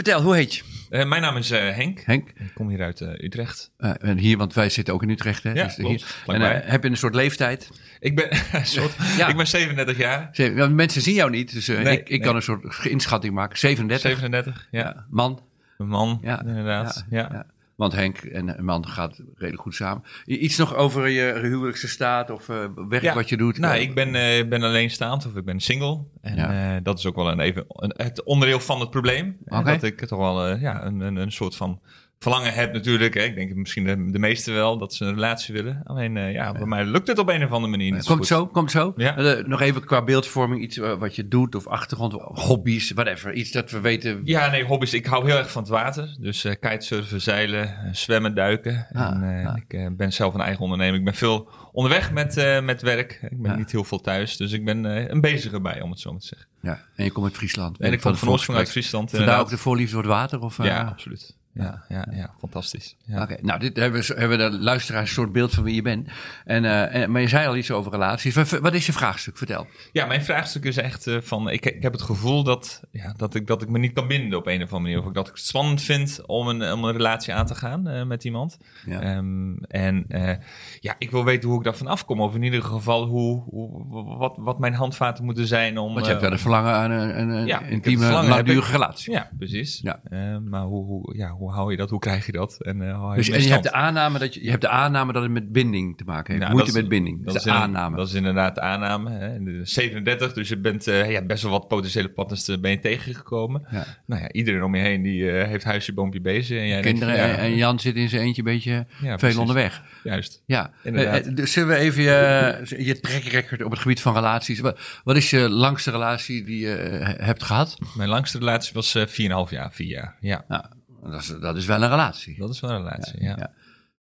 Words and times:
Vertel, 0.00 0.22
hoe 0.22 0.34
heet 0.34 0.54
je? 0.54 0.62
Uh, 0.90 1.04
mijn 1.04 1.22
naam 1.22 1.36
is 1.36 1.50
uh, 1.50 1.58
Henk. 1.58 2.00
Henk. 2.04 2.28
Ik 2.28 2.50
kom 2.54 2.68
hier 2.68 2.82
uit 2.82 3.00
uh, 3.00 3.08
Utrecht. 3.08 3.70
en 3.78 4.18
hier, 4.18 4.36
want 4.36 4.54
wij 4.54 4.68
zitten 4.68 4.94
ook 4.94 5.02
in 5.02 5.08
Utrecht. 5.10 5.42
Hè? 5.42 5.52
Ja, 5.52 5.64
dus 5.64 5.76
hier. 5.76 6.04
En 6.26 6.62
heb 6.70 6.82
je 6.82 6.88
een 6.90 6.96
soort 6.96 7.14
leeftijd? 7.14 7.68
Ik 7.98 8.16
ben, 8.16 8.28
soort, 8.66 8.92
Ja. 9.16 9.28
ik 9.28 9.36
ben 9.36 9.46
37 9.46 9.96
jaar. 9.96 10.28
Ze- 10.32 10.54
want 10.54 10.74
Mensen 10.74 11.02
zien 11.02 11.14
jou 11.14 11.30
niet, 11.30 11.52
dus 11.52 11.68
eh, 11.68 11.80
Nee, 11.80 11.92
ik, 11.92 12.00
ik 12.00 12.08
nee. 12.08 12.20
kan 12.20 12.36
een 12.36 12.42
soort 12.42 12.84
inschatting 12.86 13.34
maken. 13.34 13.58
37. 13.58 14.10
37, 14.10 14.68
ja. 14.70 14.80
Ja. 14.80 15.06
Man. 15.10 15.42
Een 15.78 15.88
man, 15.88 16.18
Ja, 16.22 16.40
inderdaad. 16.46 17.04
Ja. 17.10 17.46
Want 17.80 17.92
Henk 17.92 18.18
en 18.18 18.58
een 18.58 18.64
man 18.64 18.86
gaat 18.88 19.20
redelijk 19.34 19.62
goed 19.62 19.74
samen. 19.74 20.02
Iets 20.24 20.56
nog 20.56 20.74
over 20.74 21.08
je 21.08 21.38
huwelijkse 21.42 21.88
staat 21.88 22.30
of 22.30 22.48
eh, 22.48 22.56
werk 22.88 23.02
Ja. 23.02 23.14
wat 23.14 23.28
je 23.28 23.36
doet? 23.36 23.58
Nou, 23.58 23.78
ik 23.78 23.94
ben, 23.94 24.14
eh, 24.14 24.48
ben 24.48 24.62
alleenstaand 24.62 25.26
of 25.26 25.36
ik 25.36 25.44
ben 25.44 25.60
single. 25.60 26.04
En 26.20 26.36
Ja. 26.36 26.74
eh, 26.76 26.82
dat 26.82 26.98
is 26.98 27.06
ook 27.06 27.14
wel 27.14 27.30
een 27.30 27.40
even 27.40 27.64
een, 27.68 27.92
het 27.96 28.22
onderdeel 28.24 28.60
van 28.60 28.80
het 28.80 28.90
probleem. 28.90 29.36
Eh. 29.44 29.64
Dat 29.64 29.82
ik 29.82 30.04
toch 30.06 30.18
wel 30.18 30.46
eh, 30.46 30.60
ja, 30.60 30.84
een, 30.84 31.00
een, 31.00 31.16
een 31.16 31.32
soort 31.32 31.56
van 31.56 31.80
verlangen 32.22 32.52
heb 32.54 32.72
natuurlijk. 32.72 33.14
Hè. 33.14 33.20
Ik 33.22 33.34
denk 33.34 33.54
misschien 33.54 33.84
de, 33.84 34.10
de 34.12 34.18
meesten 34.18 34.54
wel, 34.54 34.78
dat 34.78 34.94
ze 34.94 35.04
een 35.04 35.14
relatie 35.14 35.54
willen. 35.54 35.80
Alleen 35.84 36.16
eh, 36.16 36.32
ja, 36.32 36.52
bij 36.52 36.66
mij 36.66 36.84
lukt 36.84 37.06
het 37.08 37.18
op 37.18 37.28
een 37.28 37.44
of 37.44 37.50
andere 37.50 37.70
manier 37.70 37.92
niet 37.92 38.04
Komt 38.04 38.18
goed. 38.18 38.26
zo, 38.26 38.46
komt 38.46 38.70
zo. 38.70 38.92
Ja. 38.96 39.16
Eh, 39.16 39.44
nog 39.44 39.60
even 39.60 39.84
qua 39.84 40.02
beeldvorming, 40.04 40.62
iets 40.62 40.78
eh, 40.78 40.98
wat 40.98 41.16
je 41.16 41.28
doet 41.28 41.54
of 41.54 41.66
achtergrond, 41.66 42.12
hobby's, 42.22 42.90
whatever. 42.90 43.32
Iets 43.32 43.50
dat 43.50 43.70
we 43.70 43.80
weten. 43.80 44.20
Ja, 44.24 44.50
nee, 44.50 44.64
hobby's. 44.64 44.92
Ik 44.92 45.06
hou 45.06 45.26
heel 45.26 45.36
erg 45.38 45.50
van 45.50 45.62
het 45.62 45.70
water. 45.70 46.16
Dus 46.18 46.46
kitesurfen, 46.60 47.20
zeilen, 47.20 47.76
zwemmen, 47.92 48.34
duiken. 48.34 48.86
Ah, 48.92 49.22
en, 49.22 49.46
ah. 49.46 49.56
Ik 49.68 49.96
ben 49.96 50.12
zelf 50.12 50.34
een 50.34 50.40
eigen 50.40 50.62
ondernemer. 50.62 50.98
Ik 50.98 51.04
ben 51.04 51.14
veel 51.14 51.48
onderweg 51.72 52.12
met, 52.12 52.60
met 52.62 52.82
werk. 52.82 53.18
Ik 53.30 53.42
ben 53.42 53.50
Ja. 53.50 53.56
niet 53.56 53.70
heel 53.72 53.84
veel 53.84 54.00
thuis. 54.00 54.36
Dus 54.36 54.52
ik 54.52 54.64
ben 54.64 54.84
een 54.84 55.20
bezige 55.20 55.60
bij, 55.60 55.80
om 55.80 55.90
het 55.90 56.00
zo 56.00 56.10
maar 56.10 56.20
te 56.20 56.26
zeggen. 56.26 56.48
Ja. 56.60 56.80
En 56.96 57.04
je 57.04 57.10
komt 57.10 57.26
uit 57.26 57.36
Friesland. 57.36 57.78
En 57.80 57.92
ik 57.92 58.00
van 58.00 58.10
kom 58.10 58.20
van 58.20 58.28
oorsprong 58.28 58.58
uit 58.58 58.70
Friesland. 58.70 59.10
Vandaar 59.10 59.40
ook 59.40 59.48
de 59.48 59.58
voorliefde 59.58 59.92
voor 59.94 60.02
het 60.02 60.12
water? 60.12 60.40
Of? 60.40 60.62
Ja, 60.62 60.82
absoluut. 60.82 61.38
Ja, 61.60 61.84
ja, 61.88 62.06
ja, 62.10 62.30
fantastisch. 62.38 62.96
Ja. 63.04 63.22
Oké, 63.22 63.36
nou, 63.40 63.60
dit 63.60 63.76
hebben, 63.76 64.00
we, 64.00 64.14
hebben 64.16 64.38
de 64.38 64.58
luisteraars 64.58 65.08
een 65.08 65.14
soort 65.14 65.32
beeld 65.32 65.54
van 65.54 65.64
wie 65.64 65.74
je 65.74 65.82
bent. 65.82 66.08
En, 66.44 66.64
eh, 66.64 66.94
en, 66.94 67.10
maar 67.10 67.20
je 67.20 67.28
zei 67.28 67.46
al 67.46 67.56
iets 67.56 67.70
over 67.70 67.92
relaties. 67.92 68.34
Wat, 68.34 68.50
wat 68.50 68.74
is 68.74 68.86
je 68.86 68.92
vraagstuk? 68.92 69.36
Vertel. 69.36 69.66
Ja, 69.92 70.06
mijn 70.06 70.22
vraagstuk 70.22 70.64
is 70.64 70.76
echt 70.76 71.06
eh, 71.06 71.16
van... 71.20 71.50
Ik, 71.50 71.66
ik 71.66 71.82
heb 71.82 71.92
het 71.92 72.02
gevoel 72.02 72.42
dat, 72.42 72.82
ja, 72.90 73.14
dat, 73.16 73.34
ik, 73.34 73.46
dat 73.46 73.62
ik 73.62 73.68
me 73.68 73.78
niet 73.78 73.92
kan 73.92 74.06
binden 74.06 74.38
op 74.38 74.46
een 74.46 74.62
of 74.62 74.72
andere 74.72 74.80
manier. 74.80 74.98
Of 74.98 75.12
dat 75.12 75.28
ik 75.28 75.34
het 75.34 75.44
spannend 75.44 75.82
vind 75.82 76.26
om 76.26 76.48
een, 76.48 76.72
om 76.72 76.84
een 76.84 76.92
relatie 76.92 77.34
aan 77.34 77.46
te 77.46 77.54
gaan 77.54 77.88
eh, 77.88 78.04
met 78.04 78.24
iemand. 78.24 78.58
Ja. 78.86 79.00
Ehm, 79.00 79.56
en 79.56 80.04
eh, 80.08 80.36
ja, 80.80 80.94
ik 80.98 81.10
wil 81.10 81.24
weten 81.24 81.48
hoe 81.48 81.58
ik 81.58 81.64
daarvan 81.64 81.86
afkom. 81.86 82.20
Of 82.20 82.34
in 82.34 82.42
ieder 82.42 82.62
geval 82.62 83.04
hoe, 83.04 83.42
hoe, 83.42 84.16
wat, 84.18 84.34
wat 84.36 84.58
mijn 84.58 84.74
handvaten 84.74 85.24
moeten 85.24 85.46
zijn 85.46 85.78
om... 85.78 85.92
Want 85.92 86.04
je 86.04 86.10
hebt 86.10 86.22
wel 86.22 86.32
een 86.32 86.38
verlangen 86.38 86.72
aan 86.72 86.90
een, 86.90 87.20
een, 87.20 87.28
een 87.28 87.46
ja, 87.46 87.60
intieme, 87.60 88.10
langdurige 88.10 88.72
relatie. 88.72 89.12
Ja, 89.12 89.30
precies. 89.38 89.80
Ja. 89.82 90.00
Eh, 90.04 90.38
maar 90.38 90.62
hoe, 90.62 90.84
hoe, 90.84 91.16
ja, 91.16 91.30
hoe 91.30 91.49
hou 91.50 91.70
je 91.70 91.76
dat? 91.76 91.90
Hoe 91.90 91.98
krijg 91.98 92.26
je 92.26 92.32
dat? 92.32 92.60
En, 92.60 92.82
eh, 92.82 93.10
je 93.10 93.16
Dus, 93.16 93.28
en 93.28 93.42
je 93.42 93.48
hebt, 93.48 93.62
de 93.62 93.72
aanname 93.72 94.18
dat 94.18 94.34
je, 94.34 94.44
je 94.44 94.50
hebt 94.50 94.62
de 94.62 94.68
aanname 94.68 95.12
dat 95.12 95.22
het 95.22 95.30
met 95.30 95.52
binding 95.52 95.96
te 95.96 96.04
maken 96.04 96.32
heeft. 96.32 96.44
Nou, 96.44 96.56
Moeite 96.56 96.72
met 96.72 96.88
binding. 96.88 97.24
Dat, 97.24 97.34
is 97.34 97.42
de 97.42 97.50
aanname. 97.50 97.96
Dat 97.96 98.08
is 98.08 98.14
inderdaad 98.14 98.54
de 98.54 98.60
aanname. 98.60 99.10
Hè. 99.10 99.42
De 99.42 99.60
37, 99.62 100.32
dus 100.32 100.48
je 100.48 100.58
bent 100.58 100.86
eh, 100.86 101.10
ja, 101.10 101.22
best 101.22 101.42
wel 101.42 101.52
wat 101.52 101.68
potentiële 101.68 102.08
partners 102.08 102.60
ben 102.60 102.70
je 102.70 102.78
tegengekomen. 102.78 103.66
Ja. 103.70 103.86
Nou 104.06 104.22
ja, 104.22 104.32
iedereen 104.32 104.62
om 104.62 104.74
je 104.74 104.82
heen 104.82 105.02
die 105.02 105.30
eh, 105.30 105.48
heeft 105.48 105.64
huisje, 105.64 105.92
boompje, 105.92 106.20
bezen. 106.20 106.58
En 106.58 106.66
jij 106.66 106.80
Kinderen 106.80 107.14
en, 107.14 107.28
ja, 107.28 107.36
en 107.36 107.56
Jan 107.56 107.78
zit 107.78 107.96
in 107.96 108.08
zijn 108.08 108.22
eentje 108.22 108.42
een 108.42 108.52
beetje 108.52 108.86
Ja, 109.02 109.18
veel 109.18 109.40
onderweg. 109.40 109.82
Juist. 110.02 110.42
Ja, 110.46 110.70
Inderdaad. 110.82 111.36
Dus 111.36 111.52
zullen 111.52 111.68
we 111.68 111.76
even 111.76 112.02
je, 112.02 112.76
je 112.78 113.00
track 113.00 113.22
record 113.22 113.62
op 113.62 113.70
het 113.70 113.80
gebied 113.80 114.00
van 114.00 114.14
relaties. 114.14 114.60
Wat, 114.60 114.80
wat 115.04 115.16
is 115.16 115.30
je 115.30 115.48
langste 115.48 115.90
relatie 115.90 116.44
die 116.44 116.60
je 116.60 116.76
hebt 117.18 117.42
gehad? 117.42 117.78
Mijn 117.96 118.08
langste 118.08 118.38
relatie 118.38 118.72
was 118.74 118.94
eh 118.94 119.06
4,5 119.06 119.50
jaar, 119.50 119.72
4 119.72 119.86
jaar. 119.86 120.16
Ja, 120.20 120.44
Nou, 120.48 120.64
dat 121.02 121.20
is, 121.20 121.26
dat 121.40 121.56
is 121.56 121.66
wel 121.66 121.82
een 121.82 121.88
relatie. 121.90 122.38
dat 122.38 122.50
is 122.50 122.60
wel 122.60 122.70
een 122.70 122.76
relatie. 122.76 123.22
Ja. 123.22 123.36
ja. 123.38 123.52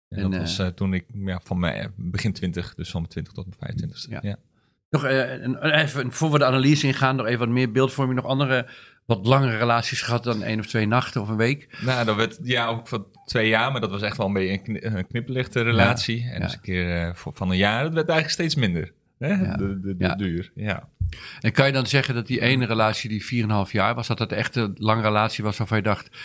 En 0.08 0.16
En, 0.16 0.22
dat 0.22 0.32
eh, 0.32 0.38
was 0.38 0.58
eh, 0.58 0.66
toen 0.66 0.94
ik 0.94 1.04
ja, 1.12 1.40
van 1.44 1.58
mijn 1.58 1.74
eh, 1.74 1.86
begin 1.96 2.32
20, 2.32 2.74
dus 2.74 2.90
van 2.90 3.00
mijn 3.00 3.12
20 3.12 3.32
tot 3.32 3.46
mijn 3.60 3.72
25ste. 3.72 4.10
Ja. 4.10 4.18
Ja. 4.22 4.36
Nog 4.90 5.04
even, 5.04 6.12
voor 6.12 6.30
we 6.30 6.38
de 6.38 6.44
analyse 6.44 6.86
ingaan, 6.86 7.16
nog 7.16 7.26
even 7.26 7.38
wat 7.38 7.48
meer 7.48 7.72
beeldvorming. 7.72 8.20
Nog 8.20 8.30
andere, 8.30 8.66
wat 9.06 9.26
langere 9.26 9.56
relaties 9.56 10.02
gehad 10.02 10.24
dan 10.24 10.42
één 10.42 10.58
of 10.58 10.66
twee 10.66 10.86
nachten 10.86 11.20
of 11.20 11.28
een 11.28 11.36
week. 11.36 11.78
Nou, 11.80 12.04
dat 12.04 12.16
werd 12.16 12.38
ja 12.42 12.66
ook 12.66 12.88
van 12.88 13.06
twee 13.24 13.48
jaar, 13.48 13.72
maar 13.72 13.80
dat 13.80 13.90
was 13.90 14.02
echt 14.02 14.16
wel 14.16 14.26
een 14.26 14.32
beetje 14.32 14.52
een, 14.52 14.62
kni- 14.62 14.96
een 14.96 15.06
knipperlichte 15.06 15.60
relatie. 15.62 16.22
en 16.22 16.32
ja. 16.32 16.38
dus 16.38 16.52
een 16.52 16.60
keer 16.60 17.16
voor, 17.16 17.32
van 17.34 17.50
een 17.50 17.56
jaar, 17.56 17.82
dat 17.82 17.92
werd 17.92 18.08
eigenlijk 18.08 18.38
steeds 18.38 18.54
minder. 18.54 18.92
Hè? 19.18 19.28
Ja. 19.28 19.56
De, 19.56 19.80
de, 19.80 19.96
de 19.96 20.04
Ja. 20.04 20.14
duur. 20.14 20.50
Ja. 20.54 20.88
En 21.40 21.52
kan 21.52 21.66
je 21.66 21.72
dan 21.72 21.86
zeggen 21.86 22.14
dat 22.14 22.26
die 22.26 22.40
ene 22.40 22.66
relatie, 22.66 23.08
die 23.08 23.44
4,5 23.66 23.70
jaar 23.72 23.94
was, 23.94 24.06
dat 24.06 24.18
dat 24.18 24.32
echt 24.32 24.56
een 24.56 24.74
lange 24.78 25.02
relatie 25.02 25.44
was 25.44 25.58
waarvan 25.58 25.76
je 25.76 25.82
dacht, 25.82 26.16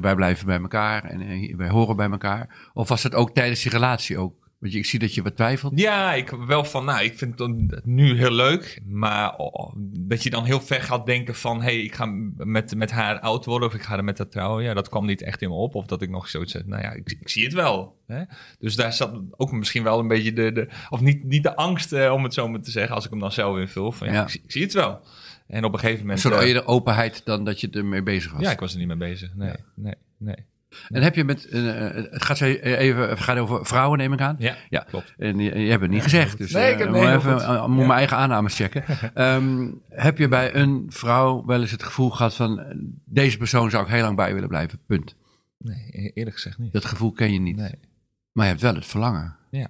wij 0.00 0.14
blijven 0.14 0.46
bij 0.46 0.58
elkaar 0.60 1.04
en 1.04 1.20
eh, 1.20 1.56
wij 1.56 1.68
horen 1.68 1.96
bij 1.96 2.10
elkaar? 2.10 2.70
Of 2.74 2.88
was 2.88 3.02
dat 3.02 3.14
ook 3.14 3.34
tijdens 3.34 3.62
die 3.62 3.72
relatie 3.72 4.18
ook? 4.18 4.47
Want 4.58 4.72
je, 4.72 4.78
ik 4.78 4.86
zie 4.86 4.98
dat 4.98 5.14
je 5.14 5.22
wat 5.22 5.36
twijfelt. 5.36 5.78
Ja, 5.78 6.14
ik 6.14 6.30
wel 6.30 6.64
van, 6.64 6.84
nou, 6.84 7.04
ik 7.04 7.18
vind 7.18 7.38
het 7.38 7.86
nu 7.86 8.16
heel 8.16 8.32
leuk. 8.32 8.80
Maar 8.86 9.36
oh, 9.36 9.72
dat 9.98 10.22
je 10.22 10.30
dan 10.30 10.44
heel 10.44 10.60
ver 10.60 10.82
gaat 10.82 11.06
denken 11.06 11.34
van, 11.34 11.56
hé, 11.58 11.62
hey, 11.64 11.82
ik 11.82 11.94
ga 11.94 12.06
met, 12.36 12.76
met 12.76 12.90
haar 12.90 13.20
oud 13.20 13.44
worden 13.44 13.68
of 13.68 13.74
ik 13.74 13.82
ga 13.82 13.96
er 13.96 14.04
met 14.04 14.18
haar 14.18 14.28
trouwen. 14.28 14.64
Ja, 14.64 14.74
dat 14.74 14.88
kwam 14.88 15.06
niet 15.06 15.22
echt 15.22 15.42
in 15.42 15.48
me 15.48 15.54
op. 15.54 15.74
Of 15.74 15.86
dat 15.86 16.02
ik 16.02 16.10
nog 16.10 16.28
zoiets 16.28 16.54
nou 16.66 16.82
ja, 16.82 16.92
ik, 16.92 17.16
ik 17.20 17.28
zie 17.28 17.44
het 17.44 17.52
wel. 17.52 17.96
Hè? 18.06 18.22
Dus 18.58 18.74
daar 18.76 18.92
zat 18.92 19.20
ook 19.30 19.52
misschien 19.52 19.82
wel 19.82 19.98
een 19.98 20.08
beetje 20.08 20.32
de, 20.32 20.52
de 20.52 20.68
of 20.88 21.00
niet, 21.00 21.24
niet 21.24 21.42
de 21.42 21.56
angst, 21.56 21.92
eh, 21.92 22.12
om 22.12 22.24
het 22.24 22.34
zo 22.34 22.48
maar 22.48 22.60
te 22.60 22.70
zeggen, 22.70 22.94
als 22.94 23.04
ik 23.04 23.10
hem 23.10 23.20
dan 23.20 23.32
zelf 23.32 23.58
invul. 23.58 23.92
Van, 23.92 24.06
ja, 24.06 24.12
Ja. 24.12 24.22
Ik, 24.22 24.28
zie- 24.28 24.40
ik 24.44 24.50
zie 24.52 24.62
het 24.62 24.72
wel. 24.72 25.00
En 25.46 25.64
op 25.64 25.72
een 25.72 25.78
gegeven 25.78 26.00
moment... 26.00 26.24
Eh, 26.24 26.46
je 26.46 26.52
de 26.52 26.66
openheid 26.66 27.24
dan 27.24 27.44
dat 27.44 27.60
je 27.60 27.70
ermee 27.70 28.02
bezig 28.02 28.32
was. 28.32 28.40
ja, 28.42 28.50
ik 28.50 28.60
was 28.60 28.72
er 28.72 28.78
niet 28.78 28.88
mee 28.88 28.96
bezig. 28.96 29.34
Nee, 29.34 29.52
nee, 29.74 29.94
nee. 30.16 30.36
En 30.88 31.02
heb 31.02 31.14
je 31.14 31.24
met, 31.24 31.44
eh, 31.48 31.86
eh, 31.86 31.94
het 32.10 32.24
gaat 32.24 32.36
zo 32.38 32.44
even, 32.44 33.08
het 33.08 33.20
gaat 33.20 33.38
over 33.38 33.66
vrouwen 33.66 33.98
neem 33.98 34.12
ik 34.12 34.20
aan. 34.20 34.36
Ja, 34.38 34.56
Ja. 34.68 34.80
klopt. 34.88 35.14
En 35.18 35.38
je, 35.38 35.58
je 35.58 35.70
hebt 35.70 35.82
het 35.82 35.90
niet 35.90 36.02
gezegd, 36.02 36.38
dus 36.38 36.52
Nee, 36.52 36.64
eh, 36.64 36.72
ik 36.72 36.78
heb- 36.78 36.88
moet 36.88 36.96
even, 36.98 37.40
eh, 37.40 37.66
mijn 37.66 37.90
eigen 37.90 38.16
aannames 38.16 38.56
checken. 38.56 38.84
Ehm, 39.14 39.70
heb 39.88 40.18
je 40.18 40.28
bij 40.28 40.54
een 40.54 40.86
vrouw 40.88 41.44
wel 41.46 41.60
eens 41.60 41.70
het 41.70 41.82
gevoel 41.82 42.10
gehad 42.10 42.34
van, 42.34 42.60
eh, 42.60 42.76
deze 43.04 43.36
persoon 43.36 43.70
zou 43.70 43.84
ik 43.84 43.90
heel 43.90 44.02
lang 44.02 44.16
bij 44.16 44.32
willen 44.34 44.48
blijven, 44.48 44.78
punt. 44.86 45.14
Nee, 45.58 45.88
e- 45.90 46.10
eerlijk 46.14 46.36
gezegd 46.36 46.58
niet. 46.58 46.72
Dat 46.72 46.84
gevoel 46.84 47.12
ken 47.12 47.32
je 47.32 47.40
niet. 47.40 47.56
Nee. 47.56 47.74
Maar 48.32 48.44
je 48.44 48.50
hebt 48.50 48.62
wel 48.62 48.74
het 48.74 48.86
verlangen. 48.86 49.36
Ja. 49.50 49.68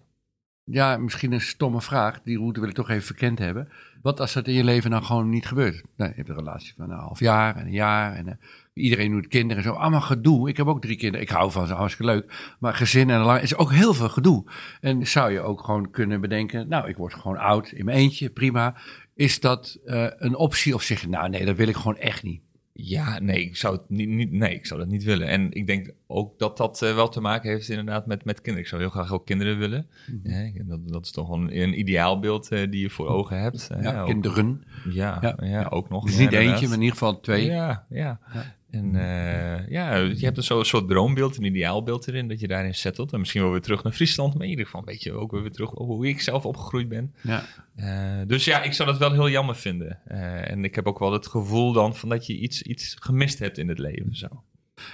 Ja, 0.64 0.96
misschien 0.96 1.32
een 1.32 1.40
stomme 1.40 1.80
vraag. 1.80 2.20
Die 2.24 2.38
route 2.38 2.60
wil 2.60 2.68
ik 2.68 2.74
toch 2.74 2.90
even 2.90 3.02
verkend 3.06 3.38
hebben. 3.38 3.68
Wat 4.02 4.20
als 4.20 4.32
dat 4.32 4.46
in 4.46 4.54
je 4.54 4.64
leven 4.64 4.90
nou 4.90 5.02
gewoon 5.02 5.28
niet 5.28 5.46
gebeurt? 5.46 5.82
Nou, 5.96 6.10
je 6.10 6.16
hebt 6.16 6.28
een 6.28 6.36
relatie 6.36 6.72
van 6.76 6.90
een 6.90 6.98
half 6.98 7.20
jaar 7.20 7.56
en 7.56 7.66
een 7.66 7.72
jaar. 7.72 8.14
En, 8.14 8.28
eh, 8.28 8.34
iedereen 8.74 9.10
doet 9.10 9.28
kinderen 9.28 9.64
en 9.64 9.70
zo. 9.70 9.74
Allemaal 9.74 10.00
gedoe. 10.00 10.48
Ik 10.48 10.56
heb 10.56 10.66
ook 10.66 10.80
drie 10.80 10.96
kinderen. 10.96 11.26
Ik 11.26 11.32
hou 11.32 11.50
van 11.50 11.66
ze, 11.66 11.74
hartstikke 11.74 12.12
leuk. 12.12 12.54
Maar 12.58 12.74
gezin 12.74 13.10
en 13.10 13.20
lang 13.20 13.40
is 13.40 13.56
ook 13.56 13.72
heel 13.72 13.94
veel 13.94 14.08
gedoe. 14.08 14.44
En 14.80 15.06
zou 15.06 15.32
je 15.32 15.40
ook 15.40 15.64
gewoon 15.64 15.90
kunnen 15.90 16.20
bedenken... 16.20 16.68
Nou, 16.68 16.88
ik 16.88 16.96
word 16.96 17.14
gewoon 17.14 17.38
oud 17.38 17.70
in 17.70 17.84
mijn 17.84 17.98
eentje, 17.98 18.30
prima. 18.30 18.74
Is 19.14 19.40
dat 19.40 19.78
eh, 19.84 20.06
een 20.16 20.36
optie 20.36 20.74
of 20.74 20.82
zeg. 20.82 21.06
Nou, 21.06 21.28
nee, 21.28 21.44
dat 21.44 21.56
wil 21.56 21.68
ik 21.68 21.76
gewoon 21.76 21.96
echt 21.96 22.22
niet. 22.22 22.42
Ja, 22.80 23.18
nee, 23.18 23.40
ik 23.44 23.56
zou 23.56 23.76
het 23.76 23.88
niet, 23.88 24.08
niet, 24.08 24.32
nee, 24.32 24.54
ik 24.54 24.66
zou 24.66 24.80
dat 24.80 24.88
niet 24.88 25.04
willen. 25.04 25.28
En 25.28 25.52
ik 25.52 25.66
denk 25.66 25.90
ook 26.06 26.38
dat 26.38 26.56
dat 26.56 26.82
eh, 26.82 26.94
wel 26.94 27.08
te 27.08 27.20
maken 27.20 27.50
heeft 27.50 27.68
inderdaad 27.68 28.06
met, 28.06 28.24
met 28.24 28.34
kinderen. 28.34 28.60
Ik 28.60 28.68
zou 28.68 28.80
heel 28.82 28.90
graag 28.90 29.12
ook 29.12 29.26
kinderen 29.26 29.58
willen. 29.58 29.86
Hè, 30.22 30.50
dat, 30.64 30.88
dat 30.88 31.04
is 31.04 31.10
toch 31.10 31.28
een, 31.30 31.60
een 31.60 31.78
ideaalbeeld 31.78 32.48
eh, 32.48 32.70
die 32.70 32.80
je 32.80 32.90
voor 32.90 33.06
ogen 33.06 33.40
hebt. 33.40 33.68
Ja, 33.80 34.04
kinderen. 34.04 34.64
ja, 34.90 35.18
Ja. 35.20 35.36
ja. 35.40 35.66
ook 35.70 35.88
nog. 35.88 36.04
Dus 36.04 36.18
niet 36.18 36.32
eentje, 36.32 36.66
maar 36.66 36.76
in 36.76 36.82
ieder 36.82 36.98
geval 36.98 37.20
twee. 37.20 37.44
Ja, 37.44 37.86
ja. 37.88 38.20
En 38.70 38.96
eh, 38.96 39.68
ja, 39.68 39.96
je 39.96 40.24
hebt 40.24 40.36
een 40.36 40.42
soort, 40.42 40.66
soort 40.66 40.88
droombeeld, 40.88 41.36
een 41.36 41.44
ideaalbeeld 41.44 42.08
erin, 42.08 42.28
dat 42.28 42.40
je 42.40 42.48
daarin 42.48 42.74
settelt. 42.74 43.12
En 43.12 43.18
misschien 43.18 43.42
wel 43.42 43.50
weer 43.50 43.60
terug 43.60 43.82
naar 43.82 43.92
Friesland, 43.92 44.34
maar 44.34 44.44
in 44.44 44.50
ieder 44.50 44.64
geval 44.64 44.84
weet 44.84 45.02
je 45.02 45.12
ook 45.12 45.30
weer 45.30 45.50
terug 45.50 45.72
op 45.72 45.86
hoe 45.86 46.08
ik 46.08 46.20
zelf 46.20 46.44
opgegroeid 46.44 46.88
ben. 46.88 47.14
Ja. 47.22 47.44
Eh, 47.76 48.26
dus 48.26 48.44
ja, 48.44 48.62
ik 48.62 48.72
zou 48.72 48.88
dat 48.88 48.98
wel 48.98 49.12
heel 49.12 49.28
jammer 49.28 49.56
vinden. 49.56 49.98
Eh, 50.04 50.50
en 50.50 50.64
ik 50.64 50.74
heb 50.74 50.86
ook 50.86 50.98
wel 50.98 51.12
het 51.12 51.26
gevoel 51.26 51.72
dan 51.72 51.96
van 51.96 52.08
dat 52.08 52.26
je 52.26 52.36
iets, 52.36 52.62
iets 52.62 52.96
gemist 52.98 53.38
hebt 53.38 53.58
in 53.58 53.68
het 53.68 53.78
leven. 53.78 54.16
Zo. 54.16 54.28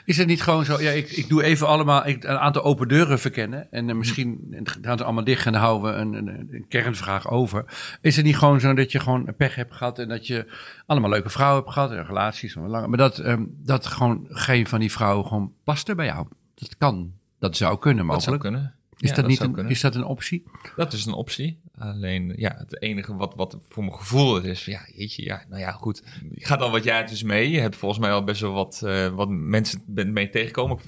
Is 0.04 0.16
het 0.16 0.26
niet 0.26 0.42
gewoon 0.42 0.64
zo, 0.64 0.80
ja, 0.80 0.90
ik, 0.90 1.10
ik 1.10 1.28
doe 1.28 1.42
even 1.42 1.66
allemaal 1.66 2.06
ik, 2.06 2.24
een 2.24 2.38
aantal 2.38 2.62
open 2.62 2.88
deuren 2.88 3.18
verkennen. 3.18 3.72
En 3.72 3.88
uh, 3.88 3.94
misschien 3.94 4.56
gaan 4.82 4.98
ze 4.98 5.04
allemaal 5.04 5.24
dicht 5.24 5.46
en 5.46 5.52
dan 5.52 5.60
houden 5.60 5.92
we 5.92 5.98
een, 5.98 6.14
een, 6.14 6.48
een, 6.50 6.64
kernvraag 6.68 7.30
over. 7.30 7.64
Is 8.00 8.16
het 8.16 8.24
niet 8.24 8.36
gewoon 8.36 8.60
zo 8.60 8.74
dat 8.74 8.92
je 8.92 9.00
gewoon 9.00 9.34
pech 9.36 9.54
hebt 9.54 9.74
gehad 9.74 9.98
en 9.98 10.08
dat 10.08 10.26
je 10.26 10.46
allemaal 10.86 11.10
leuke 11.10 11.30
vrouwen 11.30 11.62
hebt 11.62 11.72
gehad 11.72 11.90
en 11.90 12.06
relaties, 12.06 12.54
maar 12.54 12.96
dat, 12.96 13.18
um, 13.18 13.54
dat 13.62 13.86
gewoon 13.86 14.26
geen 14.28 14.66
van 14.66 14.80
die 14.80 14.92
vrouwen 14.92 15.26
gewoon 15.26 15.52
paste 15.64 15.94
bij 15.94 16.06
jou? 16.06 16.26
Dat 16.54 16.76
kan, 16.76 17.12
dat 17.38 17.56
zou 17.56 17.78
kunnen 17.78 18.06
mogelijk. 18.06 18.42
Dat 18.42 18.42
zou 18.42 18.54
kunnen. 18.54 18.74
Is, 18.98 19.08
ja, 19.08 19.14
dat, 19.16 19.26
niet 19.26 19.40
een, 19.40 19.68
is 19.68 19.80
dat 19.80 19.94
een 19.94 20.04
optie? 20.04 20.44
Dat 20.76 20.92
is 20.92 21.06
een 21.06 21.12
optie. 21.12 21.60
Alleen, 21.78 22.32
ja, 22.36 22.54
het 22.58 22.82
enige 22.82 23.16
wat, 23.16 23.34
wat 23.34 23.58
voor 23.68 23.84
mijn 23.84 23.96
gevoel 23.96 24.40
is, 24.40 24.64
ja, 24.64 24.80
jeetje, 24.94 25.24
ja, 25.24 25.44
nou 25.48 25.60
ja, 25.60 25.70
goed. 25.70 26.02
Je 26.34 26.46
gaat 26.46 26.60
al 26.60 26.70
wat 26.70 26.84
jaar 26.84 27.08
dus 27.08 27.22
mee. 27.22 27.50
Je 27.50 27.60
hebt 27.60 27.76
volgens 27.76 28.00
mij 28.00 28.12
al 28.12 28.24
best 28.24 28.40
wel 28.40 28.52
wat, 28.52 28.80
uh, 28.84 29.08
wat 29.08 29.28
mensen 29.28 29.82
mee 30.12 30.30
tegenkomen. 30.30 30.78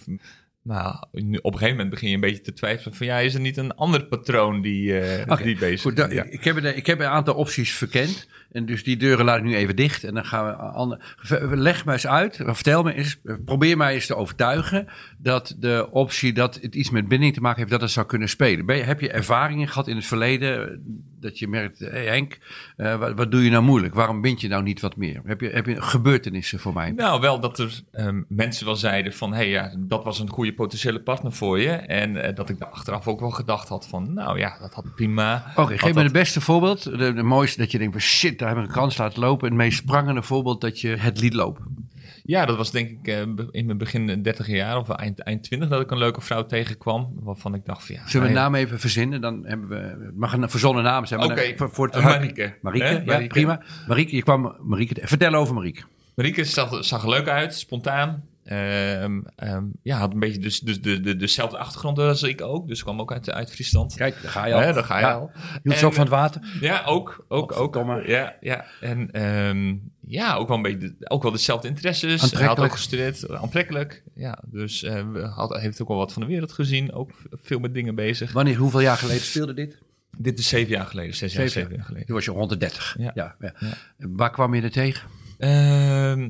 Maar 0.67 1.05
nu, 1.13 1.37
op 1.37 1.53
een 1.53 1.59
gegeven 1.59 1.77
moment 1.77 1.91
begin 1.91 2.09
je 2.09 2.15
een 2.15 2.21
beetje 2.21 2.41
te 2.41 2.53
twijfelen 2.53 2.95
van 2.95 3.07
ja, 3.07 3.19
is 3.19 3.35
er 3.35 3.41
niet 3.41 3.57
een 3.57 3.75
ander 3.75 4.05
patroon 4.05 4.61
die, 4.61 5.01
uh, 5.01 5.21
okay, 5.27 5.45
die 5.45 5.59
bezig 5.59 5.81
goed, 5.81 5.99
is? 5.99 6.13
Ja. 6.13 6.23
Ik, 6.23 6.45
heb 6.45 6.57
een, 6.57 6.77
ik 6.77 6.87
heb 6.87 7.01
een 7.01 7.07
aantal 7.07 7.35
opties 7.35 7.73
verkend. 7.73 8.29
En 8.57 8.67
dus 8.67 8.85
die 8.85 8.97
deuren 8.97 9.25
laat 9.25 9.39
ik 9.39 9.45
nu 9.45 9.57
even 9.57 9.77
dicht. 9.77 10.05
En 10.05 10.15
dan 10.15 10.25
gaan 10.25 10.47
we. 10.47 10.53
Ander, 10.53 11.17
leg 11.51 11.85
me 11.85 11.93
eens 11.93 12.07
uit. 12.07 12.41
Vertel 12.45 12.83
me 12.83 12.95
eens. 12.95 13.17
Probeer 13.45 13.77
mij 13.77 13.95
eens 13.95 14.07
te 14.07 14.17
overtuigen. 14.17 14.87
dat 15.19 15.57
de 15.59 15.89
optie 15.91 16.33
dat 16.33 16.55
het 16.55 16.75
iets 16.75 16.91
met 16.91 17.09
binding 17.09 17.35
te 17.35 17.41
maken 17.41 17.59
heeft. 17.59 17.71
dat 17.71 17.81
het 17.81 17.91
zou 17.91 18.07
kunnen 18.07 18.29
spelen. 18.29 18.67
Ben 18.67 18.77
je, 18.77 18.83
heb 18.83 19.01
je 19.01 19.11
ervaringen 19.11 19.69
gehad 19.69 19.89
in 19.89 19.97
het 19.97 20.05
verleden. 20.05 20.83
dat 21.21 21.39
je 21.39 21.49
merkt. 21.49 21.79
Hey 21.79 22.07
Henk, 22.07 22.39
uh, 22.77 22.99
wat, 22.99 23.13
wat, 23.15 23.31
doe 23.31 23.45
je 23.45 23.51
nou 23.51 23.63
moeilijk? 23.63 23.95
Waarom 23.95 24.21
bind 24.21 24.41
je 24.41 24.49
nou 24.49 24.63
niet 24.63 24.81
wat 24.81 24.97
meer? 24.97 25.21
Heb 25.25 25.41
je, 25.41 25.49
heb 25.49 25.67
je 25.67 25.83
gebeurtenissen 25.83 26.59
voor 26.59 26.73
mij? 26.73 26.91
Nou, 26.91 27.21
wel 27.21 27.41
dat 27.41 27.59
er 27.59 27.81
um, 27.93 28.25
mensen 28.29 28.67
wel 28.67 28.77
zeiden 28.77 29.13
van. 29.13 29.31
hé, 29.31 29.37
hey, 29.37 29.49
ja, 29.49 29.75
dat 29.79 30.05
was 30.05 30.19
een 30.19 30.31
goede 30.31 30.53
potentiële 30.57 31.01
partner 31.01 31.33
voor 31.33 31.61
je. 31.61 31.71
En 31.71 32.17
uh, 32.17 32.35
dat 32.35 32.49
ik 32.49 32.59
daar 32.59 32.69
achteraf 32.69 33.09
ook 33.09 33.21
wel 33.21 33.31
gedacht 33.31 33.69
had 33.69 33.87
van. 33.87 34.13
nou 34.15 34.39
ja, 34.39 34.59
dat 34.61 34.75
had 34.75 34.95
prima. 34.95 35.45
Oké, 35.51 35.61
okay, 35.61 35.79
geef 35.79 35.95
me 35.95 36.03
het 36.03 36.13
beste 36.13 36.41
voorbeeld. 36.41 36.83
De, 36.83 37.13
de 37.13 37.23
mooiste 37.23 37.59
dat 37.59 37.71
je 37.71 37.79
denkt 37.79 37.93
van 37.93 38.03
shit 38.03 38.39
daar 38.39 38.49
heb 38.49 38.59
ik 38.59 38.65
een 38.65 38.73
kans 38.73 38.97
laten 38.97 39.21
lopen. 39.21 39.49
Het 39.49 39.57
meest 39.57 39.79
sprangende 39.79 40.23
voorbeeld 40.23 40.61
dat 40.61 40.81
je 40.81 40.89
het 40.89 41.21
liet 41.21 41.35
lopen. 41.35 41.87
Ja, 42.23 42.47
dat 42.47 42.57
was 42.57 42.71
denk 42.71 42.91
ik 42.91 43.09
uh, 43.09 43.45
in 43.51 43.67
mijn 43.67 43.79
begin 43.79 44.23
30 44.23 44.47
jaar 44.47 44.79
of 44.79 44.89
eind, 44.89 45.19
eind 45.19 45.43
20 45.43 45.69
dat 45.69 45.81
ik 45.81 45.91
een 45.91 45.99
leuke 45.99 46.21
vrouw 46.21 46.47
tegenkwam. 46.47 47.13
Waarvan 47.15 47.55
ik 47.55 47.65
dacht 47.65 47.87
van 47.87 47.95
ja. 47.95 48.09
Zullen 48.09 48.27
we 48.27 48.33
een 48.33 48.41
naam 48.41 48.55
even 48.55 48.81
verzinnen? 48.81 49.21
Dan 49.21 49.47
hebben 49.47 49.69
we. 49.69 50.05
Het 50.05 50.17
mag 50.17 50.33
een 50.33 50.51
verzonnen 50.51 50.85
naam 50.85 51.07
zijn. 51.07 51.21
Oké, 51.21 51.33
okay. 51.33 51.57
voor, 51.57 51.71
voor 51.71 51.87
het, 51.87 52.03
Marieke. 52.03 52.55
Marieke, 52.63 52.87
ja, 52.87 53.03
Marieke. 53.05 53.27
prima. 53.27 53.63
Marieke, 53.89 54.17
je 54.17 54.23
kwam. 54.23 54.57
Marieke, 54.61 55.07
vertel 55.07 55.35
over 55.35 55.55
Marieke. 55.55 55.83
Marieke 56.15 56.45
zag, 56.45 56.85
zag 56.85 57.03
er 57.03 57.09
leuk 57.09 57.29
uit, 57.29 57.55
spontaan. 57.55 58.25
Um, 58.53 59.25
um, 59.45 59.73
ja, 59.83 59.99
had 59.99 60.13
een 60.13 60.19
beetje 60.19 60.41
dus, 60.41 60.61
dus 60.61 60.81
de, 60.81 61.01
de, 61.01 61.17
dezelfde 61.17 61.59
achtergrond 61.59 61.99
als 61.99 62.23
ik 62.23 62.41
ook. 62.41 62.69
Dus 62.69 62.83
kwam 62.83 63.01
ook 63.01 63.13
uit, 63.13 63.31
uit 63.31 63.51
Friesland. 63.51 63.95
Kijk, 63.95 64.23
daar 64.23 64.31
ga 64.31 64.47
je 64.47 64.55
al. 64.55 64.61
Ja, 64.61 64.73
daar 64.73 64.85
ga 64.85 64.99
je 64.99 65.05
ja. 65.05 65.13
al. 65.13 65.31
Hield 65.63 65.77
ze 65.77 65.87
ook 65.87 65.93
van 65.93 66.03
het 66.03 66.13
water? 66.13 66.41
Ja, 66.61 66.83
ook. 66.85 67.25
ook, 67.29 67.61
ook 67.61 68.03
ja, 68.07 68.37
ja. 68.41 68.65
En 68.81 69.23
um, 69.23 69.93
ja, 70.01 70.35
ook 70.35 70.49
wel 70.49 70.57
een 70.57 70.63
beetje 70.63 70.95
ook 70.99 71.23
wel 71.23 71.33
dezelfde 71.33 71.69
interesses. 71.69 72.31
Hij 72.31 72.47
had 72.47 72.61
ook 72.61 72.73
gestudeerd, 72.73 73.31
aantrekkelijk. 73.31 74.03
Ja, 74.15 74.39
dus 74.47 74.83
uh, 74.83 75.35
had, 75.35 75.57
heeft 75.61 75.83
ook 75.83 75.89
wel 75.89 75.97
wat 75.97 76.13
van 76.13 76.23
de 76.23 76.29
wereld 76.29 76.53
gezien. 76.53 76.93
Ook 76.93 77.11
veel 77.31 77.59
met 77.59 77.75
dingen 77.75 77.95
bezig. 77.95 78.33
Wanneer, 78.33 78.57
hoeveel 78.57 78.81
jaar 78.81 78.97
geleden 78.97 79.23
speelde 79.23 79.55
dit? 79.55 79.79
Dit 80.19 80.39
is 80.39 80.49
zeven 80.49 80.73
jaar 80.73 80.87
geleden, 80.87 81.15
zes 81.15 81.33
jaar, 81.33 81.49
zeven 81.49 81.75
jaar 81.75 81.85
geleden. 81.85 82.07
Toen 82.07 82.15
was 82.15 82.25
je 82.25 82.31
130. 82.31 82.97
Ja. 82.99 83.11
Ja, 83.15 83.37
ja. 83.41 83.55
Waar 83.97 84.31
kwam 84.31 84.55
je 84.55 84.63
er 84.63 84.71
tegen? 84.71 85.09
Uh, 85.39 86.29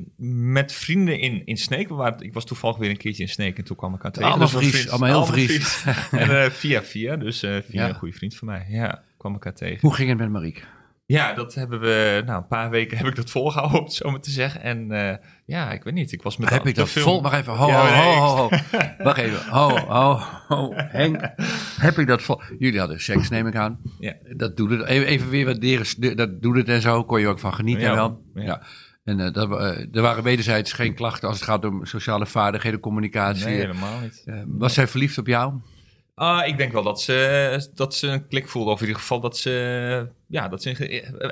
met 0.51 0.71
vrienden 0.71 1.19
in, 1.19 1.45
in 1.45 1.57
Sneek. 1.57 1.89
Waren, 1.89 2.19
ik 2.19 2.33
was 2.33 2.45
toevallig 2.45 2.77
weer 2.77 2.89
een 2.89 2.97
keertje 2.97 3.23
in 3.23 3.29
Sneek 3.29 3.57
en 3.57 3.63
toen 3.63 3.75
kwam 3.75 3.93
ik 3.93 4.05
aan 4.05 4.11
tegen. 4.11 4.29
Allemaal 4.29 4.47
Fries, 4.47 4.89
allemaal 4.89 5.09
heel 5.09 5.25
Fries. 5.25 5.83
en 6.11 6.29
uh, 6.29 6.45
via 6.45 6.83
via, 6.83 7.15
dus 7.15 7.43
uh, 7.43 7.51
via 7.51 7.81
ja. 7.81 7.89
een 7.89 7.95
goede 7.95 8.13
vriend 8.13 8.35
van 8.35 8.47
mij. 8.47 8.65
Ja, 8.69 9.03
kwam 9.17 9.35
ik 9.35 9.45
aan 9.45 9.53
tegen. 9.53 9.79
Hoe 9.81 9.93
ging 9.93 10.09
het 10.09 10.17
met 10.17 10.29
Marieke? 10.29 10.61
Ja, 11.07 11.33
dat 11.33 11.53
hebben 11.53 11.79
we, 11.79 12.23
nou, 12.25 12.37
een 12.37 12.47
paar 12.47 12.69
weken 12.69 12.97
heb 12.97 13.07
ik 13.07 13.15
dat 13.15 13.29
volgehouden, 13.29 13.79
om 13.79 13.85
het 13.85 13.93
zo 13.93 14.11
maar 14.11 14.19
te 14.19 14.31
zeggen. 14.31 14.61
En 14.61 14.91
uh, 14.91 15.13
ja, 15.45 15.71
ik 15.71 15.83
weet 15.83 15.93
niet, 15.93 16.11
ik 16.11 16.21
was 16.21 16.37
met 16.37 16.49
Heb 16.49 16.67
ik 16.67 16.75
dat 16.75 16.89
film... 16.89 17.05
vol? 17.05 17.21
Wacht 17.21 17.35
even, 17.35 17.53
ho, 17.53 17.67
ja, 17.67 18.03
ho, 18.03 18.13
ho, 18.13 18.25
ho, 18.25 18.35
ho. 18.35 18.49
Wacht 19.03 19.17
even, 19.17 19.49
ho, 19.49 19.77
ho, 19.77 20.19
ho. 20.47 20.73
Henk, 20.75 21.21
heb 21.79 21.97
ik 21.97 22.07
dat 22.07 22.21
vol? 22.21 22.41
Jullie 22.59 22.79
hadden 22.79 23.01
seks, 23.01 23.29
neem 23.29 23.47
ik 23.47 23.55
aan. 23.55 23.79
Ja. 23.99 24.13
Dat 24.35 24.57
doet 24.57 24.69
het, 24.69 24.85
even, 24.85 25.07
even 25.07 25.29
weer 25.29 25.45
wat 25.45 25.61
deren, 25.61 26.15
dat 26.17 26.41
doet 26.41 26.55
het 26.55 26.69
en 26.69 26.81
zo, 26.81 27.03
kon 27.03 27.19
je 27.19 27.27
ook 27.27 27.39
van 27.39 27.53
genieten 27.53 27.83
ja, 27.83 27.95
wel. 27.95 28.21
Ja. 28.33 28.61
En 29.07 29.19
uh, 29.19 29.31
dat, 29.31 29.49
uh, 29.49 29.95
er 29.95 30.01
waren 30.01 30.23
wederzijds 30.23 30.73
geen 30.73 30.93
klachten 30.93 31.27
als 31.27 31.37
het 31.37 31.49
gaat 31.49 31.65
om 31.65 31.85
sociale 31.85 32.25
vaardigheden, 32.25 32.79
communicatie. 32.79 33.45
Nee, 33.45 33.55
helemaal 33.55 33.99
niet. 33.99 34.23
Uh, 34.25 34.41
was 34.47 34.73
zij 34.73 34.87
verliefd 34.87 35.17
op 35.17 35.27
jou? 35.27 35.53
Uh, 36.15 36.41
ik 36.45 36.57
denk 36.57 36.71
wel 36.71 36.83
dat 36.83 37.01
ze, 37.01 37.69
dat 37.73 37.95
ze 37.95 38.07
een 38.07 38.27
klik 38.27 38.47
voelde. 38.47 38.71
Of 38.71 38.79
in 38.81 38.85
ieder 38.85 39.01
geval 39.01 39.19
dat 39.19 39.37
ze, 39.37 40.09
ja, 40.27 40.47
dat 40.47 40.61
ze 40.61 40.69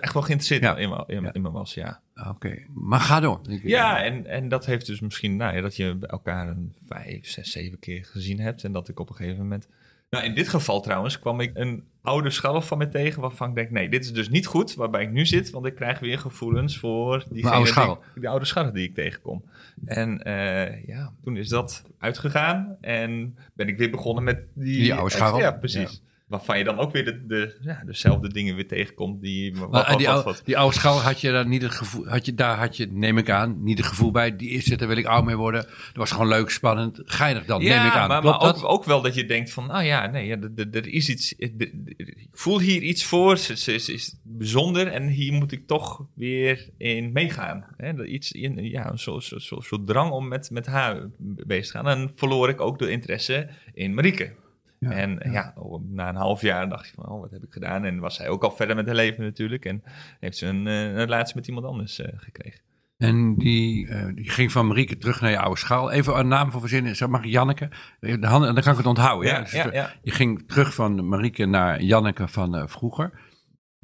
echt 0.02 0.14
wel 0.14 0.22
geïnteresseerd 0.22 0.62
ja. 0.62 0.78
in, 0.78 0.90
me, 0.90 1.04
in, 1.08 1.22
ja. 1.22 1.34
in 1.34 1.42
me 1.42 1.52
was. 1.52 1.74
Ja. 1.74 2.02
Oké, 2.16 2.30
okay. 2.30 2.66
maar 2.74 3.00
ga 3.00 3.20
door. 3.20 3.40
Ja, 3.64 4.04
en, 4.04 4.26
en 4.26 4.50
dat 4.50 4.66
heeft 4.66 4.86
dus 4.86 5.00
misschien 5.00 5.36
nou 5.36 5.56
ja, 5.56 5.62
dat 5.62 5.76
je 5.76 5.98
elkaar 6.02 6.48
een 6.48 6.74
vijf, 6.88 7.28
zes, 7.30 7.52
zeven 7.52 7.80
keer 7.80 8.06
gezien 8.06 8.40
hebt. 8.40 8.64
En 8.64 8.72
dat 8.72 8.90
ik 8.90 9.00
op 9.00 9.10
een 9.10 9.16
gegeven 9.16 9.42
moment 9.42 9.68
nou, 10.10 10.24
in 10.24 10.36
dit 10.36 10.50
geval 10.50 10.82
trouwens 10.82 11.20
kwam 11.20 11.40
ik 11.40 11.52
een 11.54 11.84
oude 12.02 12.30
schalf 12.30 12.68
van 12.68 12.78
me 12.78 12.88
tegen 12.88 13.22
waarvan 13.22 13.50
ik 13.50 13.56
denk, 13.56 13.70
nee, 13.70 13.90
dit 13.90 14.04
is 14.04 14.14
dus 14.14 14.30
niet 14.30 14.46
goed 14.46 14.76
waarbij 14.76 15.04
ik 15.04 15.12
nu 15.12 15.26
zit, 15.26 15.50
want 15.50 15.66
ik 15.66 15.76
krijg 15.76 16.00
weer 16.00 16.20
gevoelens 16.20 16.78
voor 16.78 17.26
die 17.30 17.48
oude 17.48 17.68
scharrel. 17.68 18.04
Die, 18.16 18.30
oude 18.30 18.46
scharrel 18.46 18.74
die 18.74 18.88
ik 18.88 18.96
tegenkom. 18.96 19.46
En 19.86 20.22
uh, 20.28 20.86
ja, 20.86 21.14
toen 21.24 21.38
is 21.38 21.50
dat 21.50 21.84
uitgegaan 22.00 22.78
en 22.82 23.38
ben 23.54 23.68
ik 23.68 23.78
weer 23.78 23.90
begonnen 23.90 24.24
met 24.24 24.48
die, 24.54 24.80
die 24.80 24.94
oude 24.94 25.12
scharrel. 25.12 25.40
Ja, 25.40 25.52
precies. 25.52 25.92
Ja. 25.92 26.05
Waarvan 26.26 26.58
je 26.58 26.64
dan 26.64 26.78
ook 26.78 26.92
weer 26.92 27.06
de, 27.06 27.26
de, 27.26 27.58
ja, 27.62 27.82
dezelfde 27.86 28.30
dingen 28.30 28.56
weer 28.56 28.68
tegenkomt. 28.68 29.22
Die, 29.22 29.56
wat, 29.56 29.72
maar, 29.72 29.88
wat, 29.88 29.98
die, 29.98 30.08
wat, 30.08 30.26
oude, 30.26 30.40
die 30.44 30.58
oude 30.58 30.76
schouw 30.76 30.98
had 30.98 31.22
je 31.22 31.32
daar 31.32 31.48
niet 31.48 31.62
het 31.62 31.72
gevoel, 31.72 32.08
had 32.08 32.26
je, 32.26 32.34
daar 32.34 32.58
had 32.58 32.78
je, 32.78 32.88
neem 32.92 33.18
ik 33.18 33.30
aan, 33.30 33.64
niet 33.64 33.78
het 33.78 33.88
gevoel 33.88 34.12
bij, 34.12 34.36
die 34.36 34.50
is 34.50 34.70
het, 34.70 34.80
daar 34.80 34.88
wil 34.88 34.98
ik 34.98 35.06
oud 35.06 35.26
mee 35.26 35.36
worden. 35.36 35.62
Dat 35.62 35.96
was 35.96 36.12
gewoon 36.12 36.28
leuk, 36.28 36.50
spannend, 36.50 37.02
geinig 37.06 37.46
dan, 37.46 37.62
ja, 37.62 37.78
neem 37.78 37.88
ik 37.88 37.98
aan. 37.98 38.08
Maar, 38.08 38.24
maar 38.24 38.40
ook, 38.40 38.64
ook, 38.64 38.84
wel 38.84 39.02
dat 39.02 39.16
je 39.16 39.26
denkt 39.26 39.52
van, 39.52 39.68
nou 39.68 39.84
ja, 39.84 40.08
nee, 40.08 40.26
ja, 40.26 40.38
er 40.72 40.88
is 40.88 41.10
iets, 41.10 41.34
ik 41.34 42.28
voel 42.32 42.60
hier 42.60 42.82
iets 42.82 43.04
voor, 43.04 43.38
ze 43.38 43.74
is, 43.74 43.90
is 43.90 44.16
bijzonder 44.24 44.88
en 44.88 45.08
hier 45.08 45.34
moet 45.34 45.52
ik 45.52 45.68
toch 45.68 46.06
weer 46.14 46.70
in 46.78 47.12
meegaan. 47.12 47.66
Hè? 47.78 48.06
Iets, 48.06 48.30
ja, 48.56 48.92
een 48.92 49.00
soort 49.00 49.24
zo, 49.24 49.40
zo, 49.40 49.62
zo 49.62 49.84
drang 49.84 50.12
om 50.12 50.28
met, 50.28 50.50
met 50.52 50.66
haar 50.66 51.10
bezig 51.20 51.66
te 51.66 51.72
gaan. 51.72 51.88
En 51.88 52.12
verloor 52.16 52.50
ik 52.50 52.62
ook 52.62 52.80
de 52.80 52.90
interesse 52.92 53.50
in 53.74 53.94
Marieke. 53.94 54.44
Ja, 54.80 54.92
en 54.92 55.20
ja. 55.24 55.32
ja. 55.32 55.54
na 55.90 56.10
een 56.10 56.16
half 56.16 56.42
jaar 56.42 56.70
dacht 56.70 56.88
je 56.88 56.94
van, 56.96 57.10
oh, 57.10 57.22
wat 57.22 57.32
heb 57.32 57.44
ik 57.44 57.54
gedaan? 57.54 57.86
En 57.86 58.00
was 58.00 58.16
zij 58.16 58.30
ook 58.30 58.44
al 58.44 58.52
verder 58.52 58.76
met 58.76 58.86
haar 58.86 58.96
leven 58.96 59.24
natuurlijk. 59.24 59.66
En 59.66 59.84
heeft 60.20 60.38
ze 60.38 60.46
een, 60.46 60.66
een 60.66 60.96
relatie 60.96 61.36
met 61.36 61.48
iemand 61.48 61.66
anders 61.66 62.00
uh, 62.00 62.08
gekregen. 62.16 62.62
En 62.98 63.36
die, 63.36 63.88
uh, 63.88 64.06
die 64.16 64.30
ging 64.30 64.52
van 64.52 64.68
Marieke 64.68 64.98
terug 64.98 65.22
naar 65.22 65.32
je 65.32 65.40
oude 65.40 65.60
schaal. 65.60 65.92
Even 65.92 66.20
een 66.20 66.28
naam 66.28 66.52
voor 66.52 66.60
verzinnen, 66.60 66.96
zeg 66.96 67.08
maar 67.08 67.28
Janneke. 67.28 67.70
De 68.00 68.28
handen, 68.28 68.54
dan 68.54 68.64
kan 68.64 68.72
ik 68.72 68.78
het 68.78 68.88
onthouden. 68.88 69.30
Ja, 69.30 69.40
dus 69.40 69.52
ja, 69.52 69.70
ja. 69.72 69.94
Je 70.02 70.12
ging 70.12 70.48
terug 70.48 70.74
van 70.74 71.08
Marieke 71.08 71.46
naar 71.46 71.82
Janneke 71.82 72.28
van 72.28 72.56
uh, 72.56 72.64
vroeger. 72.66 73.12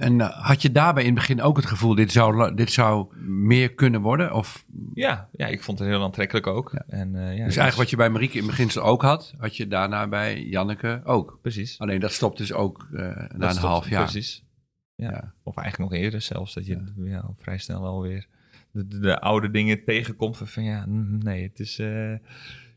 En 0.01 0.19
uh, 0.19 0.29
had 0.29 0.61
je 0.61 0.71
daarbij 0.71 1.03
in 1.03 1.09
het 1.09 1.17
begin 1.19 1.41
ook 1.41 1.55
het 1.55 1.65
gevoel, 1.65 1.95
dit 1.95 2.11
zou, 2.11 2.55
dit 2.55 2.71
zou 2.71 3.15
meer 3.27 3.73
kunnen 3.73 4.01
worden? 4.01 4.33
Of? 4.33 4.65
Ja, 4.93 5.29
ja, 5.31 5.47
ik 5.47 5.63
vond 5.63 5.79
het 5.79 5.87
heel 5.87 6.03
aantrekkelijk 6.03 6.47
ook. 6.47 6.71
Ja. 6.73 6.83
En, 6.87 7.07
uh, 7.13 7.21
ja, 7.21 7.29
dus 7.29 7.39
eigenlijk 7.39 7.75
wat 7.75 7.89
je 7.89 7.95
bij 7.95 8.09
Marieke 8.09 8.33
in 8.33 8.39
het 8.39 8.49
beginsel 8.49 8.83
ook 8.83 9.01
had, 9.01 9.33
had 9.37 9.57
je 9.57 9.67
daarna 9.67 10.07
bij 10.07 10.43
Janneke 10.43 11.01
ook. 11.03 11.39
Precies. 11.41 11.79
Alleen 11.79 11.99
dat 11.99 12.11
stopt 12.11 12.37
dus 12.37 12.53
ook 12.53 12.87
uh, 12.91 12.99
na 12.99 13.27
dat 13.37 13.55
een 13.55 13.61
half 13.61 13.89
jaar. 13.89 14.03
Precies. 14.03 14.43
Ja. 14.95 15.11
ja. 15.11 15.33
Of 15.43 15.57
eigenlijk 15.57 15.91
nog 15.91 16.01
eerder 16.01 16.21
zelfs, 16.21 16.53
dat 16.53 16.65
je 16.65 16.93
ja. 16.95 17.29
vrij 17.37 17.57
snel 17.57 17.85
alweer 17.85 18.27
de, 18.71 18.87
de, 18.87 18.99
de, 18.99 19.19
oude 19.19 19.51
dingen 19.51 19.83
tegenkomt. 19.83 20.37
Van 20.43 20.63
ja, 20.63 20.85
nee, 20.87 21.43
het 21.43 21.59
is 21.59 21.79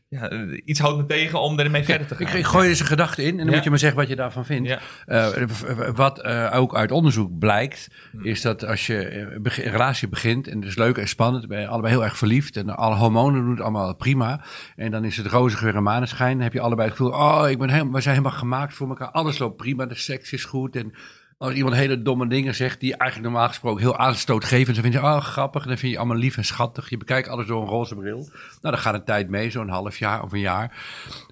ja, 0.07 0.31
iets 0.65 0.79
houdt 0.79 0.97
me 0.97 1.05
tegen 1.05 1.41
om 1.41 1.59
ermee 1.59 1.83
verder 1.83 2.07
te 2.07 2.15
gaan. 2.15 2.27
Ik, 2.27 2.33
ik 2.33 2.45
gooi 2.45 2.69
eens 2.69 2.79
een 2.79 2.85
gedachte 2.85 3.23
in 3.23 3.29
en 3.29 3.37
dan 3.37 3.45
ja. 3.45 3.53
moet 3.53 3.63
je 3.63 3.69
maar 3.69 3.79
zeggen 3.79 3.99
wat 3.99 4.07
je 4.07 4.15
daarvan 4.15 4.45
vindt. 4.45 4.69
Ja. 4.69 4.79
Uh, 5.07 5.47
wat 5.95 6.25
uh, 6.25 6.51
ook 6.55 6.75
uit 6.75 6.91
onderzoek 6.91 7.39
blijkt, 7.39 7.87
hmm. 8.11 8.25
is 8.25 8.41
dat 8.41 8.65
als 8.65 8.87
je 8.87 9.19
een 9.19 9.71
relatie 9.71 10.07
begint 10.07 10.47
en 10.47 10.59
het 10.59 10.67
is 10.67 10.75
leuk 10.75 10.97
en 10.97 11.07
spannend, 11.07 11.47
ben 11.47 11.59
je 11.59 11.67
allebei 11.67 11.93
heel 11.93 12.03
erg 12.03 12.17
verliefd 12.17 12.57
en 12.57 12.69
alle 12.69 12.95
hormonen 12.95 13.41
doen 13.41 13.51
het 13.51 13.61
allemaal 13.61 13.95
prima. 13.95 14.43
En 14.75 14.91
dan 14.91 15.03
is 15.03 15.17
het 15.17 15.27
roze 15.27 15.57
geur 15.57 15.75
en 15.75 15.83
maneschijn. 15.83 16.33
Dan 16.33 16.43
heb 16.43 16.53
je 16.53 16.59
allebei 16.59 16.87
het 16.87 16.97
gevoel, 16.97 17.13
oh, 17.13 17.45
ik 17.49 17.57
ben 17.57 17.69
helemaal, 17.69 17.93
we 17.93 18.01
zijn 18.01 18.15
helemaal 18.15 18.37
gemaakt 18.37 18.73
voor 18.73 18.87
elkaar. 18.87 19.11
Alles 19.11 19.37
loopt 19.37 19.57
prima, 19.57 19.85
de 19.85 19.95
seks 19.95 20.33
is 20.33 20.43
goed 20.43 20.75
en 20.75 20.93
Als 21.37 21.53
iemand 21.53 21.75
hele 21.75 22.01
domme 22.01 22.27
dingen 22.27 22.55
zegt 22.55 22.79
die 22.79 22.95
eigenlijk 22.95 23.31
normaal 23.31 23.49
gesproken 23.49 23.81
heel 23.81 23.97
aanstootgevend 23.97 24.75
zijn, 24.75 24.91
vind 24.91 25.03
je, 25.03 25.09
oh 25.09 25.21
grappig, 25.21 25.65
dan 25.65 25.77
vind 25.77 25.91
je 25.91 25.97
allemaal 25.97 26.17
lief 26.17 26.37
en 26.37 26.45
schattig. 26.45 26.89
Je 26.89 26.97
bekijkt 26.97 27.27
alles 27.27 27.47
door 27.47 27.61
een 27.61 27.67
roze 27.67 27.95
bril. 27.95 28.17
Nou, 28.17 28.29
dan 28.61 28.77
gaat 28.77 28.93
een 28.93 29.03
tijd 29.03 29.29
mee, 29.29 29.49
zo'n 29.49 29.69
half 29.69 29.97
jaar 29.97 30.23
of 30.23 30.31
een 30.31 30.39
jaar. 30.39 30.85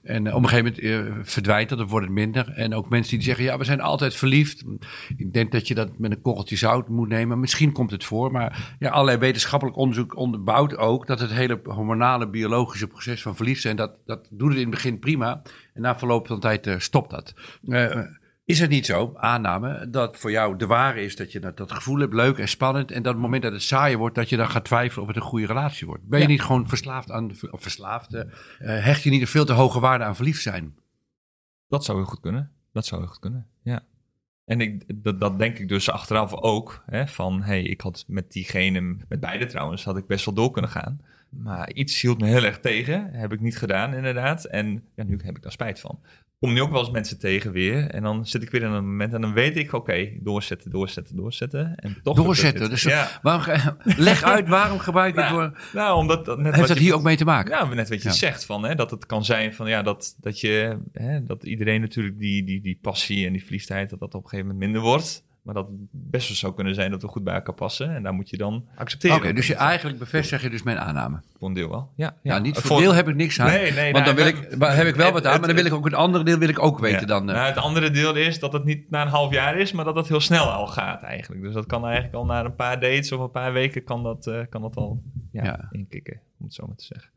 En 0.04 0.28
eh, 0.28 0.36
op 0.36 0.44
een 0.44 0.50
gegeven 0.50 0.74
moment 0.82 1.08
eh, 1.08 1.24
verdwijnt 1.24 1.70
dat, 1.70 1.78
dan 1.78 1.88
wordt 1.88 2.06
het 2.06 2.16
minder. 2.16 2.50
En 2.50 2.74
ook 2.74 2.90
mensen 2.90 3.16
die 3.16 3.26
zeggen, 3.26 3.44
ja, 3.44 3.58
we 3.58 3.64
zijn 3.64 3.82
altijd 3.82 4.16
verliefd. 4.16 4.64
Ik 5.18 5.34
denk 5.34 5.52
dat 5.52 5.68
je 5.68 5.76
dat 5.76 6.00
met 6.00 6.12
een 6.12 6.22
korreltje 6.22 6.56
zout 6.56 6.88
moet 6.88 7.10
nemen. 7.10 7.40
Misschien 7.40 7.72
komt 7.72 7.92
het 7.92 8.04
voor, 8.04 8.32
maar 8.32 8.76
ja, 8.80 8.90
allerlei 8.90 9.18
wetenschappelijk 9.18 9.78
onderzoek 9.78 10.16
onderbouwt 10.16 10.78
ook 10.78 11.08
dat 11.08 11.20
het 11.20 11.32
hele 11.32 11.60
hormonale, 11.64 12.30
biologische 12.30 12.88
proces 12.88 13.22
van 13.22 13.36
verliefd 13.36 13.62
zijn, 13.62 13.76
dat, 13.76 13.98
dat 14.06 14.28
doet 14.32 14.50
het 14.50 14.58
in 14.58 14.66
het 14.66 14.74
begin 14.74 15.00
prima. 15.00 15.42
En 15.74 15.82
na 15.82 15.98
verloop 15.98 16.28
van 16.28 16.40
tijd 16.40 16.68
eh, 16.68 16.80
stopt 16.80 17.10
dat. 17.10 17.34
Is 18.46 18.60
het 18.60 18.70
niet 18.70 18.86
zo, 18.86 19.14
aanname, 19.16 19.90
dat 19.90 20.18
voor 20.18 20.32
jou 20.32 20.58
de 20.58 20.66
ware 20.66 21.02
is 21.02 21.16
dat 21.16 21.32
je 21.32 21.40
dat, 21.40 21.58
dat 21.58 21.72
gevoel 21.72 22.00
hebt, 22.00 22.14
leuk 22.14 22.38
en 22.38 22.48
spannend. 22.48 22.92
En 22.92 23.04
dat 23.04 23.14
het 23.14 23.22
moment 23.22 23.44
dat 23.44 23.52
het 23.52 23.62
saaier 23.62 23.98
wordt, 23.98 24.16
dat 24.16 24.30
je 24.30 24.38
dan 24.38 24.50
gaat 24.50 24.66
twijfelen 24.66 25.02
of 25.02 25.08
het 25.08 25.16
een 25.16 25.30
goede 25.30 25.46
relatie 25.46 25.88
wordt? 25.88 26.08
Ben 26.08 26.20
je 26.20 26.26
Ja. 26.26 26.32
niet 26.32 26.42
gewoon 26.42 26.68
verslaafd 26.68 27.12
aan, 27.12 27.32
of 27.52 27.62
verslaafd, 27.62 28.14
eh, 28.14 28.22
eh, 28.22 28.84
hecht 28.84 29.04
je 29.04 29.10
niet 29.10 29.22
een 29.22 29.28
veel 29.28 29.46
te 29.46 29.54
hoge 29.54 29.80
waarde 29.80 30.04
aan 30.04 30.16
verliefd 30.16 30.42
zijn? 30.42 30.76
Dat 31.68 31.86
zou 31.86 31.98
heel 31.98 32.08
goed 32.08 32.20
kunnen. 32.20 32.52
Dat 32.74 32.86
zou 32.86 33.02
heel 33.02 33.10
goed 33.10 33.20
kunnen, 33.20 33.48
ja. 33.62 33.82
En 34.46 34.62
ik, 34.62 34.84
dat, 35.04 35.20
dat 35.20 35.40
denk 35.40 35.58
ik 35.60 35.68
dus 35.70 35.90
achteraf 35.90 36.34
ook. 36.34 36.84
Hè, 36.86 37.08
van, 37.08 37.42
hey, 37.42 37.64
ik 37.64 37.82
had 37.82 38.04
met 38.08 38.32
diegene, 38.32 38.82
met 39.08 39.20
beide 39.20 39.46
trouwens, 39.46 39.84
had 39.84 39.98
ik 39.98 40.08
best 40.08 40.26
wel 40.26 40.34
door 40.34 40.52
kunnen 40.52 40.72
gaan. 40.72 41.02
Maar 41.38 41.72
iets 41.74 42.02
hield 42.02 42.22
me 42.22 42.28
heel 42.28 42.44
erg 42.44 42.60
tegen. 42.60 43.10
Heb 43.14 43.34
ik 43.34 43.40
niet 43.42 43.58
gedaan, 43.58 43.94
inderdaad. 43.94 44.46
En 44.46 44.84
ja, 44.96 45.04
nu 45.04 45.20
heb 45.24 45.36
ik 45.36 45.42
daar 45.42 45.52
spijt 45.52 45.80
van. 45.80 46.00
Kom 46.40 46.54
nu 46.54 46.62
ook 46.62 46.72
wel 46.72 46.80
eens 46.80 46.92
mensen 46.92 47.20
tegen 47.20 47.52
weer. 47.52 47.90
En 47.90 48.04
dan 48.04 48.26
zit 48.26 48.42
ik 48.44 48.50
weer 48.50 48.62
in 48.62 48.72
een 48.72 48.86
moment 48.86 49.14
en 49.14 49.22
dan 49.22 49.34
weet 49.34 49.58
ik, 49.58 49.74
oké, 49.74 50.10
doorzetten, 50.20 50.72
doorzetten, 50.72 51.16
doorzetten. 51.16 51.76
En 51.76 51.98
toch 52.04 52.16
Doorzetten, 52.16 52.70
dus 52.70 52.82
ja. 52.84 53.20
waarom, 53.22 53.76
leg 53.98 54.24
uit 54.24 54.48
waarom 54.48 54.80
gebruik 54.80 55.16
je 55.16 55.22
Nou, 55.22 55.34
woord. 55.34 55.58
Nou, 55.74 55.98
omdat 55.98 56.26
dat 56.26 56.38
net 56.38 56.46
Heeft 56.46 56.58
wat 56.60 56.68
dat 56.68 56.78
je- 56.78 56.84
hier 56.84 56.94
ook 56.94 57.04
mee 57.04 57.16
te 57.18 57.26
maken? 57.26 57.52
nou, 57.52 57.76
net 57.76 57.90
wat 57.90 58.02
je 58.02 58.08
Ja. 58.10 58.14
zegt, 58.16 58.46
van, 58.46 58.64
hè, 58.66 58.76
dat 58.76 58.92
het 58.92 59.06
kan 59.06 59.26
zijn 59.26 59.54
van, 59.54 59.70
ja, 59.70 59.82
dat, 59.82 60.16
dat, 60.20 60.40
je, 60.40 60.78
hè, 60.94 61.24
dat 61.24 61.44
iedereen 61.44 61.82
natuurlijk 61.82 62.20
die, 62.20 62.44
die, 62.44 62.62
die 62.62 62.80
passie 62.82 63.26
en 63.26 63.32
die 63.34 63.44
verliefdheid, 63.44 63.90
dat 63.90 64.00
dat 64.00 64.14
op 64.14 64.24
een 64.24 64.30
gegeven 64.30 64.52
moment 64.52 64.66
minder 64.74 64.90
wordt. 64.90 65.24
Maar 65.44 65.54
dat 65.54 65.68
het 65.68 65.76
best 65.92 66.28
wel 66.28 66.38
zou 66.38 66.54
kunnen 66.54 66.76
zijn 66.76 66.92
dat 66.92 67.02
we 67.02 67.08
goed 67.08 67.24
bij 67.24 67.34
elkaar 67.34 67.54
passen. 67.56 67.96
En 67.96 68.04
daar 68.04 68.14
moet 68.14 68.30
je 68.30 68.38
dan 68.38 68.68
accepteren. 68.76 69.18
Oké, 69.18 69.34
dus 69.34 69.48
je 69.48 69.56
eigenlijk 69.56 70.00
bevestig 70.00 70.42
je 70.42 70.50
dus 70.50 70.64
mijn 70.64 70.78
aanname. 70.80 71.22
Voor 71.38 71.48
een 71.48 71.54
deel 71.54 71.70
wel. 71.70 71.92
Ja, 71.96 72.18
Ja, 72.24 72.40
niet 72.40 72.54
voor 72.58 72.64
Voor- 72.64 72.80
deel 72.80 72.94
heb 72.94 73.08
ik 73.08 73.16
niks 73.16 73.40
aan. 73.40 73.48
Nee, 73.48 73.72
nee, 73.72 73.92
want 73.94 74.06
dan 74.06 74.16
wil 74.16 74.26
nou, 74.26 74.38
ik, 74.38 74.58
maar 74.58 74.76
heb 74.76 74.88
ik 74.88 74.96
wel 74.96 75.06
het- 75.06 75.14
wat 75.14 75.26
aan, 75.26 75.32
het- 75.32 75.40
maar 75.40 75.50
dan 75.50 75.58
wil 75.58 75.66
ik 75.72 75.74
ook 75.74 75.86
het 75.86 75.94
andere 75.94 76.24
deel 76.24 76.38
wil 76.38 76.50
ik 76.50 76.60
ook 76.60 76.80
weten 76.80 77.00
Ja. 77.00 77.06
dan. 77.06 77.30
eh. 77.30 77.36
Nou, 77.36 77.48
het 77.48 77.58
andere 77.58 77.92
deel 77.92 78.16
is 78.16 78.40
dat 78.40 78.54
het 78.54 78.64
niet 78.64 78.90
na 78.90 79.02
een 79.02 79.08
half 79.08 79.32
jaar 79.34 79.58
is, 79.58 79.72
maar 79.72 79.86
dat 79.86 79.96
het 79.96 80.08
heel 80.08 80.20
snel 80.20 80.46
al 80.52 80.68
gaat 80.68 81.02
eigenlijk. 81.02 81.42
Dus 81.42 81.54
dat 81.54 81.66
kan 81.66 81.84
eigenlijk 81.86 82.16
al 82.16 82.26
na 82.26 82.44
een 82.46 82.56
paar 82.56 82.80
dates 82.80 83.12
of 83.12 83.20
een 83.20 83.32
paar 83.32 83.54
weken 83.54 83.84
kan 83.84 84.04
dat, 84.04 84.28
eh, 84.28 84.40
kan 84.50 84.62
dat 84.62 84.76
al 84.76 85.04
ja, 85.32 85.44
Ja. 85.44 85.68
inkikken, 85.72 86.20
om 86.40 86.46
het 86.46 86.54
zo 86.54 86.68
maar 86.68 86.76
te 86.76 86.86
zeggen. 86.86 87.12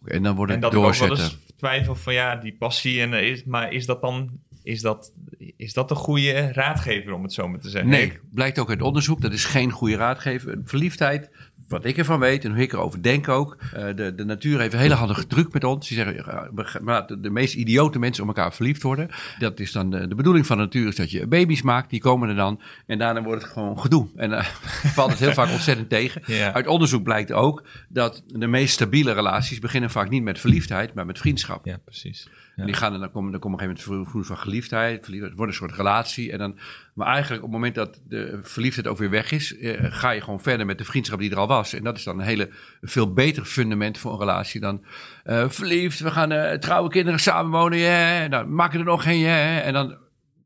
Oké, 0.00 0.10
en 0.12 0.22
dan 0.22 0.34
wordt 0.36 0.52
En 0.52 0.62
het 0.62 0.70
dat 0.72 0.80
ik 0.80 0.86
ook 0.86 0.94
wel 0.94 1.08
doorzetten. 1.08 1.38
eens 1.38 1.54
twijfel 1.56 1.94
van 1.94 2.14
ja, 2.14 2.36
die 2.36 2.56
passie. 2.56 3.00
En, 3.00 3.14
eh, 3.14 3.28
is, 3.30 3.44
maar 3.44 3.72
is 3.72 3.86
dat 3.86 4.00
dan 4.00 4.30
is 4.66 4.80
dat, 4.80 5.12
is 5.56 5.72
dat 5.72 5.90
een 5.90 5.96
goede 5.96 6.52
raadgever, 6.52 7.12
om 7.12 7.22
het 7.22 7.32
zo 7.32 7.48
maar 7.48 7.60
te 7.60 7.70
zeggen? 7.70 7.90
Nee, 7.90 8.04
Ik- 8.06 8.20
blijkt 8.32 8.58
ook 8.58 8.68
uit 8.70 8.82
onderzoek. 8.82 9.20
Dat 9.20 9.32
is 9.32 9.44
geen 9.44 9.70
goede 9.70 9.96
raadgever. 9.96 10.58
Verliefdheid, 10.64 11.30
wat 11.68 11.84
ik 11.84 11.96
ervan 11.98 12.18
weet 12.18 12.44
en 12.44 12.50
hoe 12.52 12.62
ik 12.62 12.72
erover 12.72 13.02
denk 13.02 13.28
ook. 13.28 13.56
eh, 13.72 13.84
de, 13.96 14.14
de 14.14 14.24
natuur 14.24 14.60
heeft 14.60 14.72
een 14.72 14.78
hele 14.78 14.94
handige 14.94 15.26
truc 15.26 15.52
met 15.52 15.64
ons. 15.64 15.88
Die 15.88 15.96
zeggen, 15.98 16.24
gaan- 16.24 16.84
maar 16.84 17.06
de, 17.06 17.20
de 17.20 17.30
meest 17.30 17.54
idiote 17.54 17.98
mensen 17.98 18.22
om 18.22 18.28
elkaar 18.28 18.52
verliefd 18.54 18.82
worden. 18.82 19.08
Dat 19.38 19.60
is 19.60 19.72
dan 19.72 19.90
de, 19.90 20.08
de 20.08 20.14
bedoeling 20.14 20.46
van 20.46 20.56
de 20.56 20.62
natuur 20.62 20.88
is 20.88 20.96
dat 20.96 21.10
je 21.10 21.26
baby's 21.26 21.62
maakt. 21.62 21.90
Die 21.90 22.00
komen 22.00 22.28
er 22.28 22.34
dan. 22.36 22.60
En 22.86 22.98
daarna 22.98 23.22
wordt 23.22 23.42
het 23.42 23.52
gewoon 23.52 23.78
gedoe. 23.80 24.08
En 24.16 24.32
eh 24.32 24.44
valt 24.98 25.10
het 25.10 25.18
heel 25.18 25.32
vaak 25.32 25.50
ontzettend 25.50 25.88
tegen. 25.88 26.22
Ja. 26.26 26.52
Uit 26.52 26.66
onderzoek 26.66 27.02
blijkt 27.02 27.32
ook 27.32 27.62
dat 27.88 28.22
de 28.26 28.46
meest 28.46 28.72
stabiele 28.74 29.12
relaties 29.12 29.58
beginnen 29.58 29.90
vaak 29.90 30.10
niet 30.10 30.22
met 30.22 30.40
verliefdheid, 30.40 30.94
maar 30.94 31.06
met 31.06 31.18
vriendschap. 31.18 31.64
Ja, 31.66 31.76
precies. 31.84 32.28
En 32.56 32.66
die 32.66 32.74
gaan 32.74 33.00
dan 33.00 33.10
komen, 33.10 33.30
dan 33.30 33.40
komt 33.40 33.54
op 33.54 33.60
een 33.60 33.66
gegeven 33.66 33.90
moment 33.90 34.06
gevoel 34.06 34.22
van 34.22 34.38
geliefdheid. 34.38 35.04
verliefdheid, 35.04 35.30
Het 35.30 35.38
wordt 35.38 35.52
een 35.52 35.58
soort 35.58 35.76
relatie. 35.76 36.32
En 36.32 36.38
dan, 36.38 36.58
maar 36.94 37.06
eigenlijk 37.06 37.42
op 37.42 37.48
het 37.48 37.58
moment 37.58 37.74
dat 37.74 38.00
de 38.08 38.38
verliefdheid 38.42 38.86
ook 38.86 38.98
weer 38.98 39.10
weg 39.10 39.32
is, 39.32 39.58
eh, 39.58 39.84
ga 39.88 40.10
je 40.10 40.20
gewoon 40.20 40.40
verder 40.40 40.66
met 40.66 40.78
de 40.78 40.84
vriendschap 40.84 41.18
die 41.18 41.30
er 41.30 41.36
al 41.36 41.46
was. 41.46 41.72
En 41.72 41.84
dat 41.84 41.96
is 41.96 42.04
dan 42.04 42.18
een 42.18 42.24
hele 42.24 42.48
veel 42.80 43.12
beter 43.12 43.44
fundament 43.44 43.98
voor 43.98 44.12
een 44.12 44.18
relatie 44.18 44.60
dan 44.60 44.84
eh, 45.24 45.48
verliefd. 45.48 46.00
We 46.00 46.10
gaan 46.10 46.32
eh, 46.32 46.58
trouwe 46.58 46.88
kinderen 46.88 47.20
samenwonen. 47.20 47.78
Yeah. 47.78 48.22
En 48.22 48.30
dan 48.30 48.54
maken 48.54 48.78
er 48.78 48.84
nog 48.84 49.02
geen. 49.02 49.18
Yeah. 49.18 49.66
En 49.66 49.72
dan 49.72 49.96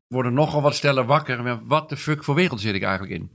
worden 0.07 0.33
nogal 0.33 0.61
wat 0.61 0.75
stellen 0.75 1.05
wakker. 1.05 1.59
Wat 1.65 1.89
de 1.89 1.97
fuck 1.97 2.23
voor 2.23 2.35
wereld 2.35 2.61
zit 2.61 2.75
ik 2.75 2.83
eigenlijk 2.83 3.13
in? 3.13 3.31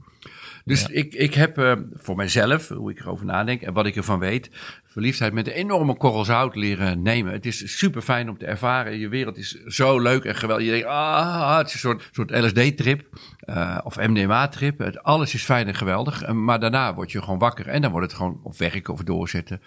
Dus 0.67 0.81
Ja. 0.81 0.87
ik, 0.91 1.13
ik 1.13 1.33
heb 1.33 1.57
eh, 1.57 1.73
voor 1.93 2.15
mezelf, 2.15 2.67
hoe 2.67 2.91
ik 2.91 2.99
erover 2.99 3.25
nadenk 3.25 3.61
en 3.61 3.73
wat 3.73 3.85
ik 3.85 3.95
ervan 3.95 4.19
weet, 4.19 4.49
verliefdheid 4.85 5.33
met 5.33 5.47
een 5.47 5.53
enorme 5.53 5.97
korrel 5.97 6.25
zout 6.25 6.55
leren 6.55 7.01
nemen. 7.01 7.31
Het 7.33 7.45
is 7.45 7.77
super 7.77 8.01
fijn 8.01 8.29
om 8.29 8.37
te 8.37 8.45
ervaren. 8.45 8.99
Je 8.99 9.07
wereld 9.09 9.37
is 9.37 9.63
zo 9.65 9.99
leuk 9.99 10.23
en 10.23 10.35
geweldig. 10.35 10.65
Je 10.65 10.71
denkt, 10.71 10.87
ah, 10.87 11.57
het 11.57 11.67
is 11.67 11.73
een 11.73 11.79
soort, 11.79 12.09
soort 12.11 12.31
LSD-trip 12.31 13.19
eh, 13.39 13.77
of 13.83 13.95
MDMA-trip. 13.95 14.99
Alles 15.01 15.33
is 15.33 15.43
fijn 15.43 15.67
en 15.67 15.75
geweldig. 15.75 16.21
Eh, 16.23 16.31
maar 16.33 16.59
daarna 16.59 16.93
word 16.93 17.11
je 17.11 17.21
gewoon 17.21 17.39
wakker 17.39 17.67
en 17.67 17.81
dan 17.81 17.91
wordt 17.91 18.07
het 18.07 18.15
gewoon 18.15 18.39
of 18.43 18.57
werken 18.57 18.93
of 18.93 19.03
doorzetten. 19.03 19.61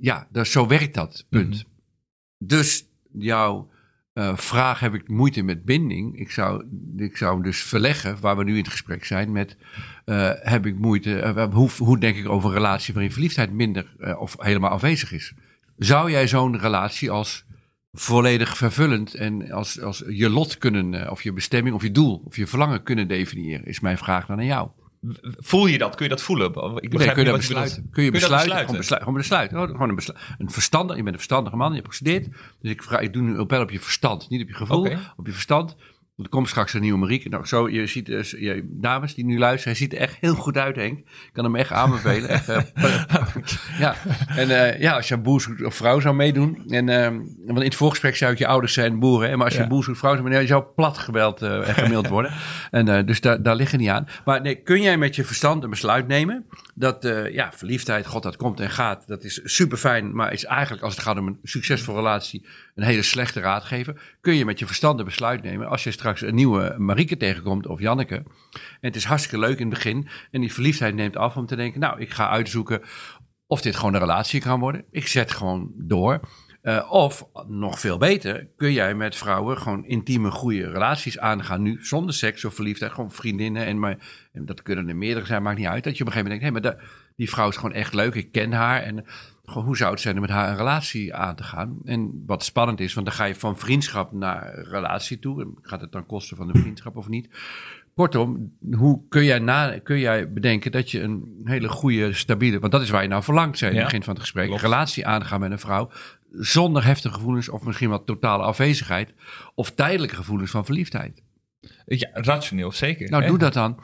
Ja, 0.00 0.26
dus 0.30 0.52
zo 0.52 0.66
werkt 0.66 0.94
dat. 0.94 1.26
Punt. 1.28 1.64
Dus 2.38 2.84
jouw 3.12 3.68
eh, 4.18 4.36
vraag 4.36 4.80
heb 4.80 4.94
ik 4.94 5.08
moeite 5.08 5.42
met 5.42 5.64
binding. 5.64 6.18
Ik 6.18 6.30
zou, 6.30 6.64
ik 6.96 7.16
zou 7.16 7.34
hem 7.34 7.42
dus 7.42 7.62
verleggen, 7.62 8.20
waar 8.20 8.36
we 8.36 8.44
nu 8.44 8.52
in 8.52 8.58
het 8.62 8.68
gesprek 8.68 9.04
zijn, 9.04 9.32
met 9.32 9.56
eh, 10.04 10.30
heb 10.34 10.66
ik 10.66 10.78
moeite, 10.78 11.18
eh, 11.18 11.52
hoe, 11.52 11.70
hoe 11.78 11.98
denk 11.98 12.16
ik 12.16 12.28
over 12.28 12.48
een 12.48 12.54
relatie 12.54 12.94
waarin 12.94 13.12
verliefdheid 13.12 13.52
minder 13.52 14.16
of 14.18 14.36
helemaal 14.38 14.70
afwezig 14.70 15.12
is? 15.12 15.32
Zou 15.76 16.10
jij 16.10 16.28
zo'n 16.28 16.58
relatie 16.58 17.10
als 17.10 17.44
volledig 17.92 18.56
vervullend 18.56 19.14
en 19.14 19.50
als, 19.50 19.80
als 19.80 20.04
je 20.08 20.30
lot 20.30 20.58
kunnen, 20.58 21.10
of 21.10 21.22
je 21.22 21.32
bestemming 21.32 21.74
of 21.74 21.82
je 21.82 21.90
doel 21.90 22.22
of 22.24 22.36
je 22.36 22.46
verlangen 22.46 22.82
kunnen 22.82 23.08
definiëren, 23.08 23.66
is 23.66 23.80
mijn 23.80 23.98
vraag 23.98 24.26
dan 24.26 24.38
aan 24.38 24.44
jou. 24.44 24.68
Voel 25.22 25.66
je 25.66 25.78
dat? 25.78 25.94
Kun 25.94 26.04
je 26.04 26.10
dat 26.10 26.22
voelen? 26.22 26.48
Ik 26.48 26.54
Nee, 26.54 26.88
begrijp 26.88 27.14
kun 27.14 27.24
je 27.24 27.30
dat 27.30 27.38
besluiten? 27.38 27.88
Kun 27.90 28.04
je 28.04 28.10
dat 28.10 28.20
besluiten? 28.20 28.58
Gewoon, 28.58 28.76
besluiten. 28.76 28.98
gewoon 28.98 29.14
besluiten. 29.14 29.58
Oh, 29.58 29.66
Gewoon 29.66 29.88
een, 29.88 29.94
beslu- 29.94 30.14
een 30.38 30.50
verstandig. 30.50 30.96
Je 30.96 31.02
bent 31.02 31.14
een 31.14 31.20
verstandige 31.20 31.56
man. 31.56 31.68
Je 31.70 31.76
hebt 31.76 31.88
gestudeerd. 31.88 32.28
Dus 32.60 32.70
ik 32.70 32.82
vraag, 32.82 33.00
ik 33.00 33.12
doe 33.12 33.22
nu 33.22 33.38
een 33.38 33.60
op 33.60 33.70
je 33.70 33.80
verstand, 33.80 34.28
niet 34.28 34.42
op 34.42 34.48
je 34.48 34.54
gevoel, 34.54 34.96
op 35.16 35.26
je 35.26 35.32
verstand. 35.32 35.76
Er 36.22 36.28
komt 36.28 36.48
straks 36.48 36.74
een 36.74 36.80
nieuwe 36.80 36.98
Marieke. 36.98 37.28
Nou, 37.28 37.46
zo, 37.46 37.68
je 37.68 37.86
ziet, 37.86 38.06
dus, 38.06 38.30
je, 38.30 38.68
dames 38.70 39.14
die 39.14 39.24
nu 39.24 39.38
luisteren, 39.38 39.76
hij 39.76 39.82
ziet 39.82 39.92
er 39.92 39.98
echt 39.98 40.16
heel 40.20 40.34
goed 40.34 40.56
uit, 40.56 40.76
Henk. 40.76 40.98
Ik 40.98 41.30
kan 41.32 41.44
hem 41.44 41.56
echt 41.56 41.72
aanbevelen. 41.72 42.28
echt, 42.28 42.48
eh, 42.48 42.62
ja, 43.78 43.94
en 44.28 44.50
eh, 44.50 44.80
ja, 44.80 44.92
als 44.92 45.08
je 45.08 45.14
een 45.14 45.22
boer 45.22 45.56
of 45.64 45.74
vrouw 45.74 46.00
zou 46.00 46.14
meedoen. 46.14 46.62
En, 46.68 46.88
eh, 46.88 47.10
want 47.46 47.58
in 47.58 47.64
het 47.64 47.74
voorgesprek 47.74 48.16
zou 48.16 48.32
ik 48.32 48.38
je 48.38 48.46
ouders 48.46 48.72
zijn 48.72 48.98
boeren. 48.98 49.28
hè, 49.28 49.36
Maar 49.36 49.44
als 49.44 49.52
je 49.54 49.58
Ja. 49.58 49.64
een 49.64 49.70
boer 49.70 49.90
of 49.90 49.98
vrouw 49.98 50.12
zou 50.12 50.22
meedoen, 50.22 50.40
je 50.40 50.46
zou 50.48 50.64
plat 50.74 50.98
gebeld 50.98 51.42
eh, 51.42 51.68
en 51.68 51.74
gemaild 51.74 52.08
worden. 52.08 52.32
en, 52.70 52.88
eh, 52.88 53.06
dus 53.06 53.20
daar, 53.20 53.42
daar 53.42 53.56
liggen 53.56 53.78
niet 53.78 53.88
aan. 53.88 54.08
Maar 54.24 54.40
nee, 54.40 54.54
kun 54.62 54.82
jij 54.82 54.96
met 54.98 55.14
je 55.16 55.24
verstand 55.24 55.64
een 55.64 55.70
besluit 55.70 56.06
nemen? 56.06 56.44
Dat 56.74 57.04
eh, 57.04 57.32
ja, 57.32 57.52
verliefdheid, 57.54 58.06
god, 58.06 58.22
dat 58.22 58.36
komt 58.36 58.60
en 58.60 58.70
gaat. 58.70 59.06
Dat 59.06 59.24
is 59.24 59.40
super 59.44 59.78
fijn. 59.78 60.14
Maar 60.14 60.32
is 60.32 60.44
eigenlijk, 60.44 60.82
als 60.82 60.94
het 60.94 61.02
gaat 61.02 61.18
om 61.18 61.26
een 61.26 61.38
succesvolle 61.42 61.98
relatie, 61.98 62.46
een 62.78 62.84
hele 62.84 63.02
slechte 63.02 63.40
raadgever. 63.40 64.16
Kun 64.20 64.34
je 64.34 64.44
met 64.44 64.58
je 64.58 64.66
verstand 64.66 64.98
een 64.98 65.04
besluit 65.04 65.42
nemen. 65.42 65.68
Als 65.68 65.84
je 65.84 65.90
straks 65.90 66.20
een 66.20 66.34
nieuwe 66.34 66.74
Marieke 66.78 67.16
tegenkomt 67.16 67.66
of 67.66 67.80
Janneke. 67.80 68.14
En 68.14 68.24
het 68.80 68.96
is 68.96 69.04
hartstikke 69.04 69.38
leuk 69.38 69.58
in 69.58 69.66
het 69.66 69.74
begin. 69.74 70.08
En 70.30 70.40
die 70.40 70.52
verliefdheid 70.52 70.94
neemt 70.94 71.16
af 71.16 71.36
om 71.36 71.46
te 71.46 71.56
denken, 71.56 71.80
nou, 71.80 72.00
ik 72.00 72.10
ga 72.10 72.28
uitzoeken 72.28 72.82
of 73.46 73.60
dit 73.60 73.76
gewoon 73.76 73.94
een 73.94 74.00
relatie 74.00 74.40
kan 74.40 74.60
worden. 74.60 74.84
Ik 74.90 75.06
zet 75.06 75.32
gewoon 75.32 75.72
door. 75.74 76.20
Eh, 76.62 76.92
of 76.92 77.28
nog 77.46 77.80
veel 77.80 77.98
beter, 77.98 78.48
kun 78.56 78.72
jij 78.72 78.94
met 78.94 79.16
vrouwen 79.16 79.58
gewoon 79.58 79.84
intieme, 79.84 80.30
goede 80.30 80.70
relaties 80.70 81.18
aangaan. 81.18 81.62
Nu 81.62 81.78
zonder 81.80 82.14
seks 82.14 82.44
of 82.44 82.54
verliefdheid, 82.54 82.92
gewoon 82.92 83.12
vriendinnen. 83.12 83.66
En, 83.66 83.78
maar, 83.78 83.96
en 84.32 84.46
dat 84.46 84.62
kunnen 84.62 84.88
er 84.88 84.96
meerdere 84.96 85.26
zijn, 85.26 85.42
maakt 85.42 85.58
niet 85.58 85.66
uit. 85.66 85.84
Dat 85.84 85.96
je 85.96 86.04
op 86.04 86.06
een 86.06 86.12
gegeven 86.12 86.38
moment 86.38 86.52
denkt: 86.52 86.64
hé, 86.64 86.70
maar 86.78 86.86
da- 86.86 86.92
die 87.16 87.30
vrouw 87.30 87.48
is 87.48 87.56
gewoon 87.56 87.72
echt 87.72 87.94
leuk, 87.94 88.14
ik 88.14 88.32
ken 88.32 88.52
haar. 88.52 88.82
En 88.82 89.04
hoe 89.52 89.76
zou 89.76 89.90
het 89.90 90.00
zijn 90.00 90.14
om 90.14 90.20
met 90.20 90.30
haar 90.30 90.50
een 90.50 90.56
relatie 90.56 91.14
aan 91.14 91.34
te 91.34 91.42
gaan? 91.42 91.76
En 91.84 92.22
wat 92.26 92.44
spannend 92.44 92.80
is, 92.80 92.94
want 92.94 93.06
dan 93.06 93.14
ga 93.14 93.24
je 93.24 93.34
van 93.34 93.58
vriendschap 93.58 94.12
naar 94.12 94.54
relatie 94.54 95.18
toe. 95.18 95.40
En 95.42 95.54
gaat 95.62 95.80
het 95.80 95.92
dan 95.92 96.06
kosten 96.06 96.36
van 96.36 96.46
de 96.52 96.58
vriendschap 96.58 96.96
of 96.96 97.08
niet? 97.08 97.28
Kortom, 97.94 98.52
hoe 98.76 99.00
kun 99.08 99.24
jij, 99.24 99.38
na, 99.38 99.78
kun 99.78 99.98
jij 99.98 100.32
bedenken 100.32 100.72
dat 100.72 100.90
je 100.90 101.02
een 101.02 101.40
hele 101.44 101.68
goede, 101.68 102.12
stabiele, 102.12 102.58
want 102.58 102.72
dat 102.72 102.82
is 102.82 102.90
waar 102.90 103.02
je 103.02 103.08
nou 103.08 103.22
verlangt, 103.22 103.58
zei 103.58 103.70
in 103.70 103.76
het 103.76 103.86
begin 103.86 104.02
van 104.02 104.12
het 104.12 104.22
gesprek, 104.22 104.46
klopt. 104.46 104.62
relatie 104.62 105.06
aangaan 105.06 105.40
met 105.40 105.50
een 105.50 105.58
vrouw 105.58 105.90
zonder 106.32 106.84
heftige 106.84 107.14
gevoelens 107.14 107.48
of 107.48 107.62
misschien 107.62 107.88
wat 107.88 108.06
totale 108.06 108.42
afwezigheid 108.42 109.12
of 109.54 109.70
tijdelijke 109.70 110.16
gevoelens 110.16 110.50
van 110.50 110.64
verliefdheid. 110.64 111.22
Ja, 111.86 112.08
rationeel 112.12 112.72
zeker. 112.72 113.10
Nou, 113.10 113.22
hè? 113.22 113.28
doe 113.28 113.38
dat 113.38 113.52
dan. 113.52 113.80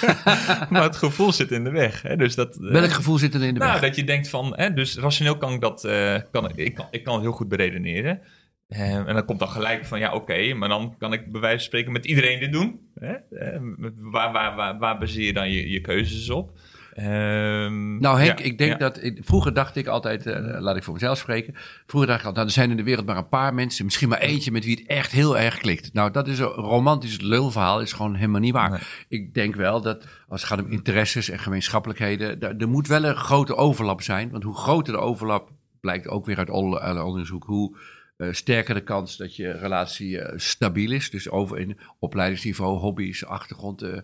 maar 0.70 0.82
het 0.82 0.96
gevoel 0.96 1.32
zit 1.32 1.50
in 1.50 1.64
de 1.64 1.70
weg. 1.70 2.02
Hè? 2.02 2.16
Dus 2.16 2.34
dat, 2.34 2.56
eh, 2.56 2.70
Welk 2.70 2.90
gevoel 2.90 3.18
zit 3.18 3.34
er 3.34 3.42
in 3.42 3.54
de 3.54 3.60
Nou, 3.60 3.72
weg? 3.72 3.80
dat 3.80 3.96
je 3.96 4.04
denkt 4.04 4.28
van, 4.28 4.52
hè, 4.56 4.72
dus 4.74 4.96
rationeel 4.96 5.36
kan 5.36 5.52
ik 5.52 5.60
dat, 5.60 5.84
eh, 5.84 6.16
kan, 6.30 6.50
ik, 6.54 6.74
kan, 6.74 6.86
ik 6.90 7.04
kan 7.04 7.14
het 7.14 7.22
heel 7.22 7.32
goed 7.32 7.48
beredeneren. 7.48 8.20
Eh, 8.68 8.94
en 8.94 9.14
dan 9.14 9.24
komt 9.24 9.38
dan 9.38 9.48
gelijk 9.48 9.84
van, 9.84 9.98
ja, 9.98 10.12
oké, 10.14 10.54
maar 10.54 10.68
dan 10.68 10.94
kan 10.98 11.12
ik 11.12 11.32
bij 11.32 11.40
wijze 11.40 11.56
van 11.56 11.64
spreken 11.64 11.92
met 11.92 12.06
iedereen 12.06 12.40
dit 12.40 12.52
doen. 12.52 12.80
Hè? 12.94 13.12
Eh, 13.12 13.60
waar, 13.96 14.32
waar, 14.32 14.56
waar, 14.56 14.78
waar 14.78 14.98
baseer 14.98 15.24
je 15.24 15.32
dan 15.32 15.50
je, 15.50 15.70
je 15.70 15.80
keuzes 15.80 16.30
op? 16.30 16.58
Ehm, 16.98 17.98
Nou 17.98 18.20
Henk, 18.20 18.38
ja, 18.38 18.44
ik 18.44 18.58
denk 18.58 18.72
ja. 18.72 18.78
dat... 18.78 19.02
ik- 19.02 19.20
vroeger 19.24 19.54
dacht 19.54 19.76
ik 19.76 19.86
altijd, 19.86 20.26
eh, 20.26 20.60
laat 20.60 20.76
ik 20.76 20.82
voor 20.82 20.92
mezelf 20.94 21.18
spreken. 21.18 21.54
Vroeger 21.86 22.08
dacht 22.08 22.20
ik 22.20 22.26
altijd, 22.26 22.34
nou, 22.34 22.46
er 22.46 22.52
zijn 22.52 22.70
in 22.70 22.76
de 22.76 22.82
wereld 22.82 23.06
maar 23.06 23.16
een 23.16 23.28
paar 23.28 23.54
mensen. 23.54 23.84
Misschien 23.84 24.08
maar 24.08 24.18
eentje 24.18 24.50
met 24.50 24.64
wie 24.64 24.76
het 24.76 24.86
echt 24.86 25.10
heel 25.12 25.38
erg 25.38 25.58
klikt. 25.58 25.92
Nou, 25.92 26.10
dat 26.10 26.28
is 26.28 26.38
een 26.38 26.46
romantisch 26.46 27.20
lulverhaal. 27.20 27.80
is 27.80 27.92
gewoon 27.92 28.14
helemaal 28.14 28.40
niet 28.40 28.52
waar. 28.52 28.70
Nee. 28.70 28.80
Ik 29.08 29.34
denk 29.34 29.54
wel 29.54 29.80
dat 29.82 30.04
als 30.28 30.40
het 30.40 30.50
gaat 30.50 30.64
om 30.64 30.70
interesses 30.70 31.28
en 31.30 31.38
gemeenschappelijkheden... 31.38 32.38
daar- 32.38 32.56
er 32.56 32.68
moet 32.68 32.86
wel 32.86 33.04
een 33.04 33.16
grote 33.16 33.56
overlap 33.56 34.02
zijn. 34.02 34.30
Want 34.30 34.42
hoe 34.42 34.56
groter 34.56 34.92
de 34.92 34.98
overlap, 35.00 35.50
blijkt 35.80 36.08
ook 36.08 36.26
weer 36.26 36.38
uit 36.38 36.50
uit 36.80 37.00
onderzoek... 37.02 37.44
hoe 37.44 37.76
eh, 38.18 38.28
sterker 38.32 38.74
de 38.74 38.80
kans 38.82 39.16
dat 39.16 39.36
je 39.36 39.50
relatie 39.52 40.20
eh, 40.20 40.38
stabiel 40.38 40.90
is. 40.90 41.10
Dus 41.10 41.30
over 41.30 41.58
in 41.58 41.78
opleidingsniveau, 41.98 42.78
hobby's, 42.78 43.24
achtergrond, 43.24 43.82
eh, 43.82 43.98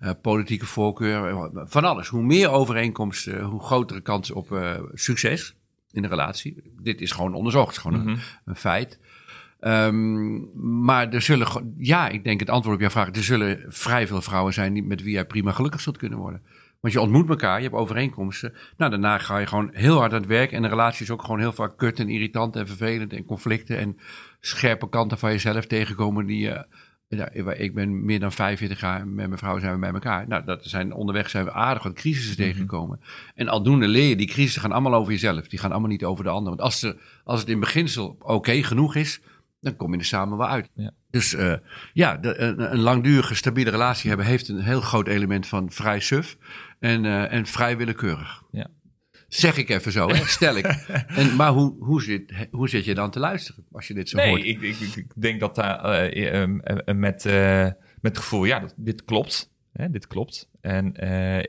eh, 0.00 0.10
politieke 0.22 0.66
voorkeur, 0.66 1.28
eh, 1.28 1.46
van 1.64 1.84
alles. 1.84 2.08
Hoe 2.08 2.22
meer 2.22 2.50
overeenkomsten, 2.50 3.42
hoe 3.42 3.62
grotere 3.62 4.00
kans 4.00 4.30
op 4.30 4.52
eh, 4.52 4.78
succes 4.94 5.54
in 5.92 6.02
de 6.02 6.08
relatie. 6.08 6.62
Dit 6.82 7.00
is 7.00 7.12
gewoon 7.12 7.34
onderzocht, 7.34 7.66
het 7.66 7.76
is 7.76 7.82
gewoon 7.82 8.00
een, 8.00 8.12
Mhm. 8.12 8.20
een 8.44 8.56
feit. 8.56 8.98
Ehm, 9.60 10.38
maar 10.84 11.08
er 11.12 11.22
zullen, 11.22 11.74
ja, 11.78 12.08
ik 12.08 12.24
denk 12.24 12.40
het 12.40 12.50
antwoord 12.50 12.74
op 12.74 12.80
jouw 12.80 12.90
vraag, 12.90 13.08
er 13.08 13.24
zullen 13.24 13.64
vrij 13.68 14.06
veel 14.06 14.22
vrouwen 14.22 14.52
zijn 14.52 14.72
die, 14.72 14.82
met 14.82 15.02
wie 15.02 15.12
jij 15.12 15.24
prima 15.26 15.52
gelukkig 15.52 15.80
zult 15.80 15.96
kunnen 15.96 16.18
worden. 16.18 16.42
Want 16.80 16.92
je 16.92 17.00
ontmoet 17.00 17.28
elkaar, 17.28 17.56
je 17.56 17.62
hebt 17.62 17.74
overeenkomsten. 17.74 18.54
Nou, 18.76 18.90
daarna 18.90 19.18
ga 19.18 19.38
je 19.38 19.46
gewoon 19.46 19.70
heel 19.72 19.98
hard 19.98 20.12
aan 20.12 20.18
het 20.18 20.28
werk. 20.28 20.52
En 20.52 20.62
de 20.62 20.68
relatie 20.68 21.02
is 21.02 21.10
ook 21.10 21.22
gewoon 21.22 21.38
heel 21.38 21.52
vaak 21.52 21.76
kut 21.76 21.98
en 21.98 22.08
irritant 22.08 22.56
en 22.56 22.66
vervelend 22.66 23.12
en 23.12 23.24
conflicten 23.24 23.78
en 23.78 23.96
scherpe 24.40 24.88
kanten 24.88 25.18
van 25.18 25.30
jezelf 25.30 25.66
tegenkomen 25.66 26.26
die 26.26 26.40
je. 26.40 26.66
ja, 27.08 27.28
ik 27.54 27.74
ben 27.74 28.04
meer 28.04 28.20
dan 28.20 28.32
45 28.32 28.80
jaar 28.80 29.06
met 29.06 29.26
mijn 29.26 29.38
vrouw 29.38 29.58
zijn 29.58 29.72
we 29.72 29.78
bij 29.78 29.92
elkaar. 29.92 30.28
Nou, 30.28 30.44
dat 30.44 30.64
zijn, 30.64 30.92
onderweg 30.92 31.30
zijn 31.30 31.44
we 31.44 31.52
aardig 31.52 31.82
wat 31.82 31.92
crisissen 31.92 32.36
tegengekomen. 32.36 33.00
En 33.34 33.48
aldoende 33.48 33.88
leer 33.88 34.08
je, 34.08 34.16
die 34.16 34.26
crisissen 34.26 34.60
gaan 34.60 34.72
allemaal 34.72 34.94
over 34.94 35.12
jezelf. 35.12 35.48
Die 35.48 35.58
gaan 35.58 35.70
allemaal 35.70 35.88
niet 35.88 36.04
over 36.04 36.24
de 36.24 36.30
ander. 36.30 36.48
Want 36.48 36.62
als, 36.62 36.82
er, 36.82 36.96
als 37.24 37.40
het 37.40 37.48
in 37.48 37.60
beginsel 37.60 38.16
oké 38.20 38.62
genoeg 38.62 38.94
is, 38.94 39.20
dan 39.60 39.76
kom 39.76 39.92
je 39.92 39.98
er 39.98 40.04
samen 40.04 40.38
wel 40.38 40.48
uit. 40.48 40.70
Ja. 40.74 40.92
Dus 41.10 41.34
eh, 41.34 41.54
ja, 41.92 42.16
de, 42.16 42.38
een, 42.38 42.72
een 42.72 42.78
langdurige, 42.80 43.34
stabiele 43.34 43.70
relatie 43.70 44.08
hebben 44.08 44.26
heeft 44.26 44.48
een 44.48 44.60
heel 44.60 44.80
groot 44.80 45.08
element 45.08 45.46
van 45.46 45.70
vrij 45.70 46.00
suf 46.00 46.36
en, 46.78 47.04
eh, 47.04 47.32
en 47.32 47.46
vrij 47.46 47.76
willekeurig. 47.76 48.42
Ja. 48.50 48.66
Zeg 49.28 49.56
ik 49.56 49.68
even 49.68 49.92
zo, 49.92 50.08
hè? 50.08 50.14
stel 50.38 50.56
ik. 50.56 50.66
En, 51.06 51.36
maar 51.36 51.50
hoe, 51.50 51.76
hoe, 51.84 52.02
zit, 52.02 52.48
hoe 52.50 52.68
zit 52.68 52.84
je 52.84 52.94
dan 52.94 53.10
te 53.10 53.18
luisteren 53.18 53.64
als 53.72 53.86
je 53.88 53.94
dit 53.94 54.08
zo 54.08 54.16
Nee, 54.16 54.28
hoort? 54.28 54.44
ik, 54.44 54.60
ik, 54.60 54.76
ik- 54.80 54.96
ik 54.96 55.12
denk 55.16 55.40
dat 55.40 55.54
daar 55.54 55.84
eh, 55.84 56.26
eh, 56.42 56.42
eh, 56.62 56.96
met, 56.96 57.24
met 58.00 58.12
het 58.12 58.18
gevoel, 58.18 58.44
ja, 58.44 58.58
dat, 58.60 58.74
dit 58.76 59.04
klopt. 59.04 59.52
Hè, 59.72 59.90
dit 59.90 60.06
klopt. 60.06 60.48
En 60.60 60.86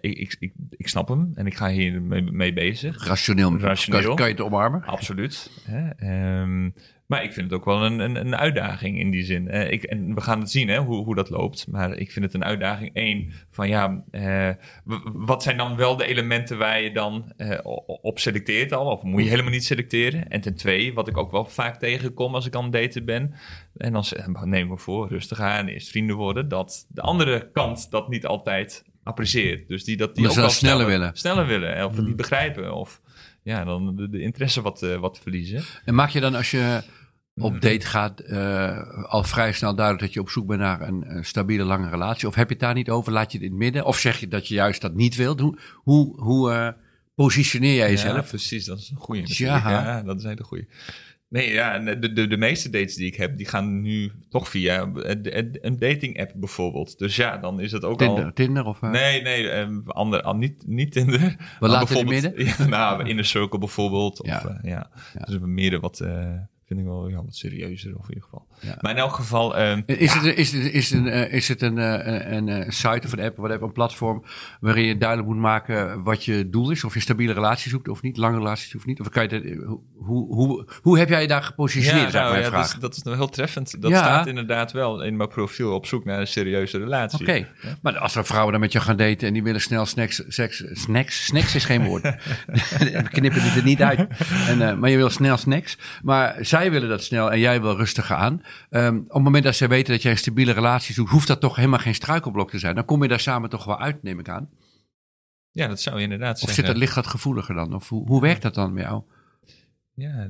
ik, 0.01 0.17
ik, 0.17 0.35
ik, 0.39 0.53
ik 0.69 0.87
snap 0.87 1.07
hem 1.07 1.31
en 1.33 1.45
ik 1.45 1.55
ga 1.55 1.69
hier 1.69 2.01
mee, 2.01 2.21
mee 2.21 2.53
bezig. 2.53 3.07
Rationeel, 3.07 3.57
Rationeel. 3.59 4.03
Kan, 4.07 4.15
kan 4.15 4.25
je 4.25 4.31
het 4.31 4.41
omarmen? 4.41 4.83
Absoluut. 4.83 5.51
Hè? 5.63 5.89
Ehm, 5.89 6.69
maar 7.11 7.23
ik 7.23 7.33
vind 7.33 7.49
het 7.51 7.59
ook 7.59 7.65
wel 7.65 7.85
een, 7.85 7.99
een, 7.99 8.15
een 8.15 8.35
uitdaging 8.35 8.99
in 8.99 9.11
die 9.11 9.23
zin. 9.23 9.47
Eh, 9.47 9.71
ik, 9.71 9.83
en 9.83 10.15
we 10.15 10.21
gaan 10.21 10.39
het 10.39 10.51
zien 10.51 10.67
hè, 10.67 10.77
hoe, 10.77 11.03
hoe 11.03 11.15
dat 11.15 11.29
loopt. 11.29 11.67
Maar 11.69 11.97
ik 11.97 12.11
vind 12.11 12.25
het 12.25 12.33
een 12.33 12.43
uitdaging. 12.43 12.89
Eén, 12.93 13.31
van 13.49 13.67
ja, 13.67 14.03
eh, 14.11 14.49
wat 15.13 15.43
zijn 15.43 15.57
dan 15.57 15.75
wel 15.75 15.95
de 15.97 16.05
elementen 16.05 16.57
waar 16.57 16.81
je 16.81 16.91
dan 16.91 17.33
eh, 17.37 17.57
op 18.01 18.19
selecteert 18.19 18.71
al? 18.73 18.85
Of 18.85 19.03
moet 19.03 19.23
je 19.23 19.29
helemaal 19.29 19.51
niet 19.51 19.65
selecteren? 19.65 20.27
En 20.27 20.41
ten 20.41 20.55
twee, 20.55 20.93
wat 20.93 21.07
ik 21.07 21.17
ook 21.17 21.31
wel 21.31 21.45
vaak 21.45 21.79
tegenkom 21.79 22.35
als 22.35 22.45
ik 22.45 22.55
aan 22.55 22.63
het 22.63 22.73
daten 22.73 23.05
ben. 23.05 23.33
En 23.77 23.93
dan 23.93 24.03
zeg- 24.03 24.27
neem 24.27 24.63
ik 24.63 24.69
me 24.69 24.77
voor, 24.77 25.07
rustig 25.09 25.39
aan, 25.39 25.67
eerst 25.67 25.89
vrienden 25.89 26.15
worden. 26.15 26.47
Dat 26.47 26.85
de 26.89 27.01
andere 27.01 27.49
kant 27.53 27.91
dat 27.91 28.09
niet 28.09 28.25
altijd 28.25 28.83
apprecieert. 29.03 29.67
Dus 29.67 29.83
die 29.83 29.97
dat 29.97 30.15
die 30.15 30.29
ook 30.29 30.35
wel 30.35 30.49
sneller 30.49 30.85
willen. 30.85 31.11
Sneller 31.13 31.45
willen. 31.47 31.85
Of 31.85 31.91
het 31.91 32.01
Mm. 32.01 32.07
niet 32.07 32.15
begrijpen. 32.15 32.75
Of 32.75 33.01
ja, 33.43 33.63
dan 33.63 33.95
de, 33.95 34.09
de 34.09 34.21
interesse 34.21 34.61
wat, 34.61 34.81
eh, 34.83 34.95
wat 34.95 35.19
verliezen. 35.19 35.61
En 35.85 35.95
maak 35.95 36.09
je 36.09 36.19
dan 36.19 36.35
als 36.35 36.51
je. 36.51 36.81
Op 37.35 37.61
date 37.61 37.85
gaat 37.85 38.19
eh, 38.19 39.03
al 39.03 39.23
vrij 39.23 39.51
snel 39.53 39.75
duidelijk 39.75 40.05
dat 40.05 40.13
je 40.13 40.19
op 40.19 40.29
zoek 40.29 40.47
bent 40.47 40.59
naar 40.59 40.81
een, 40.81 41.03
eh, 41.03 41.23
stabiele 41.23 41.63
lange 41.63 41.89
relatie? 41.89 42.27
Of 42.27 42.35
heb 42.35 42.47
je 42.47 42.53
het 42.53 42.63
daar 42.63 42.73
niet 42.73 42.89
over? 42.89 43.11
Laat 43.11 43.31
je 43.31 43.38
het 43.38 43.45
in 43.47 43.53
het 43.53 43.59
midden? 43.61 43.85
Of 43.85 43.97
zeg 43.97 44.19
je 44.19 44.27
dat 44.27 44.47
je 44.47 44.53
juist 44.53 44.81
dat 44.81 44.93
niet 44.93 45.15
wilt? 45.15 45.39
Hoe, 45.39 45.59
hoe, 45.75 46.21
hoe 46.21 46.51
eh, 46.51 46.67
positioneer 47.15 47.75
jij 47.75 47.85
Ja, 47.85 47.91
jezelf? 47.91 48.27
precies, 48.29 48.65
dat 48.65 48.79
is 48.79 48.89
een 48.89 48.97
goede. 48.97 49.21
Ja. 49.25 49.69
Ja, 49.69 50.03
dat 50.03 50.17
is 50.17 50.23
een 50.23 50.29
hele 50.29 50.43
goede. 50.43 50.67
Nee, 51.29 51.51
ja, 51.51 51.79
de, 51.79 52.13
de, 52.13 52.27
de 52.27 52.38
meeste 52.38 52.69
dates 52.69 52.95
die 52.95 53.05
ik 53.07 53.15
heb, 53.15 53.38
die 53.38 53.47
gaan 53.47 53.81
nu 53.81 54.11
toch 54.29 54.50
via 54.50 54.81
een 54.81 55.65
een 55.65 55.79
dating 55.79 56.19
app 56.19 56.31
bijvoorbeeld. 56.35 56.97
Dus 56.97 57.15
ja, 57.15 57.38
dan 57.38 57.59
is 57.59 57.71
het 57.71 57.83
ook 57.83 57.97
Tinder, 57.97 58.25
al... 58.25 58.33
Tinder 58.33 58.65
of... 58.65 58.81
eh, 58.81 58.89
Nee, 58.89 59.21
nee, 59.21 59.65
ander, 59.85 60.21
al 60.21 60.35
niet, 60.35 60.63
niet 60.67 60.91
Tinder. 60.91 61.35
We 61.59 61.67
laten 61.67 62.07
het 62.07 62.23
in 62.23 62.45
Ja, 62.57 62.65
nou, 62.65 63.07
Inner 63.07 63.25
Circle 63.25 63.59
bijvoorbeeld. 63.59 64.22
Of, 64.22 64.27
Ja. 64.27 64.41
ja. 64.46 64.59
ja. 64.70 64.89
Ja. 65.13 65.25
Dus 65.25 65.37
meer 65.39 65.79
wat, 65.79 66.00
eh, 66.00 66.33
vind 66.72 66.84
ik 66.84 66.92
wel 66.92 67.07
ja, 67.07 67.16
wat 67.16 67.36
serieuzer 67.36 67.96
of 67.98 68.03
in 68.03 68.14
ieder 68.14 68.24
geval. 68.24 68.46
Ja. 68.60 68.77
Maar 68.81 68.92
in 68.92 68.98
elk 68.98 69.14
geval... 69.14 69.57
ehm, 69.57 69.81
Is, 69.86 70.14
ja, 70.14 70.20
het, 70.22 70.38
is, 70.38 70.51
het, 70.51 70.74
is, 70.74 70.90
het 70.90 71.00
een, 71.00 71.07
eh, 71.07 71.34
is 71.34 71.48
het 71.48 71.62
een, 71.62 71.77
eh, 71.77 72.31
een, 72.34 72.48
een 72.48 72.72
site 72.72 73.01
of 73.05 73.12
een 73.14 73.20
app, 73.20 73.38
whatever, 73.38 73.64
een 73.64 73.72
platform 73.72 74.24
waarin 74.60 74.86
je 74.86 74.98
duidelijk 74.98 75.29
moet 75.29 75.38
maken 75.40 76.03
wat 76.03 76.25
je 76.25 76.50
doel 76.50 76.72
is? 76.72 76.84
Of 76.84 76.94
je 76.94 77.00
stabiele 77.00 77.34
relatie 77.34 77.70
zoekt 77.70 77.88
of 77.88 78.01
niet, 78.01 78.18
lange 78.18 78.38
relaties 78.38 78.75
of 78.75 78.86
niet? 78.86 79.00
Of 79.00 79.10
kan 79.10 79.24
je 79.24 79.29
dat, 79.29 79.44
hoe, 79.96 80.34
hoe, 80.36 80.66
hoe 80.81 80.98
heb 81.00 81.10
jij 81.10 81.22
je 81.22 81.27
daar 81.27 81.44
gepositioneerd, 81.44 82.12
ja, 82.12 82.22
nou, 82.24 82.38
ja, 82.40 82.50
dat, 82.50 82.66
is, 82.66 82.75
dat 82.79 82.96
is 82.96 83.01
nou 83.03 83.18
heel 83.18 83.29
treffend. 83.29 83.81
Dat 83.81 83.92
Ja. 83.92 83.98
staat 83.98 84.27
inderdaad 84.27 84.72
wel 84.72 85.03
in 85.03 85.16
mijn 85.18 85.29
profiel 85.29 85.74
op 85.74 85.86
zoek 85.86 86.05
naar 86.05 86.20
een 86.20 86.27
serieuze 86.27 86.77
relatie. 86.77 87.20
Oké, 87.20 87.48
maar 87.81 87.98
als 87.98 88.16
er 88.16 88.25
vrouwen 88.25 88.51
dan 88.51 88.62
met 88.62 88.72
je 88.72 88.79
gaan 88.79 88.96
daten 88.98 89.27
en 89.27 89.34
die 89.34 89.44
willen 89.44 89.62
snel 89.62 89.86
snacks, 89.86 90.24
seks, 90.27 90.64
snacks, 90.72 91.25
snacks 91.25 91.55
is 91.55 91.66
geen 91.66 91.84
woord. 91.86 92.01
We 93.01 93.05
knippen 93.12 93.42
die 93.42 93.51
er 93.51 93.64
niet 93.64 93.81
uit. 93.81 94.00
En, 94.48 94.62
eh, 94.70 94.75
maar 94.77 94.90
je 94.90 94.98
wil 94.98 95.10
snel 95.10 95.38
snacks. 95.38 95.77
Maar 96.03 96.36
zij 96.40 96.60
willen 96.69 96.89
dat 96.89 97.03
snel 97.03 97.31
en 97.31 97.39
jij 97.39 97.61
wil 97.61 97.75
rustiger 97.75 98.15
aan. 98.15 98.41
Ehm, 98.69 98.97
op 98.97 99.13
het 99.13 99.24
moment 99.24 99.43
dat 99.43 99.55
zij 99.55 99.67
weten 99.67 99.93
dat 99.93 100.01
jij 100.01 100.11
een 100.11 100.17
stabiele 100.17 100.51
relatie 100.51 100.93
zoekt, 100.93 101.09
hoeft 101.11 101.27
dat 101.27 101.39
toch 101.39 101.55
helemaal 101.55 101.79
geen 101.79 101.95
struikelblok 101.95 102.50
te 102.50 102.59
zijn. 102.59 102.75
Dan 102.75 102.85
kom 102.85 103.01
je 103.01 103.07
daar 103.09 103.19
samen 103.19 103.50
toch 103.50 103.63
wel 103.63 103.79
uit, 103.79 104.03
neem 104.03 104.19
ik 104.19 104.29
aan. 104.29 104.50
Ja, 105.51 105.67
dat 105.67 105.81
zou 105.81 105.97
je 105.97 106.03
inderdaad 106.03 106.33
Of 106.33 106.39
zeggen. 106.39 106.55
zit 106.55 106.65
dat, 106.65 106.77
ligt 106.77 106.95
dat 106.95 107.07
gevoeliger 107.07 107.55
dan? 107.55 107.74
Of 107.75 107.89
hoe, 107.89 108.07
hoe 108.07 108.21
werkt 108.21 108.41
dat 108.41 108.53
dan 108.53 108.74
met 108.74 108.83
jou? 108.83 109.03
Ja, 110.01 110.27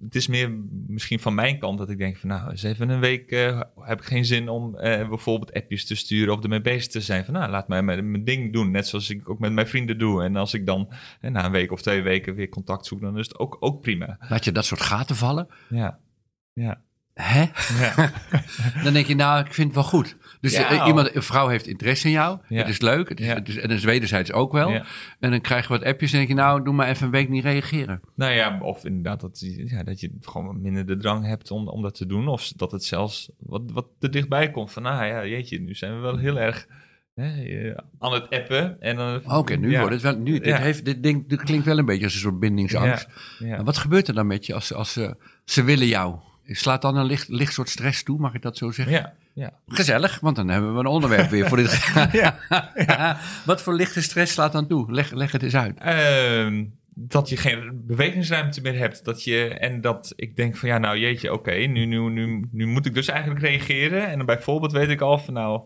het 0.00 0.14
is 0.14 0.26
meer 0.26 0.50
misschien 0.86 1.18
van 1.18 1.34
mijn 1.34 1.58
kant 1.58 1.78
dat 1.78 1.90
ik 1.90 1.98
denk 1.98 2.16
van 2.16 2.28
nou, 2.28 2.50
eens 2.50 2.62
even 2.62 2.88
een 2.88 3.00
week 3.00 3.30
eh, 3.30 3.60
heb 3.76 4.00
ik 4.00 4.06
geen 4.06 4.24
zin 4.24 4.48
om 4.48 4.76
eh, 4.76 5.08
bijvoorbeeld 5.08 5.52
appjes 5.52 5.86
te 5.86 5.94
sturen 5.94 6.34
of 6.34 6.42
ermee 6.42 6.60
bezig 6.60 6.92
te 6.92 7.00
zijn. 7.00 7.24
Van 7.24 7.34
nou, 7.34 7.50
laat 7.50 7.68
mij 7.68 7.82
mijn, 7.82 8.10
mijn 8.10 8.24
ding 8.24 8.52
doen, 8.52 8.70
net 8.70 8.86
zoals 8.86 9.10
ik 9.10 9.28
ook 9.28 9.38
met 9.38 9.52
mijn 9.52 9.66
vrienden 9.66 9.98
doe. 9.98 10.22
En 10.22 10.36
als 10.36 10.54
ik 10.54 10.66
dan 10.66 10.92
eh, 11.20 11.30
na 11.30 11.44
een 11.44 11.52
week 11.52 11.72
of 11.72 11.82
twee 11.82 12.02
weken 12.02 12.34
weer 12.34 12.48
contact 12.48 12.86
zoek, 12.86 13.00
dan 13.00 13.18
is 13.18 13.28
het 13.28 13.38
ook, 13.38 13.56
ook 13.60 13.80
prima. 13.80 14.16
Laat 14.28 14.44
je 14.44 14.52
dat 14.52 14.64
soort 14.64 14.80
gaten 14.80 15.16
vallen? 15.16 15.48
Ja, 15.68 15.98
ja, 16.52 16.82
Hè? 17.14 17.44
ja. 17.80 18.12
Dan 18.84 18.92
denk 18.92 19.06
je, 19.06 19.14
nou, 19.14 19.44
ik 19.44 19.54
vind 19.54 19.66
het 19.66 19.74
wel 19.74 19.84
goed. 19.84 20.16
Dus 20.40 20.56
Ja, 20.56 20.70
eh, 20.70 20.86
iemand, 20.86 21.14
een 21.14 21.22
vrouw 21.22 21.48
heeft 21.48 21.66
interesse 21.66 22.06
in 22.06 22.12
jou. 22.12 22.38
Ja. 22.48 22.56
Het 22.58 22.68
is 22.68 22.80
leuk. 22.80 23.08
Het 23.08 23.20
is, 23.20 23.26
het 23.26 23.48
is, 23.48 23.56
en 23.56 23.68
dat 23.68 23.78
is 23.78 23.84
wederzijds 23.84 24.32
ook 24.32 24.52
wel. 24.52 24.70
En 25.20 25.30
dan 25.30 25.40
krijg 25.40 25.62
je 25.62 25.68
wat 25.68 25.84
appjes 25.84 26.12
en 26.12 26.16
denk 26.16 26.28
je, 26.28 26.34
nou, 26.34 26.62
doe 26.64 26.74
maar 26.74 26.88
even 26.88 27.06
een 27.06 27.12
week 27.12 27.28
niet 27.28 27.44
reageren. 27.44 28.00
Nou 28.14 28.32
ja, 28.32 28.58
of 28.60 28.84
inderdaad 28.84 29.20
dat, 29.20 29.40
ja, 29.64 29.82
dat 29.82 30.00
je 30.00 30.10
gewoon 30.20 30.60
minder 30.60 30.86
de 30.86 30.96
drang 30.96 31.26
hebt 31.26 31.50
om, 31.50 31.68
om 31.68 31.82
dat 31.82 31.94
te 31.94 32.06
doen. 32.06 32.28
Of 32.28 32.52
dat 32.56 32.72
het 32.72 32.84
zelfs 32.84 33.30
wat, 33.38 33.62
wat 33.72 33.86
te 33.98 34.08
dichtbij 34.08 34.50
komt 34.50 34.72
van, 34.72 34.82
nou 34.82 35.06
ja, 35.06 35.26
jeetje, 35.26 35.60
nu 35.60 35.74
zijn 35.74 35.94
we 35.94 36.00
wel 36.00 36.16
heel 36.16 36.38
erg 36.38 36.66
hè, 37.14 37.42
eh, 37.44 37.76
aan 37.98 38.12
het 38.12 38.30
appen. 38.30 38.80
En 38.80 38.96
dan, 38.96 39.20
Oké, 39.36 39.54
nu 39.54 39.78
wordt 39.78 39.92
het 39.92 40.02
wel. 40.02 40.16
Nu, 40.16 40.38
dit, 40.38 40.56
heeft, 40.56 40.84
dit, 40.84 41.02
ding, 41.02 41.28
dit 41.28 41.42
klinkt 41.42 41.66
wel 41.66 41.78
een 41.78 41.84
beetje 41.84 42.04
als 42.04 42.14
een 42.14 42.20
soort 42.20 42.40
bindingsangst. 42.40 43.06
Wat 43.64 43.76
gebeurt 43.76 44.08
er 44.08 44.14
dan 44.14 44.26
met 44.26 44.46
je 44.46 44.54
als, 44.54 44.72
als 44.72 44.92
ze, 44.92 45.16
ze 45.44 45.62
willen 45.62 45.86
jou? 45.86 46.16
Slaat 46.54 46.82
dan 46.82 46.96
een 46.96 47.06
licht, 47.06 47.28
licht 47.28 47.52
soort 47.52 47.68
stress 47.68 48.02
toe, 48.02 48.18
mag 48.18 48.34
ik 48.34 48.42
dat 48.42 48.56
zo 48.56 48.70
zeggen? 48.70 48.94
Ja, 48.94 49.12
ja. 49.32 49.52
Gezellig, 49.66 50.20
want 50.20 50.36
dan 50.36 50.48
hebben 50.48 50.74
we 50.74 50.80
een 50.80 50.86
onderwerp 50.86 51.30
weer 51.30 51.48
voor 51.48 51.56
dit. 51.56 51.92
Ja. 52.12 52.38
Wat 53.44 53.62
voor 53.62 53.74
lichte 53.74 54.02
stress 54.02 54.32
slaat 54.32 54.52
dan 54.52 54.66
toe? 54.66 54.92
Leg, 54.92 55.10
leg 55.10 55.32
het 55.32 55.42
eens 55.42 55.56
uit. 55.56 55.78
Ehm, 55.78 56.64
dat 56.94 57.28
je 57.28 57.36
geen 57.36 57.82
bewegingsruimte 57.86 58.60
meer 58.60 58.78
hebt. 58.78 59.04
Dat 59.04 59.24
je, 59.24 59.48
en 59.48 59.80
dat 59.80 60.12
ik 60.16 60.36
denk 60.36 60.56
van 60.56 60.68
ja, 60.68 60.78
nou 60.78 60.98
jeetje, 60.98 61.32
oké, 61.32 61.52
nu, 61.52 61.84
nu, 61.84 62.10
nu, 62.10 62.48
nu 62.50 62.66
moet 62.66 62.86
ik 62.86 62.94
dus 62.94 63.08
eigenlijk 63.08 63.40
reageren. 63.40 64.08
En 64.08 64.16
dan 64.16 64.26
bijvoorbeeld 64.26 64.72
weet 64.72 64.88
ik 64.88 65.00
al 65.00 65.18
van 65.18 65.34
nou, 65.34 65.62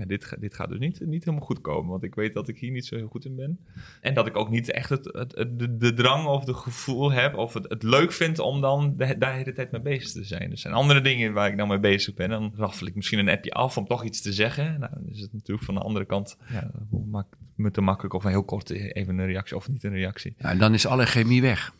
ja, 0.00 0.06
dit, 0.06 0.36
dit 0.40 0.54
gaat 0.54 0.68
dus 0.68 0.78
niet, 0.78 1.00
niet 1.06 1.24
helemaal 1.24 1.46
goed 1.46 1.60
komen. 1.60 1.90
Want 1.90 2.02
ik 2.02 2.14
weet 2.14 2.34
dat 2.34 2.48
ik 2.48 2.58
hier 2.58 2.70
niet 2.70 2.86
zo 2.86 2.96
heel 2.96 3.08
goed 3.08 3.24
in 3.24 3.36
ben. 3.36 3.58
En 4.00 4.14
dat 4.14 4.26
ik 4.26 4.36
ook 4.36 4.50
niet 4.50 4.70
echt 4.70 4.88
het, 4.88 5.04
het, 5.04 5.34
het- 5.36 5.58
de, 5.58 5.76
de 5.76 5.94
drang 5.94 6.26
of 6.26 6.44
de 6.44 6.54
gevoel 6.54 7.12
heb 7.12 7.34
of 7.36 7.54
het, 7.54 7.68
het 7.68 7.82
leuk 7.82 8.12
vind 8.12 8.38
om 8.38 8.60
dan 8.60 8.96
de, 8.96 9.18
daar 9.18 9.32
de 9.32 9.38
hele 9.38 9.52
tijd 9.52 9.70
mee 9.70 9.80
bezig 9.80 10.10
te 10.12 10.24
zijn. 10.24 10.50
Er 10.50 10.58
zijn 10.58 10.74
andere 10.74 11.00
dingen 11.00 11.32
waar 11.32 11.48
ik 11.50 11.56
dan 11.56 11.68
mee 11.68 11.80
bezig 11.80 12.14
ben. 12.14 12.28
Dan 12.28 12.52
raffel 12.56 12.86
ik 12.86 12.94
misschien 12.94 13.18
een 13.18 13.28
appje 13.28 13.52
af 13.52 13.76
om 13.76 13.86
toch 13.86 14.04
iets 14.04 14.22
te 14.22 14.32
zeggen. 14.32 14.80
Nou, 14.80 14.92
dan 14.94 15.06
is 15.06 15.20
het 15.20 15.32
natuurlijk 15.32 15.66
van 15.66 15.74
de 15.74 15.80
andere 15.80 16.04
kant 16.04 16.36
ja, 16.48 16.70
hoe 16.88 17.06
maak 17.06 17.26
me 17.54 17.70
te 17.70 17.80
makkelijk 17.80 18.14
of 18.14 18.24
een 18.24 18.30
heel 18.30 18.44
kort 18.44 18.70
even 18.70 19.18
een 19.18 19.26
reactie 19.26 19.56
of 19.56 19.68
niet 19.68 19.84
een 19.84 19.92
reactie. 19.92 20.34
Nou, 20.38 20.58
dan 20.58 20.74
is 20.74 20.86
alle 20.86 21.06
chemie 21.06 21.42
weg. 21.42 21.72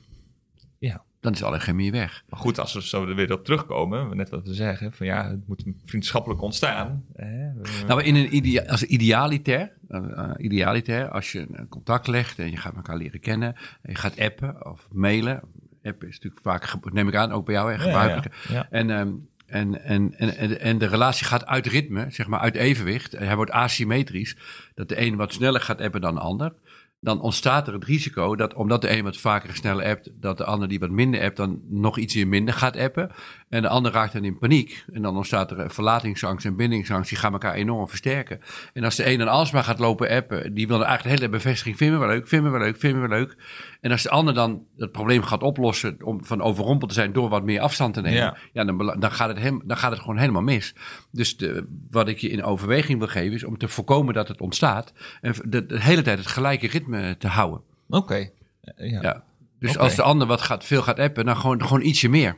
Ja, 0.78 1.04
dan 1.20 1.33
is 1.33 1.42
alle 1.42 1.61
chemie 1.61 1.92
weg. 1.92 2.24
Maar 2.28 2.40
goed, 2.40 2.59
als 2.59 2.72
we 2.72 2.83
zo 2.83 3.14
weer 3.14 3.33
op 3.33 3.44
terugkomen, 3.44 4.16
net 4.16 4.30
wat 4.30 4.46
we 4.46 4.54
zeggen, 4.54 4.92
van 4.92 5.06
ja, 5.06 5.30
het 5.30 5.48
moet 5.48 5.64
vriendschappelijk 5.85 6.42
ontstaan. 6.42 7.04
Hè? 7.14 7.52
Nou, 7.87 8.02
in 8.02 8.14
een 8.14 8.37
idea 8.37 8.62
als 8.62 8.83
idealitair, 8.83 9.72
uh, 9.90 10.30
idealitair, 10.37 11.09
als 11.09 11.33
je 11.33 11.46
een 11.52 11.68
contact 11.68 12.06
legt 12.06 12.38
en 12.38 12.50
je 12.50 12.56
gaat 12.56 12.74
elkaar 12.74 12.96
leren 12.96 13.20
kennen, 13.20 13.54
en 13.83 13.92
je 13.92 13.94
gaat 13.94 14.18
appen 14.18 14.66
of 14.66 14.88
mailen. 14.92 15.40
Appen 15.83 16.09
is 16.09 16.14
natuurlijk 16.14 16.42
vaak, 16.42 16.92
neem 16.92 17.09
ik 17.09 17.14
aan, 17.14 17.33
ook 17.33 17.44
bij 17.46 17.54
jou, 17.54 17.72
hè, 17.72 17.78
gebruikelijk. 17.78 18.35
Ja, 18.48 18.54
ja, 18.54 18.66
En 18.70 18.90
um, 18.90 19.28
en, 19.46 19.85
en, 19.85 20.18
en, 20.18 20.61
en 20.61 20.78
de 20.78 20.87
relatie 20.87 21.26
gaat 21.26 21.46
uit 21.46 21.66
ritme, 21.66 22.06
zeg 22.09 22.26
maar 22.26 22.40
uit 22.40 22.54
evenwicht. 22.54 23.12
Hij 23.12 23.37
wordt 23.37 23.50
asymmetrisch. 23.50 24.37
Dat 24.74 24.88
de 24.88 25.00
een 25.00 25.16
wat 25.16 25.33
sneller 25.33 25.61
gaat 25.61 25.80
appen 25.80 26.00
dan 26.00 26.14
de 26.14 26.20
ander 26.20 26.52
dan 27.01 27.21
ontstaat 27.21 27.67
er 27.67 27.73
het 27.73 27.85
risico 27.85 28.37
dat 28.37 28.55
omdat 28.55 28.83
de 28.83 28.91
een 28.97 29.05
wat 29.05 29.17
vaker 29.17 29.55
sneller 29.55 29.87
appt, 29.87 30.11
dat 30.15 30.39
de 30.39 30.45
ander 30.45 30.69
die 30.69 30.79
wat 30.79 30.91
minder 30.91 31.23
appt, 31.23 31.37
dan 31.37 31.61
nog 31.69 31.99
iets 31.99 32.25
minder 32.25 32.55
gaat 32.55 32.77
appen. 32.77 33.11
En 33.51 33.63
de 33.63 33.69
ander 33.69 33.93
raakt 33.93 34.13
dan 34.13 34.25
in 34.25 34.39
paniek. 34.39 34.85
En 34.93 35.03
dan 35.03 35.17
ontstaat 35.17 35.51
er 35.51 35.71
verlatingsangst 35.71 36.47
en 36.47 36.57
bindingsangst. 36.57 37.09
Die 37.09 37.19
gaan 37.19 37.33
elkaar 37.33 37.55
enorm 37.55 37.89
versterken. 37.89 38.41
En 38.73 38.85
als 38.85 38.97
de 38.97 39.11
een 39.11 39.19
dan 39.19 39.29
alsmaar 39.29 39.65
gaat 39.65 39.79
lopen 39.79 40.11
appen, 40.11 40.55
die 40.55 40.67
wil 40.67 40.85
eigenlijk 40.85 41.03
de 41.03 41.09
hele 41.09 41.37
bevestiging 41.37 41.77
vinden 41.77 42.01
we 42.01 42.07
leuk, 42.07 42.29
vinden 42.29 42.53
we 42.53 42.59
leuk, 42.59 42.77
vinden 42.79 43.03
we 43.03 43.09
leuk. 43.09 43.37
En 43.81 43.91
als 43.91 44.03
de 44.03 44.11
ander 44.11 44.35
dan 44.35 44.65
het 44.77 44.93
probleem 44.93 45.23
gaat 45.23 45.43
oplossen 45.43 45.97
om 46.03 46.25
van 46.25 46.41
overrompeld 46.41 46.91
te 46.91 46.97
zijn 46.97 47.13
door 47.13 47.29
wat 47.29 47.45
meer 47.45 47.61
afstand 47.61 47.95
te 47.95 48.01
nemen, 48.01 48.37
ja. 48.53 48.65
dan, 48.65 48.97
dan, 49.01 49.13
gaat 49.13 49.29
het 49.29 49.39
hem, 49.39 49.63
dan 49.65 49.77
gaat 49.77 49.91
het 49.91 50.01
gewoon 50.01 50.19
helemaal 50.19 50.43
mis. 50.43 50.75
Dus 51.11 51.37
de, 51.37 51.67
wat 51.91 52.09
ik 52.09 52.19
je 52.19 52.29
in 52.29 52.45
overweging 52.45 52.99
wil 52.99 53.09
geven 53.09 53.33
is 53.33 53.45
om 53.45 53.59
te 53.59 53.69
voorkomen 53.69 54.15
dat 54.15 54.29
het 54.29 54.41
ontstaat. 54.41 54.93
En 55.21 55.35
de, 55.45 55.67
de 55.67 55.81
hele 55.81 56.03
tijd 56.03 56.19
het 56.19 56.27
gelijke 56.27 56.67
ritme 56.67 57.17
te 57.19 57.29
houden. 57.29 57.61
Oké. 57.89 58.31
Ja. 58.77 59.03
ja. 59.03 59.25
Dus 59.59 59.79
als 59.79 59.95
de 59.95 60.03
ander 60.03 60.27
wat 60.27 60.41
gaat, 60.41 60.65
veel 60.65 60.83
gaat 60.83 60.99
appen, 60.99 61.25
dan 61.25 61.37
gewoon, 61.37 61.63
gewoon 61.63 61.83
ietsje 61.83 62.09
meer. 62.09 62.37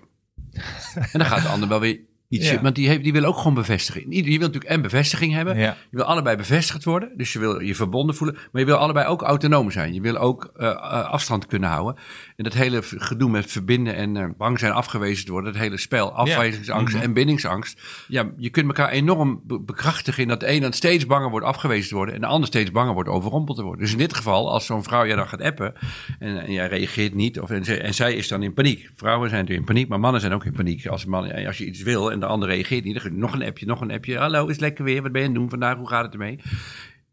En 1.12 1.18
dan 1.18 1.26
gaat 1.26 1.42
de 1.42 1.48
ander 1.48 1.68
wel 1.68 1.80
weer 1.80 2.00
Iets, 2.32 2.60
Want 2.60 2.74
die, 2.74 2.88
heeft, 2.88 3.02
die 3.02 3.12
wil 3.12 3.24
ook 3.24 3.36
gewoon 3.36 3.54
bevestiging. 3.54 4.06
Je 4.08 4.22
wil 4.22 4.38
natuurlijk 4.38 4.64
en 4.64 4.82
bevestiging 4.82 5.32
hebben. 5.32 5.58
Je 5.58 5.74
wil 5.90 6.04
allebei 6.04 6.36
bevestigd 6.36 6.84
worden. 6.84 7.10
Dus 7.16 7.32
je 7.32 7.38
wil 7.38 7.60
je 7.60 7.74
verbonden 7.74 8.14
voelen. 8.14 8.36
Maar 8.52 8.60
je 8.60 8.66
wil 8.66 8.76
allebei 8.76 9.06
ook 9.06 9.22
autonoom 9.22 9.70
zijn. 9.70 9.94
Je 9.94 10.00
wil 10.00 10.16
ook 10.16 10.52
uh, 10.56 10.74
afstand 11.10 11.46
kunnen 11.46 11.68
houden. 11.68 12.02
En 12.36 12.44
dat 12.44 12.52
hele 12.52 12.82
gedoe 12.82 13.30
met 13.30 13.50
verbinden 13.50 13.94
en 13.94 14.14
uh, 14.14 14.24
bang 14.38 14.58
zijn 14.58 14.72
afgewezen 14.72 15.24
te 15.24 15.32
worden. 15.32 15.52
Dat 15.52 15.62
hele 15.62 15.76
spel, 15.76 16.12
afwijzingsangst 16.12 16.94
mhm. 16.94 17.02
en 17.02 17.12
bindingsangst. 17.12 17.80
Ja, 18.08 18.30
je 18.36 18.50
kunt 18.50 18.66
elkaar 18.66 18.88
enorm 18.88 19.42
bekrachtigen 19.44 20.22
in 20.22 20.28
dat 20.28 20.40
de 20.40 20.50
een 20.50 20.60
dan 20.60 20.72
steeds 20.72 21.06
banger 21.06 21.30
wordt 21.30 21.46
afgewezen 21.46 21.88
te 21.88 21.94
worden. 21.94 22.14
En 22.14 22.20
de 22.20 22.26
ander 22.26 22.48
steeds 22.48 22.70
banger 22.70 22.94
wordt 22.94 23.08
overrompeld 23.08 23.56
te 23.56 23.64
worden. 23.64 23.80
Dus 23.80 23.92
in 23.92 23.98
dit 23.98 24.14
geval, 24.14 24.52
als 24.52 24.66
zo'n 24.66 24.82
vrouw 24.82 25.06
jij 25.06 25.16
dan 25.16 25.28
gaat 25.28 25.42
appen. 25.42 25.74
En, 26.18 26.42
en 26.42 26.52
jij 26.52 26.68
reageert 26.68 27.14
niet. 27.14 27.40
Of, 27.40 27.50
en, 27.50 27.64
zij, 27.64 27.80
en 27.80 27.94
zij 27.94 28.14
is 28.14 28.28
dan 28.28 28.42
in 28.42 28.54
paniek. 28.54 28.90
Vrouwen 28.94 29.28
zijn 29.28 29.40
natuurlijk 29.40 29.68
in 29.68 29.74
paniek, 29.74 29.90
maar 29.90 30.00
mannen 30.00 30.20
zijn 30.20 30.32
ook 30.32 30.44
in 30.44 30.52
paniek. 30.52 30.86
Als, 30.86 31.04
man, 31.04 31.46
als 31.46 31.58
je 31.58 31.66
iets 31.66 31.82
wil 31.82 32.12
en 32.12 32.21
de 32.22 32.28
ander 32.28 32.48
reageert 32.48 32.84
niet. 32.84 33.10
Nog 33.10 33.32
een 33.32 33.44
appje, 33.44 33.66
nog 33.66 33.80
een 33.80 33.90
appje. 33.90 34.18
Hallo, 34.18 34.46
is 34.46 34.58
lekker 34.58 34.84
weer. 34.84 35.02
Wat 35.02 35.12
ben 35.12 35.20
je 35.20 35.26
aan 35.26 35.32
het 35.32 35.40
doen 35.40 35.50
vandaag? 35.50 35.76
Hoe 35.76 35.88
gaat 35.88 36.04
het 36.04 36.12
ermee? 36.12 36.38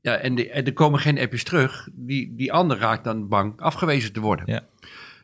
Ja, 0.02 0.16
en, 0.16 0.36
de, 0.36 0.50
en 0.50 0.66
er 0.66 0.74
komen 0.74 1.00
geen 1.00 1.20
appjes 1.20 1.44
terug. 1.44 1.90
Die, 1.94 2.36
die 2.36 2.54
ander 2.54 2.78
raakt 2.78 3.04
dan 3.04 3.28
bang 3.28 3.62
afgewezen 3.62 4.14
te 4.14 4.20
worden. 4.20 4.46
Ja. 4.48 4.64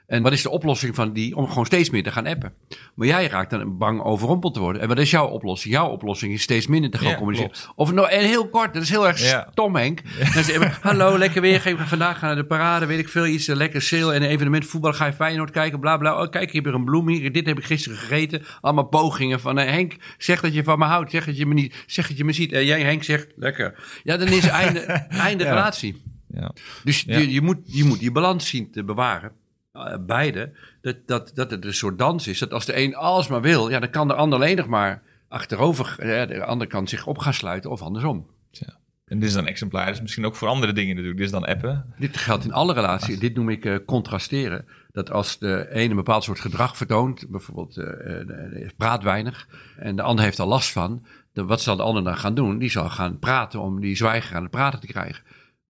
En 0.08 0.24
wat 0.24 0.32
is 0.32 0.42
de 0.42 0.50
oplossing 0.50 0.96
van 0.96 1.14
die? 1.14 1.36
Om 1.36 1.48
gewoon 1.48 1.66
steeds 1.66 1.90
meer 1.90 2.04
te 2.04 2.12
gaan 2.12 2.26
appen. 2.26 2.54
Maar 2.96 3.08
jij 3.08 3.28
raakt 3.28 3.50
dan 3.50 3.78
bang 3.78 4.02
overrompeld 4.02 4.54
te 4.54 4.60
worden. 4.60 4.82
En 4.82 4.88
wat 4.88 4.98
is 4.98 5.12
jouw 5.12 5.28
oplossing? 5.28 5.74
Jouw 5.74 5.90
oplossing 5.90 6.34
is 6.34 6.42
steeds 6.42 6.68
minder 6.68 6.90
te 6.90 6.98
gaan 6.98 7.16
communiceren. 7.16 7.56
Of 7.76 7.92
nou, 7.92 8.10
en 8.10 8.26
heel 8.26 8.50
kort, 8.50 8.74
dat 8.74 8.84
is 8.84 8.90
heel 8.90 9.08
erg 9.08 9.20
ja. 9.20 9.48
stom, 9.52 9.76
Henk. 9.76 10.02
Dan 10.34 10.44
zeggen 10.44 10.72
hallo, 10.82 11.18
lekker 11.18 11.42
weer. 11.42 11.76
Vandaag 11.78 12.20
gaan 12.20 12.28
naar 12.28 12.38
de 12.38 12.46
parade, 12.46 12.86
weet 12.86 13.00
ik 13.00 13.10
veel. 13.10 13.26
Iets 13.26 13.48
eh, 13.48 13.56
lekker 13.56 13.82
sale 13.82 14.14
en 14.14 14.24
een 14.24 14.30
evenement 14.30 14.66
voetbal. 14.66 14.94
Ga 14.94 15.06
je 15.06 15.14
Feyenoord 15.14 15.52
kijken, 15.52 15.80
bla 15.80 15.98
bla. 15.98 16.22
Oh, 16.22 16.30
kijk, 16.30 16.48
ik 16.48 16.54
heb 16.54 16.66
er 16.66 16.74
een 16.74 16.86
bloem 16.86 17.08
hier. 17.08 17.32
Dit 17.32 17.46
heb 17.46 17.58
ik 17.58 17.66
gisteren 17.66 17.98
gegeten. 17.98 18.42
Allemaal 18.62 18.88
pogingen 18.88 19.40
van 19.40 19.60
uh, 19.60 19.66
Henk, 19.66 19.96
zeg 20.18 20.42
dat 20.42 20.54
je 20.54 20.64
van 20.64 20.80
me 20.80 20.86
houdt. 20.86 21.12
Zeg 21.12 21.26
dat 21.26 21.38
je 21.38 21.46
me 21.46 21.54
niet, 21.54 21.84
zeg 21.88 22.08
dat 22.08 22.18
je 22.18 22.24
me 22.24 22.34
ziet. 22.34 22.52
En 22.52 22.66
jij, 22.66 22.82
Henk, 22.82 23.04
zegt 23.04 23.28
lekker. 23.36 24.00
Ja, 24.04 24.18
dan 24.18 24.28
is 24.28 24.48
einde, 24.48 24.80
einde 25.30 25.44
relatie. 25.44 26.02
Ja. 26.28 26.52
Dus 26.84 27.02
Je, 27.02 27.32
je, 27.32 27.42
moet, 27.42 27.58
je 27.64 27.84
moet 27.84 28.00
die 28.00 28.12
balans 28.12 28.48
zien 28.48 28.72
te 28.72 28.84
bewaren. 28.84 29.32
Eh, 29.76 29.96
beide, 30.00 30.52
dat, 30.82 30.96
dat, 31.06 31.32
dat 31.34 31.52
het 31.52 31.66
een 31.66 31.74
soort 31.74 31.98
dans 32.00 32.28
is. 32.28 32.40
Dat 32.40 32.54
als 32.54 32.66
de 32.66 32.78
een 32.78 32.96
alles 32.96 33.28
maar 33.28 33.42
wil, 33.42 33.70
ja, 33.70 33.80
dan 33.80 33.90
kan 33.90 34.08
de 34.08 34.14
ander 34.14 34.40
alleen 34.40 34.56
nog 34.56 34.68
maar 34.68 35.02
achterover. 35.28 35.96
de 36.28 36.46
ander 36.46 36.68
kan 36.68 36.88
zich 36.88 37.08
op 37.08 37.18
gaan 37.18 37.34
sluiten 37.34 37.72
of 37.72 37.82
andersom. 37.82 38.28
Ja. 38.52 38.78
En 39.06 39.20
dit 39.20 39.30
is 39.30 39.36
dan 39.36 39.48
exemplarisch, 39.48 40.02
misschien 40.02 40.26
ook 40.26 40.36
voor 40.36 40.48
andere 40.48 40.74
dingen 40.74 40.90
natuurlijk. 40.90 41.18
Dit 41.18 41.26
is 41.26 41.32
dan 41.32 41.46
appen. 41.46 41.94
Dit 41.98 42.18
geldt 42.18 42.44
in 42.44 42.54
alle 42.54 42.74
relaties. 42.74 43.20
Dit 43.20 43.36
noem 43.36 43.50
ik 43.50 43.66
uh, 43.66 43.76
contrasteren. 43.86 44.66
Dat 44.92 45.12
als 45.12 45.38
de 45.38 45.68
ene 45.72 45.90
een 45.90 45.96
bepaald 45.96 46.24
soort 46.24 46.40
gedrag 46.40 46.78
vertoont, 46.78 47.30
bijvoorbeeld 47.30 47.78
uh, 47.78 48.68
praat 48.78 49.04
weinig, 49.04 49.48
en 49.78 49.96
de 49.96 50.02
ander 50.02 50.26
heeft 50.26 50.38
er 50.38 50.46
last 50.46 50.72
van, 50.72 51.06
de, 51.34 51.44
wat 51.44 51.62
zal 51.62 51.76
de 51.76 51.84
ander 51.84 52.04
dan 52.04 52.18
gaan 52.18 52.36
doen? 52.36 52.58
Die 52.58 52.70
zal 52.70 52.90
gaan 52.90 53.20
praten 53.20 53.60
om 53.60 53.82
die 53.82 53.96
zwijger 53.96 54.36
aan 54.36 54.42
het 54.42 54.52
praten 54.52 54.80
te 54.80 54.88
krijgen. 54.88 55.24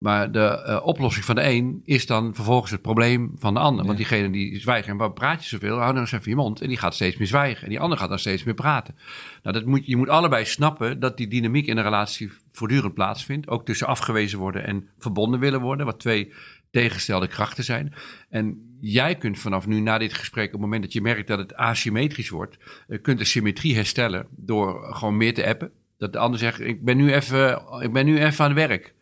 Maar 0.03 0.33
de 0.33 0.65
uh, 0.67 0.87
oplossing 0.87 1.25
van 1.25 1.35
de 1.35 1.49
een 1.49 1.83
is 1.85 2.07
dan 2.07 2.35
vervolgens 2.35 2.71
het 2.71 2.83
probleem 2.83 3.33
van 3.39 3.55
de 3.55 3.61
ander. 3.61 3.85
Want 3.85 3.97
diegene 3.97 4.31
die 4.31 4.61
zwijgt, 4.61 4.89
en 4.89 4.97
waar 4.97 5.13
praat 5.13 5.43
je 5.43 5.49
zoveel? 5.49 5.77
Hou 5.77 5.89
nou 5.89 5.99
eens 5.99 6.13
even 6.13 6.31
je 6.31 6.37
mond. 6.37 6.61
En 6.61 6.69
die 6.69 6.77
gaat 6.77 6.95
steeds 6.95 7.17
meer 7.17 7.27
zwijgen. 7.27 7.63
En 7.63 7.69
die 7.69 7.81
ander 7.81 7.99
gaat 7.99 8.09
dan 8.09 8.19
steeds 8.19 8.45
meer 8.45 8.55
praten. 8.55 8.95
Nou, 9.43 9.57
dat 9.57 9.67
moet, 9.67 9.87
je 9.87 9.97
moet 9.97 10.09
allebei 10.09 10.45
snappen 10.45 11.01
dat 11.01 11.17
die 11.17 11.29
dynamiek 11.29 11.67
in 11.67 11.77
een 11.77 11.83
relatie 11.83 12.31
voortdurend 12.51 12.95
plaatsvindt. 12.95 13.49
Ook 13.49 13.65
tussen 13.65 13.87
afgewezen 13.87 14.39
worden 14.39 14.67
en 14.67 14.89
verbonden 14.99 15.41
willen 15.41 15.61
worden. 15.61 15.87
Wat 15.87 16.01
twee 16.01 16.33
tegenstelde 16.71 17.27
krachten 17.27 17.65
zijn. 17.65 17.95
En 18.29 18.77
jij 18.81 19.17
kunt 19.17 19.39
vanaf 19.39 19.67
nu, 19.67 19.81
na 19.81 19.99
dit 19.99 20.15
gesprek, 20.15 20.47
op 20.47 20.53
het 20.53 20.61
moment 20.61 20.83
dat 20.83 20.93
je 20.93 21.01
merkt 21.01 21.29
dat 21.29 21.39
het 21.39 21.55
asymmetrisch 21.55 22.31
wordt, 22.31 22.59
uh, 22.89 22.99
kunt 23.03 23.19
de 23.19 23.25
symmetrie 23.25 23.75
herstellen 23.75 24.27
door 24.31 24.95
gewoon 24.95 25.17
meer 25.17 25.35
te 25.35 25.47
appen. 25.47 25.71
Dat 25.99 26.13
de 26.13 26.19
ander 26.19 26.39
zegt, 26.39 26.61
ik 26.61 26.85
ben 26.85 26.97
nu 26.97 27.13
even, 27.13 27.63
ik 27.81 27.93
ben 27.93 28.07
nu 28.07 28.23
even 28.23 28.45
aan 28.45 28.51
het 28.51 28.69
werk. 28.69 28.95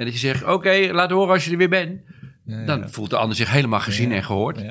En 0.00 0.06
dat 0.06 0.14
je 0.14 0.20
zegt, 0.20 0.44
oké, 0.44 0.88
laat 0.92 1.10
horen 1.10 1.32
als 1.32 1.44
je 1.44 1.50
er 1.50 1.56
weer 1.56 1.68
bent. 1.68 2.00
Dan 2.66 2.90
voelt 2.90 3.10
de 3.10 3.16
ander 3.16 3.36
zich 3.36 3.50
helemaal 3.50 3.80
gezien 3.80 4.12
en 4.12 4.24
gehoord. 4.24 4.64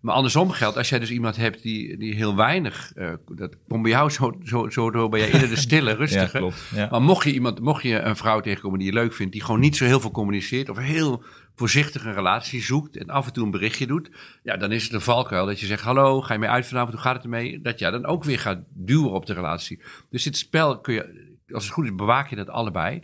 Maar 0.00 0.14
andersom 0.14 0.50
geldt, 0.50 0.76
als 0.76 0.88
jij 0.88 0.98
dus 0.98 1.10
iemand 1.10 1.36
hebt 1.36 1.62
die, 1.62 1.98
die 1.98 2.14
heel 2.14 2.36
weinig... 2.36 2.92
Uh, 2.96 3.12
dat 3.34 3.56
komt 3.68 3.82
bij 3.82 3.90
jou 3.90 4.10
zo, 4.10 4.38
zo, 4.44 4.68
zo 4.68 4.90
door, 4.90 5.08
ben 5.08 5.20
jij 5.20 5.32
eerder 5.32 5.48
de 5.48 5.56
stille, 5.56 5.92
rustige. 6.04 6.38
Klopt, 6.38 6.72
maar 6.90 7.02
mocht 7.02 7.24
je, 7.24 7.32
iemand, 7.32 7.60
mocht 7.60 7.82
je 7.82 7.98
een 7.98 8.16
vrouw 8.16 8.40
tegenkomen 8.40 8.78
die 8.78 8.88
je 8.88 8.94
leuk 8.94 9.14
vindt... 9.14 9.32
die 9.32 9.42
gewoon 9.42 9.60
niet 9.60 9.76
zo 9.76 9.84
heel 9.84 10.00
veel 10.00 10.10
communiceert... 10.10 10.68
of 10.68 10.78
heel 10.78 11.24
voorzichtig 11.54 12.04
een 12.04 12.14
relatie 12.14 12.62
zoekt 12.62 12.96
en 12.96 13.08
af 13.08 13.26
en 13.26 13.32
toe 13.32 13.44
een 13.44 13.50
berichtje 13.50 13.86
doet... 13.86 14.10
ja, 14.42 14.56
dan 14.56 14.72
is 14.72 14.82
het 14.82 14.92
een 14.92 15.00
valkuil 15.00 15.46
dat 15.46 15.60
je 15.60 15.66
zegt... 15.66 15.82
hallo, 15.82 16.20
ga 16.20 16.32
je 16.32 16.40
mee 16.40 16.48
uit 16.48 16.66
vanavond, 16.66 16.92
hoe 16.92 17.02
gaat 17.02 17.14
het 17.14 17.24
ermee? 17.24 17.60
Dat 17.60 17.78
jij 17.78 17.90
dan 17.90 18.06
ook 18.06 18.24
weer 18.24 18.38
gaat 18.38 18.58
duwen 18.68 19.10
op 19.10 19.26
de 19.26 19.34
relatie. 19.34 19.82
Dus 20.10 20.22
dit 20.22 20.36
spel 20.36 20.80
kun 20.80 20.94
je, 20.94 21.34
als 21.52 21.64
het 21.64 21.72
goed 21.72 21.84
is, 21.84 21.94
bewaak 21.94 22.28
je 22.28 22.36
dat 22.36 22.48
allebei... 22.48 23.02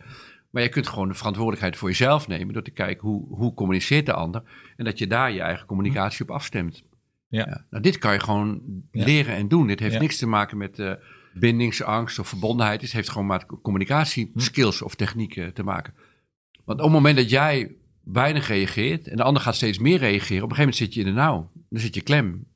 Maar 0.50 0.62
je 0.62 0.68
kunt 0.68 0.86
gewoon 0.86 1.08
de 1.08 1.14
verantwoordelijkheid 1.14 1.76
voor 1.76 1.88
jezelf 1.88 2.28
nemen 2.28 2.54
door 2.54 2.62
te 2.62 2.70
kijken 2.70 3.08
hoe, 3.08 3.26
hoe 3.28 3.54
communiceert 3.54 4.06
de 4.06 4.12
ander. 4.12 4.42
En 4.76 4.84
dat 4.84 4.98
je 4.98 5.06
daar 5.06 5.32
je 5.32 5.40
eigen 5.40 5.66
communicatie 5.66 6.22
op 6.22 6.30
afstemt. 6.30 6.82
Ja. 7.28 7.64
Nou, 7.70 7.82
dit 7.82 7.98
kan 7.98 8.12
je 8.12 8.20
gewoon 8.20 8.60
leren 8.92 9.34
en 9.34 9.48
doen. 9.48 9.66
Dit 9.66 9.80
heeft 9.80 9.98
niks 9.98 10.18
te 10.18 10.26
maken 10.26 10.56
met 10.56 10.78
uh, 10.78 10.92
bindingsangst 11.34 12.18
of 12.18 12.28
verbondenheid. 12.28 12.80
Het 12.80 12.92
heeft 12.92 13.10
gewoon 13.10 13.26
met 13.26 13.46
communicatieskills 13.62 14.82
of 14.82 14.94
technieken 14.94 15.54
te 15.54 15.62
maken. 15.62 15.94
Want 16.64 16.78
op 16.78 16.84
het 16.84 16.94
moment 16.94 17.16
dat 17.16 17.30
jij 17.30 17.76
weinig 18.02 18.48
reageert 18.48 19.08
en 19.08 19.16
de 19.16 19.22
ander 19.22 19.42
gaat 19.42 19.54
steeds 19.54 19.78
meer 19.78 19.98
reageren, 19.98 20.44
op 20.44 20.50
een 20.50 20.56
gegeven 20.56 20.58
moment 20.58 20.76
zit 20.76 20.94
je 20.94 21.00
in 21.00 21.06
de 21.06 21.12
nauw. 21.12 21.50
Dan 21.68 21.80
zit 21.80 21.94
je 21.94 22.02
klem. 22.02 22.46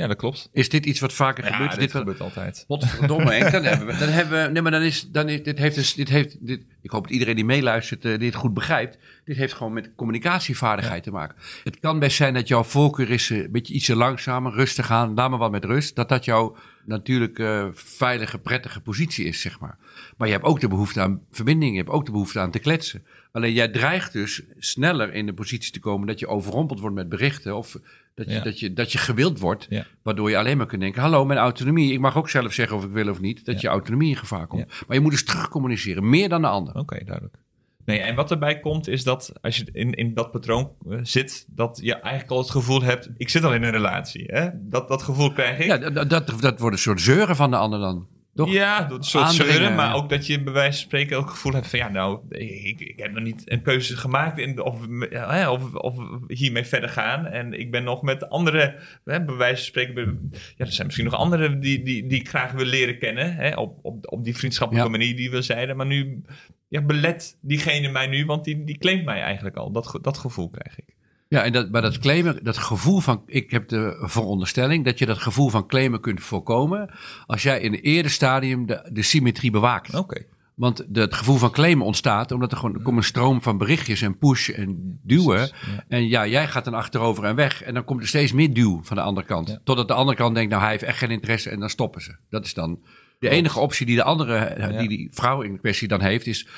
Ja, 0.00 0.06
dat 0.06 0.16
klopt. 0.16 0.48
Is 0.52 0.68
dit 0.68 0.86
iets 0.86 1.00
wat 1.00 1.12
vaker 1.12 1.44
ja, 1.44 1.50
gebeurt? 1.50 1.70
Dit, 1.70 1.80
dit 1.80 1.90
gebeurt 1.90 2.20
altijd. 2.20 2.64
Wat 2.68 2.84
verdomme, 2.84 3.32
Henk. 3.32 3.50
Dan 3.50 3.64
hebben 3.64 3.86
we, 3.86 3.96
dan 3.96 4.08
hebben 4.08 4.42
we, 4.42 4.50
nee, 4.50 4.62
maar 4.62 4.70
dan 4.72 4.82
is, 4.82 5.10
dan 5.10 5.28
is, 5.28 5.42
dit 5.42 5.58
heeft 5.58 5.74
dus, 5.74 5.94
dit 5.94 6.08
heeft, 6.08 6.46
dit, 6.46 6.60
ik 6.82 6.90
hoop 6.90 7.02
dat 7.02 7.12
iedereen 7.12 7.34
die 7.34 7.44
meeluistert 7.44 8.04
uh, 8.04 8.18
dit 8.18 8.34
goed 8.34 8.54
begrijpt. 8.54 8.98
Dit 9.24 9.36
heeft 9.36 9.52
gewoon 9.52 9.72
met 9.72 9.90
communicatievaardigheid 9.96 11.02
te 11.02 11.10
maken. 11.10 11.36
Het 11.64 11.80
kan 11.80 11.98
best 11.98 12.16
zijn 12.16 12.34
dat 12.34 12.48
jouw 12.48 12.62
voorkeur 12.62 13.10
is 13.10 13.30
uh, 13.30 13.38
een 13.38 13.50
beetje 13.50 13.74
iets 13.74 13.88
langzamer, 13.88 14.52
rustig 14.52 14.90
aan, 14.90 15.14
laat 15.14 15.30
maar 15.30 15.38
wat 15.38 15.50
met 15.50 15.64
rust. 15.64 15.96
Dat 15.96 16.08
dat 16.08 16.24
jouw 16.24 16.56
natuurlijk 16.90 17.38
uh, 17.38 17.66
veilige, 17.72 18.38
prettige 18.38 18.80
positie 18.80 19.24
is, 19.24 19.40
zeg 19.40 19.60
maar. 19.60 19.78
Maar 20.16 20.26
je 20.26 20.34
hebt 20.34 20.46
ook 20.46 20.60
de 20.60 20.68
behoefte 20.68 21.00
aan 21.00 21.20
verbinding, 21.30 21.72
je 21.72 21.78
hebt 21.78 21.90
ook 21.90 22.06
de 22.06 22.12
behoefte 22.12 22.40
aan 22.40 22.50
te 22.50 22.58
kletsen. 22.58 23.04
Alleen 23.32 23.52
jij 23.52 23.68
dreigt 23.68 24.12
dus 24.12 24.42
sneller 24.58 25.14
in 25.14 25.26
de 25.26 25.32
positie 25.32 25.72
te 25.72 25.80
komen 25.80 26.06
dat 26.06 26.18
je 26.18 26.26
overrompeld 26.26 26.80
wordt 26.80 26.96
met 26.96 27.08
berichten 27.08 27.56
of 27.56 27.76
dat 28.14 28.30
je, 28.30 28.40
dat 28.40 28.60
je, 28.60 28.72
dat 28.72 28.92
je 28.92 28.98
gewild 28.98 29.38
wordt, 29.38 29.68
waardoor 30.02 30.30
je 30.30 30.38
alleen 30.38 30.56
maar 30.56 30.66
kunt 30.66 30.80
denken: 30.80 31.02
hallo, 31.02 31.24
mijn 31.24 31.38
autonomie. 31.38 31.92
Ik 31.92 32.00
mag 32.00 32.16
ook 32.16 32.28
zelf 32.28 32.52
zeggen 32.52 32.76
of 32.76 32.84
ik 32.84 32.90
wil 32.90 33.08
of 33.08 33.20
niet, 33.20 33.44
dat 33.44 33.60
je 33.60 33.68
autonomie 33.68 34.08
in 34.08 34.16
gevaar 34.16 34.46
komt. 34.46 34.66
Maar 34.86 34.96
je 34.96 35.02
moet 35.02 35.10
dus 35.10 35.24
terug 35.24 35.48
communiceren, 35.48 36.08
meer 36.08 36.28
dan 36.28 36.40
de 36.40 36.48
ander. 36.48 36.74
Oké, 36.74 37.04
duidelijk. 37.04 37.36
Nee, 37.84 37.98
en 37.98 38.14
wat 38.14 38.30
erbij 38.30 38.60
komt 38.60 38.88
is 38.88 39.04
dat 39.04 39.32
als 39.40 39.56
je 39.56 39.68
in, 39.72 39.92
in 39.92 40.14
dat 40.14 40.30
patroon 40.30 40.72
eh, 40.88 40.98
zit, 41.02 41.46
dat 41.48 41.78
je 41.82 41.94
eigenlijk 41.94 42.30
al 42.30 42.38
het 42.38 42.50
gevoel 42.50 42.82
hebt: 42.82 43.10
ik 43.16 43.28
zit 43.28 43.44
al 43.44 43.54
in 43.54 43.62
een 43.62 43.70
relatie. 43.70 44.24
Hè? 44.26 44.48
Dat, 44.54 44.88
dat 44.88 45.02
gevoel 45.02 45.32
krijg 45.32 45.58
ik. 45.58 45.66
Ja, 45.66 45.78
dat, 45.78 46.10
dat, 46.10 46.40
dat 46.40 46.58
wordt 46.60 46.76
een 46.76 46.82
soort 46.82 47.00
zeuren 47.00 47.36
van 47.36 47.50
de 47.50 47.56
ander 47.56 47.78
dan. 47.78 48.06
Toch? 48.34 48.52
Ja, 48.52 48.84
dat 48.84 49.06
soort 49.06 49.24
Aandringen. 49.24 49.52
zeuren, 49.54 49.74
maar 49.74 49.94
ook 49.94 50.08
dat 50.08 50.26
je 50.26 50.42
bij 50.42 50.52
wijze 50.52 50.72
van 50.78 50.80
spreken 50.80 51.16
ook 51.16 51.22
het 51.22 51.32
gevoel 51.32 51.52
hebt 51.52 51.66
van 51.66 51.78
ja, 51.78 51.88
nou, 51.88 52.20
ik, 52.28 52.80
ik 52.80 52.98
heb 52.98 53.12
nog 53.12 53.22
niet 53.22 53.50
een 53.50 53.62
keuze 53.62 53.96
gemaakt 53.96 54.38
in 54.38 54.62
of, 54.62 54.78
ja, 55.10 55.52
of, 55.52 55.74
of 55.74 55.96
hiermee 56.26 56.64
verder 56.64 56.88
gaan. 56.88 57.26
En 57.26 57.52
ik 57.60 57.70
ben 57.70 57.84
nog 57.84 58.02
met 58.02 58.28
andere, 58.28 58.76
hè, 59.04 59.24
bij 59.24 59.34
wijze 59.36 59.56
van 59.56 59.64
spreken, 59.64 60.30
ja, 60.56 60.64
er 60.64 60.72
zijn 60.72 60.86
misschien 60.86 61.08
nog 61.08 61.16
anderen 61.18 61.60
die, 61.60 61.82
die, 61.82 62.06
die 62.06 62.20
ik 62.20 62.28
graag 62.28 62.52
wil 62.52 62.66
leren 62.66 62.98
kennen, 62.98 63.34
hè, 63.34 63.54
op, 63.54 63.78
op, 63.82 64.12
op 64.12 64.24
die 64.24 64.36
vriendschappelijke 64.36 64.90
Ja. 64.90 64.96
manier 64.98 65.16
die 65.16 65.30
we 65.30 65.42
zeiden. 65.42 65.76
Maar 65.76 65.86
nu 65.86 66.22
ja, 66.68 66.82
belet 66.82 67.38
diegene 67.40 67.88
mij 67.88 68.06
nu, 68.06 68.24
want 68.26 68.44
die, 68.44 68.64
die 68.64 68.78
claimt 68.78 69.04
mij 69.04 69.20
eigenlijk 69.22 69.56
al. 69.56 69.72
Dat, 69.72 69.98
dat 70.02 70.18
gevoel 70.18 70.50
krijg 70.50 70.78
ik. 70.78 70.94
Ja, 71.30 71.42
en 71.42 71.52
dat, 71.52 71.70
maar 71.70 71.82
dat 71.82 71.98
claimen, 71.98 72.44
dat 72.44 72.58
gevoel 72.58 73.00
van, 73.00 73.22
ik 73.26 73.50
heb 73.50 73.68
de 73.68 73.96
veronderstelling 74.00 74.84
dat 74.84 74.98
je 74.98 75.06
dat 75.06 75.18
gevoel 75.18 75.48
van 75.48 75.66
claimen 75.66 76.00
kunt 76.00 76.20
voorkomen 76.20 76.90
als 77.26 77.42
jij 77.42 77.60
in 77.60 77.72
een 77.72 77.80
eerder 77.80 78.10
stadium 78.10 78.66
de, 78.66 78.88
de 78.92 79.02
symmetrie 79.02 79.50
bewaakt. 79.50 79.94
Oké. 79.94 80.24
Want 80.54 80.86
het 80.92 81.14
gevoel 81.14 81.36
van 81.36 81.50
claimen 81.50 81.86
ontstaat 81.86 82.32
omdat 82.32 82.52
er 82.52 82.58
gewoon 82.58 82.74
er 82.74 82.82
komt 82.82 82.96
een 82.96 83.02
stroom 83.02 83.42
van 83.42 83.58
berichtjes 83.58 84.02
en 84.02 84.18
push 84.18 84.48
en 84.48 84.98
duwen. 85.02 85.40
Ja. 85.40 85.84
En 85.88 86.08
ja, 86.08 86.26
jij 86.26 86.48
gaat 86.48 86.64
dan 86.64 86.74
achterover 86.74 87.24
en 87.24 87.34
weg. 87.34 87.62
En 87.62 87.74
dan 87.74 87.84
komt 87.84 88.00
er 88.00 88.08
steeds 88.08 88.32
meer 88.32 88.54
duw 88.54 88.80
van 88.82 88.96
de 88.96 89.02
andere 89.02 89.26
kant. 89.26 89.48
Ja. 89.48 89.60
Totdat 89.64 89.88
de 89.88 89.94
andere 89.94 90.16
kant 90.16 90.34
denkt, 90.34 90.50
nou 90.50 90.62
hij 90.62 90.70
heeft 90.70 90.82
echt 90.82 90.98
geen 90.98 91.10
interesse 91.10 91.50
en 91.50 91.60
dan 91.60 91.70
stoppen 91.70 92.02
ze. 92.02 92.16
Dat 92.28 92.44
is 92.44 92.54
dan 92.54 92.80
de 93.18 93.28
enige 93.28 93.60
optie 93.60 93.86
die 93.86 93.96
de 93.96 94.02
andere, 94.02 94.36
eh, 94.36 94.78
die 94.78 94.88
die 94.88 95.08
vrouw 95.12 95.42
in 95.42 95.58
kwestie 95.58 95.88
dan 95.88 96.00
heeft, 96.00 96.26
is 96.26 96.42
op 96.42 96.48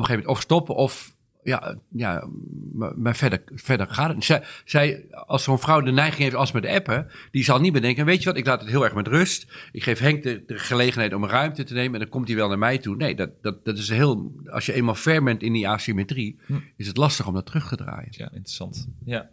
een 0.00 0.06
gegeven 0.06 0.10
moment 0.10 0.26
of 0.26 0.40
stoppen 0.40 0.74
of 0.74 1.18
ja, 1.42 1.76
ja 1.88 2.28
maar, 2.72 2.92
maar 2.98 3.16
verder, 3.16 3.42
verder 3.54 3.86
gaat 3.88 4.14
het. 4.14 4.24
Zij, 4.24 4.42
zij, 4.64 5.04
als 5.10 5.42
zo'n 5.42 5.58
vrouw 5.58 5.80
de 5.80 5.90
neiging 5.90 6.22
heeft 6.22 6.34
als 6.34 6.52
met 6.52 6.66
appen, 6.66 7.06
die 7.30 7.44
zal 7.44 7.60
niet 7.60 7.72
bedenken, 7.72 8.04
weet 8.04 8.18
je 8.22 8.24
wat, 8.28 8.36
ik 8.36 8.46
laat 8.46 8.60
het 8.60 8.68
heel 8.70 8.84
erg 8.84 8.94
met 8.94 9.08
rust. 9.08 9.46
Ik 9.72 9.82
geef 9.82 9.98
Henk 9.98 10.22
de, 10.22 10.42
de 10.46 10.58
gelegenheid 10.58 11.14
om 11.14 11.26
ruimte 11.26 11.64
te 11.64 11.74
nemen 11.74 11.92
en 11.94 12.00
dan 12.00 12.08
komt 12.08 12.26
hij 12.28 12.36
wel 12.36 12.48
naar 12.48 12.58
mij 12.58 12.78
toe. 12.78 12.96
Nee, 12.96 13.14
dat, 13.14 13.30
dat, 13.42 13.64
dat 13.64 13.78
is 13.78 13.88
heel, 13.88 14.32
als 14.50 14.66
je 14.66 14.72
eenmaal 14.72 14.94
ver 14.94 15.22
bent 15.22 15.42
in 15.42 15.52
die 15.52 15.68
asymmetrie, 15.68 16.38
Hm. 16.46 16.54
is 16.76 16.86
het 16.86 16.96
lastig 16.96 17.26
om 17.26 17.34
dat 17.34 17.46
terug 17.46 17.68
te 17.68 17.76
draaien. 17.76 18.08
Ja, 18.10 18.24
interessant. 18.32 18.88
Ja. 19.04 19.28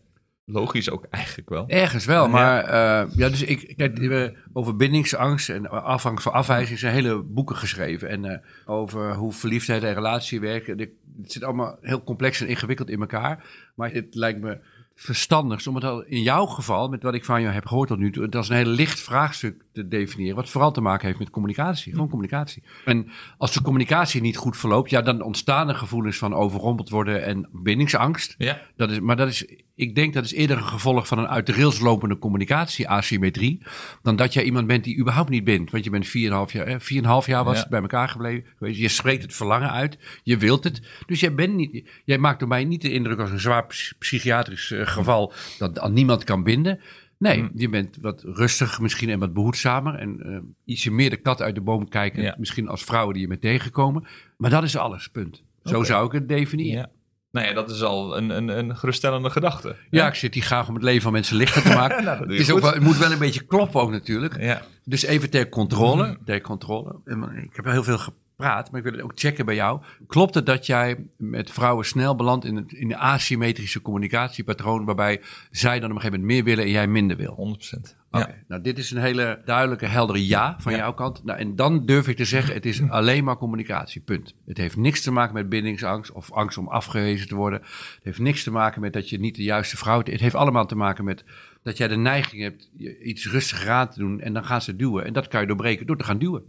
Logisch 0.50 0.90
ook 0.90 1.06
eigenlijk 1.10 1.50
wel. 1.50 1.68
Ergens 1.68 2.06
wel, 2.06 2.24
Ja. 2.24 2.30
maar 2.32 2.64
eh, 2.64 3.12
ja, 3.16 3.30
dus 3.30 3.42
ik, 3.44 3.74
kijk, 3.78 4.34
over 4.54 4.76
bindingsangst 4.76 5.50
en 5.50 5.70
afhangst 5.84 6.24
van 6.24 6.34
afwijzing 6.34 6.80
zijn 6.80 6.94
hele 6.94 7.22
boeken 7.24 7.56
geschreven. 7.56 8.10
En 8.10 8.26
eh, 8.26 8.38
over 8.66 9.14
hoe 9.16 9.32
verliefdheid 9.34 9.84
en 9.84 9.94
relatie 9.94 10.40
werken. 10.40 10.78
Het 11.22 11.32
zit 11.32 11.44
allemaal 11.44 11.78
heel 11.82 12.04
complex 12.04 12.42
en 12.42 12.48
ingewikkeld 12.48 12.90
in 12.90 13.00
elkaar. 13.00 13.46
Maar 13.76 13.92
het 13.92 14.16
lijkt 14.16 14.42
me 14.42 14.60
verstandigst 14.96 15.68
om 15.68 15.76
het 15.76 15.84
al 15.84 16.04
in 16.04 16.22
jouw 16.22 16.46
geval, 16.46 16.90
met 16.90 17.04
wat 17.04 17.14
ik 17.14 17.26
van 17.26 17.42
jou 17.42 17.54
heb 17.54 17.66
gehoord 17.66 17.88
tot 17.88 18.00
nu 18.00 18.12
toe, 18.12 18.24
het 18.24 18.36
als 18.36 18.50
een 18.50 18.56
heel 18.56 18.66
licht 18.66 19.00
vraagstuk 19.00 19.64
te 19.74 19.88
definiëren. 19.88 20.36
Wat 20.36 20.50
vooral 20.50 20.72
te 20.72 20.82
maken 20.82 21.08
heeft 21.08 21.20
met 21.20 21.30
communicatie. 21.30 21.92
Gewoon 21.92 22.10
communicatie. 22.10 22.64
En 22.86 23.10
als 23.38 23.54
de 23.54 23.62
communicatie 23.62 24.22
niet 24.22 24.38
goed 24.38 24.58
verloopt, 24.58 24.90
ja, 24.90 25.02
dan 25.02 25.22
ontstaan 25.22 25.70
er 25.70 25.76
gevoelens 25.76 26.18
van 26.18 26.34
overrompeld 26.34 26.90
worden 26.90 27.24
en 27.24 27.50
bindingsangst. 27.52 28.36
Ja. 28.38 28.62
Dat 28.76 28.92
is, 28.92 29.00
maar 29.00 29.16
dat 29.16 29.28
is, 29.28 29.46
ik 29.78 29.96
denk 29.96 30.14
dat 30.14 30.24
is 30.24 30.34
eerder 30.34 30.58
een 30.58 30.64
gevolg 30.64 31.08
van 31.08 31.18
een 31.20 31.28
uit 31.28 31.46
de 31.46 31.52
rails 31.54 31.80
lopende 31.80 32.18
communicatie-asymmetrie. 32.20 33.62
Dan 34.02 34.16
dat 34.16 34.34
jij 34.34 34.44
iemand 34.44 34.68
bent 34.68 34.84
die 34.84 34.98
überhaupt 35.00 35.30
niet 35.30 35.44
bent. 35.44 35.72
Want 35.72 35.84
je 35.84 35.90
bent 35.90 36.08
4,5 36.08 36.52
jaar, 36.54 36.66
eh, 36.68 36.80
4,5 36.80 37.26
jaar 37.28 37.44
was 37.44 37.56
Ja. 37.56 37.62
het 37.62 37.70
bij 37.70 37.82
elkaar 37.82 38.10
gebleven. 38.10 38.46
geweest. 38.58 38.80
Je 38.80 38.88
spreekt 38.88 39.22
het 39.22 39.34
verlangen 39.36 39.72
uit. 39.72 39.98
Je 40.24 40.38
wilt 40.38 40.64
het. 40.64 40.82
Dus 41.06 41.20
jij, 41.20 41.34
bent 41.34 41.56
niet, 41.56 41.90
jij 42.06 42.18
maakt 42.18 42.40
door 42.40 42.48
mij 42.48 42.64
niet 42.64 42.82
de 42.82 42.92
indruk 42.92 43.20
als 43.20 43.32
een 43.32 43.40
zwaar 43.40 43.66
ps- 43.66 43.94
psychiatrisch 44.00 44.72
eh, 44.72 44.88
geval 44.88 45.34
dat 45.58 45.80
aan 45.80 45.94
niemand 45.94 46.24
kan 46.24 46.44
binden. 46.44 46.80
Nee, 47.20 47.40
Hmm. 47.40 47.52
je 47.56 47.70
bent 47.70 47.98
wat 48.02 48.24
rustig 48.26 48.80
misschien 48.80 49.10
en 49.10 49.20
wat 49.20 49.34
behoedzamer. 49.34 49.96
En 49.96 50.20
eh, 50.26 50.38
ietsje 50.74 50.92
meer 50.92 51.10
de 51.10 51.18
kat 51.18 51.42
uit 51.42 51.56
de 51.56 51.62
boom 51.62 51.90
kijken. 51.90 52.22
Ja. 52.24 52.36
Misschien 52.40 52.68
als 52.68 52.84
vrouwen 52.84 53.14
die 53.14 53.22
je 53.22 53.28
bent 53.30 53.42
tegengekomen. 53.42 54.08
Maar 54.38 54.50
dat 54.50 54.64
is 54.64 54.78
alles, 54.78 55.08
punt. 55.08 55.44
Zo 55.64 55.84
zou 55.84 56.06
ik 56.06 56.12
het 56.12 56.28
definiëren. 56.28 56.80
Ja. 56.80 56.90
Nou 57.38 57.50
ja, 57.50 57.56
dat 57.56 57.70
is 57.70 57.84
al 57.84 58.18
een, 58.18 58.30
een, 58.30 58.48
een 58.48 58.78
geruststellende 58.78 59.30
gedachte. 59.30 59.76
Ja, 59.90 60.08
ik 60.08 60.16
zit 60.16 60.34
hier 60.34 60.44
graag 60.44 60.68
om 60.68 60.74
het 60.74 60.84
leven 60.84 61.02
van 61.02 61.12
mensen 61.12 61.36
lichter 61.36 61.62
te 61.62 61.74
maken. 61.74 62.04
Nou, 62.08 62.20
het, 62.20 62.40
is 62.40 62.52
ook 62.52 62.60
wel, 62.60 62.74
het 62.74 62.82
moet 62.82 62.98
wel 62.98 63.12
een 63.12 63.20
beetje 63.20 63.46
kloppen 63.46 63.82
ook 63.82 63.92
natuurlijk. 63.92 64.42
Ja. 64.42 64.62
Dus 64.84 65.04
even 65.04 65.30
ter 65.30 65.50
controle. 65.50 66.06
Mhm. 66.06 66.16
Ter 66.26 66.42
controle. 66.42 66.96
Ik 67.44 67.56
heb 67.56 67.66
heel 67.66 67.84
veel 67.84 68.00
gepraat, 68.38 68.72
maar 68.72 68.80
ik 68.80 68.86
wil 68.86 68.96
het 68.96 69.02
ook 69.02 69.20
checken 69.20 69.46
bij 69.46 69.56
jou. 69.56 69.82
Klopt 70.08 70.34
het 70.34 70.46
dat 70.46 70.66
jij 70.66 71.08
met 71.18 71.52
vrouwen 71.52 71.86
snel 71.86 72.16
belandt 72.16 72.46
in, 72.46 72.56
het, 72.56 72.72
in 72.74 72.88
de 72.88 72.98
asymmetrische 72.98 73.82
communicatiepatroon... 73.82 74.86
waarbij 74.86 75.22
zij 75.52 75.80
dan 75.80 75.90
op 75.90 75.96
een 75.96 76.02
gegeven 76.02 76.20
moment 76.20 76.36
meer 76.36 76.44
willen 76.44 76.64
en 76.66 76.72
jij 76.72 76.88
minder 76.88 77.18
wil? 77.18 77.58
100%. 77.78 77.96
Oké, 78.12 78.44
nou 78.48 78.62
dit 78.62 78.78
is 78.78 78.92
een 78.92 79.02
hele 79.02 79.42
duidelijke, 79.46 79.86
heldere 79.86 80.28
ja 80.28 80.56
van 80.60 80.72
Ja. 80.72 80.78
jouw 80.78 80.94
kant. 80.94 81.24
Nou, 81.24 81.40
en 81.40 81.56
dan 81.56 81.86
durf 81.86 82.08
ik 82.08 82.16
te 82.16 82.26
zeggen, 82.26 82.54
het 82.54 82.66
is 82.66 82.90
alleen 82.90 83.24
maar 83.24 83.38
communicatie, 83.38 84.02
punt. 84.02 84.36
Het 84.46 84.58
heeft 84.58 84.78
niks 84.78 85.02
te 85.02 85.12
maken 85.12 85.34
met 85.34 85.50
bindingsangst 85.50 86.12
of 86.12 86.32
angst 86.32 86.58
om 86.58 86.68
afgewezen 86.68 87.28
te 87.28 87.36
worden. 87.36 87.60
Het 87.62 88.04
heeft 88.04 88.20
niks 88.20 88.44
te 88.44 88.52
maken 88.52 88.82
met 88.82 88.94
dat 88.94 89.10
je 89.10 89.20
niet 89.20 89.36
de 89.36 89.44
juiste 89.44 89.78
vrouw... 89.78 89.98
Het 89.98 90.20
heeft 90.20 90.36
allemaal 90.36 90.66
te 90.66 90.76
maken 90.76 91.04
met 91.04 91.24
dat 91.64 91.78
jij 91.78 91.88
de 91.88 91.96
neiging 91.98 92.42
hebt 92.42 92.70
iets 93.04 93.28
rustiger 93.32 93.70
aan 93.70 93.90
te 93.90 94.00
doen... 94.00 94.20
en 94.22 94.34
dan 94.34 94.46
gaan 94.46 94.62
ze 94.62 94.76
duwen. 94.76 95.06
En 95.06 95.14
dat 95.14 95.28
kan 95.28 95.42
je 95.42 95.48
doorbreken 95.48 95.86
door 95.86 95.98
te 95.98 96.04
gaan 96.04 96.18
duwen. 96.18 96.44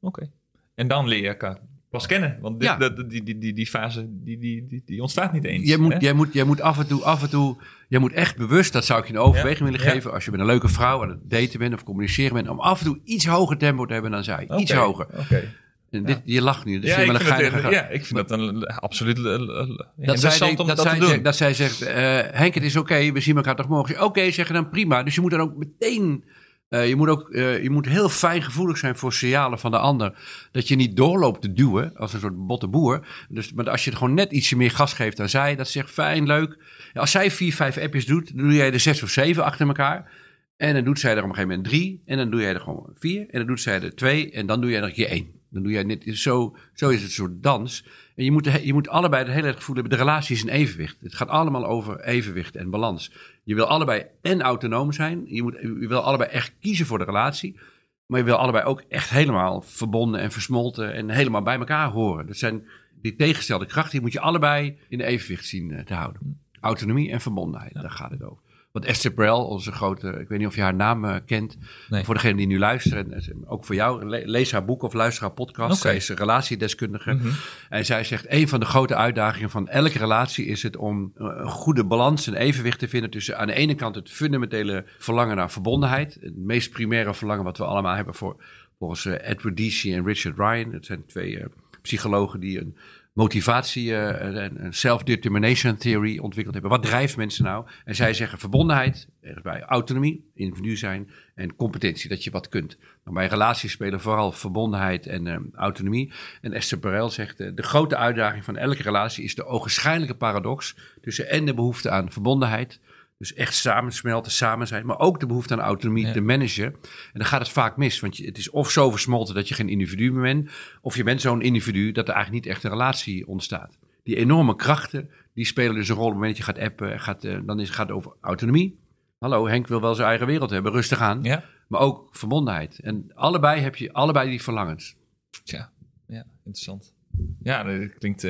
Oké. 0.00 0.30
En 0.78 0.88
dan 0.88 1.08
leer 1.08 1.20
je 1.22 1.28
elkaar 1.28 1.58
pas 1.90 2.06
kennen. 2.06 2.38
Want 2.40 2.60
dit, 2.60 2.68
Ja. 2.68 2.76
dat- 2.76 3.10
die, 3.10 3.22
die, 3.22 3.38
die, 3.38 3.52
die 3.52 3.66
fase 3.66 4.06
die, 4.08 4.38
die, 4.38 4.66
die, 4.68 4.82
die 4.86 5.00
ontstaat 5.00 5.32
niet 5.32 5.44
eens. 5.44 5.68
Jij 5.68 5.76
moet, 5.76 5.92
hè? 5.92 5.98
jij, 5.98 6.12
moet, 6.12 6.32
jij 6.32 6.44
moet 6.44 6.60
af 6.60 6.78
en 6.78 6.86
toe, 6.86 7.02
af 7.04 7.22
en 7.22 7.30
toe, 7.30 7.56
jij 7.88 8.00
moet 8.00 8.12
echt 8.12 8.36
bewust, 8.36 8.72
dat 8.72 8.84
zou 8.84 9.00
ik 9.00 9.06
je 9.06 9.12
een 9.12 9.18
overweging 9.20 9.58
Ja, 9.58 9.64
willen 9.64 9.86
ja. 9.86 9.92
geven, 9.92 10.12
als 10.12 10.24
je 10.24 10.30
met 10.30 10.40
een 10.40 10.46
leuke 10.46 10.68
vrouw 10.68 11.02
aan 11.02 11.08
het 11.08 11.30
daten 11.30 11.58
bent 11.58 11.74
of 11.74 11.84
communiceren 11.84 12.34
bent, 12.34 12.48
om 12.48 12.60
af 12.60 12.78
en 12.78 12.84
toe 12.86 13.00
iets 13.04 13.26
hoger 13.26 13.56
tempo 13.56 13.86
te 13.86 13.92
hebben 13.92 14.10
dan 14.10 14.24
zij. 14.24 14.48
Iets 14.56 14.72
hoger. 14.72 15.06
Oké. 15.18 15.52
En 15.90 16.04
dit, 16.04 16.20
je 16.24 16.42
lacht 16.42 16.64
nu, 16.64 16.74
dat 16.80 16.90
Ja, 16.90 16.96
ik 16.96 17.10
vind 17.20 17.52
grap. 17.52 17.72
ja, 17.72 17.86
ik 17.88 18.04
vind 18.04 18.28
dat 18.28 18.30
een 18.38 18.64
absoluut 18.66 19.16
Dat 19.16 20.20
zij, 20.20 20.38
denkt- 20.38 20.60
om 20.60 20.66
dat, 20.66 20.76
dat, 20.76 20.80
zij 20.86 20.94
te 20.94 21.00
doen. 21.00 21.08
zegt, 21.08 21.24
dat 21.24 21.36
zij 21.36 21.54
zegt, 21.54 21.82
eh, 21.82 22.18
Henk, 22.30 22.54
het 22.54 22.62
is 22.62 22.76
oké, 22.76 23.12
we 23.12 23.20
zien 23.20 23.36
elkaar 23.36 23.56
toch 23.56 23.68
morgen. 23.68 24.04
Oké, 24.04 24.30
zeggen 24.30 24.54
dan 24.54 24.70
prima. 24.70 25.02
Dus 25.02 25.14
je 25.14 25.20
moet 25.20 25.30
dan 25.30 25.40
ook 25.40 25.56
meteen, 25.56 26.24
eh, 26.68 26.88
je, 26.88 26.96
moet 26.96 27.08
ook, 27.08 27.30
eh, 27.30 27.62
je 27.62 27.70
moet 27.70 27.86
heel 27.86 28.08
fijngevoelig 28.08 28.78
zijn 28.78 28.96
voor 28.96 29.12
signalen 29.12 29.58
van 29.58 29.70
de 29.70 29.78
ander. 29.78 30.18
Dat 30.52 30.68
je 30.68 30.76
niet 30.76 30.96
doorloopt 30.96 31.40
te 31.40 31.52
duwen 31.52 31.96
als 31.96 32.12
een 32.12 32.20
soort 32.20 32.46
botte 32.46 32.68
boer. 32.68 33.06
Dus, 33.28 33.52
maar 33.52 33.70
als 33.70 33.84
je 33.84 33.92
gewoon 33.92 34.14
net 34.14 34.32
ietsje 34.32 34.56
meer 34.56 34.70
gas 34.70 34.92
geeft 34.92 35.16
dan 35.16 35.28
zij, 35.28 35.56
dat 35.56 35.68
zegt 35.68 35.90
fijn, 35.90 36.26
leuk. 36.26 36.58
Als 36.94 37.10
zij 37.10 37.30
vier, 37.30 37.54
vijf 37.54 37.78
appjes 37.78 38.06
doet, 38.06 38.36
dan 38.36 38.46
doe 38.46 38.54
jij 38.54 38.72
er 38.72 38.80
zes 38.80 39.02
of 39.02 39.10
zeven 39.10 39.44
achter 39.44 39.66
elkaar. 39.66 40.10
En 40.56 40.74
dan 40.74 40.84
doet 40.84 40.98
zij 40.98 41.10
er 41.10 41.22
op 41.22 41.28
een 41.28 41.34
gegeven 41.34 41.56
moment 41.56 41.68
drie. 41.68 42.02
En 42.04 42.16
dan 42.16 42.30
doe 42.30 42.40
jij 42.40 42.54
er 42.54 42.60
gewoon 42.60 42.90
vier. 42.94 43.20
En 43.20 43.38
dan 43.38 43.46
doet 43.46 43.60
zij 43.60 43.82
er 43.82 43.94
twee. 43.94 44.30
En 44.30 44.46
dan 44.46 44.60
doe 44.60 44.70
jij 44.70 44.78
er 44.78 44.86
een 44.86 44.92
keer 44.92 45.08
één. 45.08 45.32
Dan 45.50 45.62
doe 45.62 45.72
jij 45.72 45.82
net 45.82 46.04
zo, 46.04 46.56
zo 46.74 46.88
is 46.88 46.94
het 46.94 47.04
een 47.04 47.10
soort 47.10 47.42
dans. 47.42 47.84
En 48.16 48.24
je 48.24 48.32
moet, 48.32 48.50
je 48.62 48.72
moet 48.72 48.88
allebei 48.88 49.24
het 49.24 49.32
hele 49.32 49.52
gevoel 49.52 49.74
hebben. 49.74 49.92
De 49.92 50.04
relatie 50.04 50.36
is 50.36 50.42
een 50.42 50.48
evenwicht. 50.48 50.96
Het 51.00 51.14
gaat 51.14 51.28
allemaal 51.28 51.66
over 51.66 52.00
evenwicht 52.00 52.56
en 52.56 52.70
balans. 52.70 53.12
Je 53.48 53.54
wil 53.54 53.66
allebei 53.66 54.06
en 54.22 54.42
autonoom 54.42 54.92
zijn. 54.92 55.24
Je, 55.26 55.42
moet, 55.42 55.54
je 55.60 55.88
wil 55.88 56.00
allebei 56.00 56.30
echt 56.30 56.54
kiezen 56.60 56.86
voor 56.86 56.98
de 56.98 57.04
relatie. 57.04 57.58
Maar 58.06 58.18
je 58.18 58.24
wil 58.24 58.36
allebei 58.36 58.64
ook 58.64 58.80
echt 58.88 59.10
helemaal 59.10 59.60
verbonden 59.60 60.20
en 60.20 60.32
versmolten. 60.32 60.94
En 60.94 61.10
helemaal 61.10 61.42
bij 61.42 61.58
elkaar 61.58 61.90
horen. 61.90 62.26
Dat 62.26 62.36
zijn 62.36 62.68
die 63.00 63.16
tegengestelde 63.16 63.66
krachten. 63.66 63.92
Die 63.92 64.00
moet 64.00 64.12
je 64.12 64.20
allebei 64.20 64.78
in 64.88 65.00
evenwicht 65.00 65.46
zien 65.46 65.72
eh, 65.72 65.84
te 65.84 65.94
houden. 65.94 66.40
Autonomie 66.60 67.10
en 67.10 67.20
verbondenheid. 67.20 67.74
Daar 67.74 67.90
gaat 67.90 68.10
het 68.10 68.22
over. 68.22 68.42
Want 68.72 68.84
Esther 68.84 69.10
Perel, 69.12 69.44
onze 69.46 69.72
grote, 69.72 70.08
ik 70.08 70.28
weet 70.28 70.38
niet 70.38 70.46
of 70.46 70.54
je 70.54 70.60
haar 70.60 70.74
naam 70.74 71.04
eh, 71.04 71.16
kent. 71.26 71.58
Nee. 71.88 72.04
Voor 72.04 72.14
degene 72.14 72.36
die 72.36 72.46
nu 72.46 72.58
luisteren, 72.58 73.12
en 73.12 73.42
ook 73.46 73.64
voor 73.64 73.74
jou, 73.74 74.04
le- 74.08 74.22
lees 74.24 74.52
haar 74.52 74.64
boek 74.64 74.82
of 74.82 74.92
luister 74.92 75.22
haar 75.22 75.32
podcast. 75.32 75.70
Oké. 75.72 75.80
Zij 75.80 75.96
is 75.96 76.08
een 76.08 76.16
relatiedeskundige. 76.16 77.12
Mhm. 77.14 77.28
En 77.68 77.84
zij 77.84 78.04
zegt, 78.04 78.24
een 78.28 78.48
van 78.48 78.60
de 78.60 78.66
grote 78.66 78.94
uitdagingen 78.94 79.50
van 79.50 79.68
elke 79.68 79.98
relatie 79.98 80.46
is 80.46 80.62
het 80.62 80.76
om 80.76 81.12
eh, 81.16 81.26
een 81.36 81.48
goede 81.48 81.84
balans 81.84 82.26
en 82.26 82.34
evenwicht 82.34 82.78
te 82.78 82.88
vinden 82.88 83.10
tussen 83.10 83.38
aan 83.38 83.46
de 83.46 83.52
ene 83.54 83.74
kant 83.74 83.94
het 83.94 84.10
fundamentele 84.10 84.84
verlangen 84.98 85.36
naar 85.36 85.50
verbondenheid. 85.50 86.18
Het 86.20 86.36
meest 86.36 86.70
primaire 86.70 87.14
verlangen 87.14 87.44
wat 87.44 87.58
we 87.58 87.64
allemaal 87.64 87.94
hebben 87.94 88.14
voor, 88.14 88.36
volgens 88.78 89.04
eh, 89.04 89.30
Edward 89.30 89.56
Deci 89.56 89.94
en 89.94 90.04
Richard 90.04 90.38
Ryan. 90.38 90.70
Dat 90.70 90.84
zijn 90.84 91.06
twee 91.06 91.44
psychologen 91.82 92.40
die 92.40 92.60
een 92.60 92.76
motivatie 93.18 93.94
eh, 93.94 94.42
en 94.42 94.74
self-determination 94.74 95.76
theory 95.76 96.18
ontwikkeld 96.18 96.54
hebben. 96.54 96.72
Wat 96.72 96.82
drijft 96.82 97.16
mensen 97.16 97.44
nou? 97.44 97.66
En 97.84 97.94
zij 97.94 98.14
zeggen 98.14 98.38
verbondenheid, 98.38 99.08
bij 99.42 99.62
autonomie, 99.62 100.30
individu 100.34 100.76
zijn 100.76 101.10
en 101.34 101.56
competentie, 101.56 102.08
dat 102.08 102.24
je 102.24 102.30
wat 102.30 102.48
kunt. 102.48 102.76
Maar 103.04 103.14
bij 103.14 103.26
relaties 103.26 103.72
spelen 103.72 104.00
vooral 104.00 104.32
verbondenheid 104.32 105.06
en 105.06 105.26
eh, 105.26 105.36
autonomie. 105.54 106.12
En 106.40 106.52
Esther 106.52 106.78
Perel 106.78 107.10
zegt, 107.10 107.40
eh, 107.40 107.50
de 107.54 107.62
grote 107.62 107.96
uitdaging 107.96 108.44
van 108.44 108.56
elke 108.56 108.82
relatie 108.82 109.24
is 109.24 109.34
de 109.34 109.44
ogenschijnlijke 109.44 110.14
paradox 110.14 110.76
tussen 111.00 111.28
en 111.28 111.44
de 111.44 111.54
behoefte 111.54 111.90
aan 111.90 112.12
verbondenheid, 112.12 112.80
dus 113.18 113.34
echt 113.34 113.54
samensmelten, 113.54 114.32
samen 114.32 114.66
zijn, 114.66 114.86
maar 114.86 114.98
ook 114.98 115.20
de 115.20 115.26
behoefte 115.26 115.54
aan 115.54 115.60
autonomie 115.60 116.06
Ja. 116.06 116.12
te 116.12 116.20
managen. 116.20 116.64
En 116.64 116.78
dan 117.12 117.24
gaat 117.24 117.40
het 117.40 117.48
vaak 117.48 117.76
mis, 117.76 118.00
want 118.00 118.16
het 118.16 118.38
is 118.38 118.50
of 118.50 118.70
zo 118.70 118.90
versmolten 118.90 119.34
dat 119.34 119.48
je 119.48 119.54
geen 119.54 119.68
individu 119.68 120.12
meer 120.12 120.22
bent, 120.22 120.50
of 120.80 120.96
je 120.96 121.02
bent 121.04 121.20
zo'n 121.20 121.42
individu 121.42 121.92
dat 121.92 122.08
er 122.08 122.14
eigenlijk 122.14 122.44
niet 122.44 122.54
echt 122.54 122.64
een 122.64 122.70
relatie 122.70 123.26
ontstaat. 123.26 123.78
Die 124.02 124.16
enorme 124.16 124.56
krachten, 124.56 125.10
die 125.34 125.44
spelen 125.44 125.74
dus 125.74 125.88
een 125.88 125.94
rol 125.94 126.04
op 126.04 126.10
het 126.10 126.18
moment 126.20 126.36
dat 126.36 126.46
je 126.46 126.52
gaat 126.52 126.62
appen, 126.70 127.00
gaat, 127.00 127.24
eh, 127.24 127.38
dan 127.44 127.60
is, 127.60 127.70
gaat 127.70 127.88
het 127.88 127.96
over 127.96 128.12
autonomie. 128.20 128.78
hallo, 129.18 129.46
Henk 129.48 129.66
wil 129.66 129.80
wel 129.80 129.94
zijn 129.94 130.08
eigen 130.08 130.26
wereld 130.26 130.50
hebben, 130.50 130.72
rustig 130.72 131.00
aan. 131.00 131.22
Ja. 131.22 131.44
Maar 131.68 131.80
ook 131.80 132.08
verbondenheid. 132.16 132.78
En 132.78 133.10
allebei 133.14 133.60
heb 133.60 133.76
je 133.76 133.92
allebei 133.92 134.30
die 134.30 134.42
verlangens. 134.42 134.96
Tja, 135.44 135.72
ja, 136.06 136.24
interessant. 136.44 136.94
Ja, 137.42 137.62
dat 137.62 137.94
klinkt, 137.98 138.22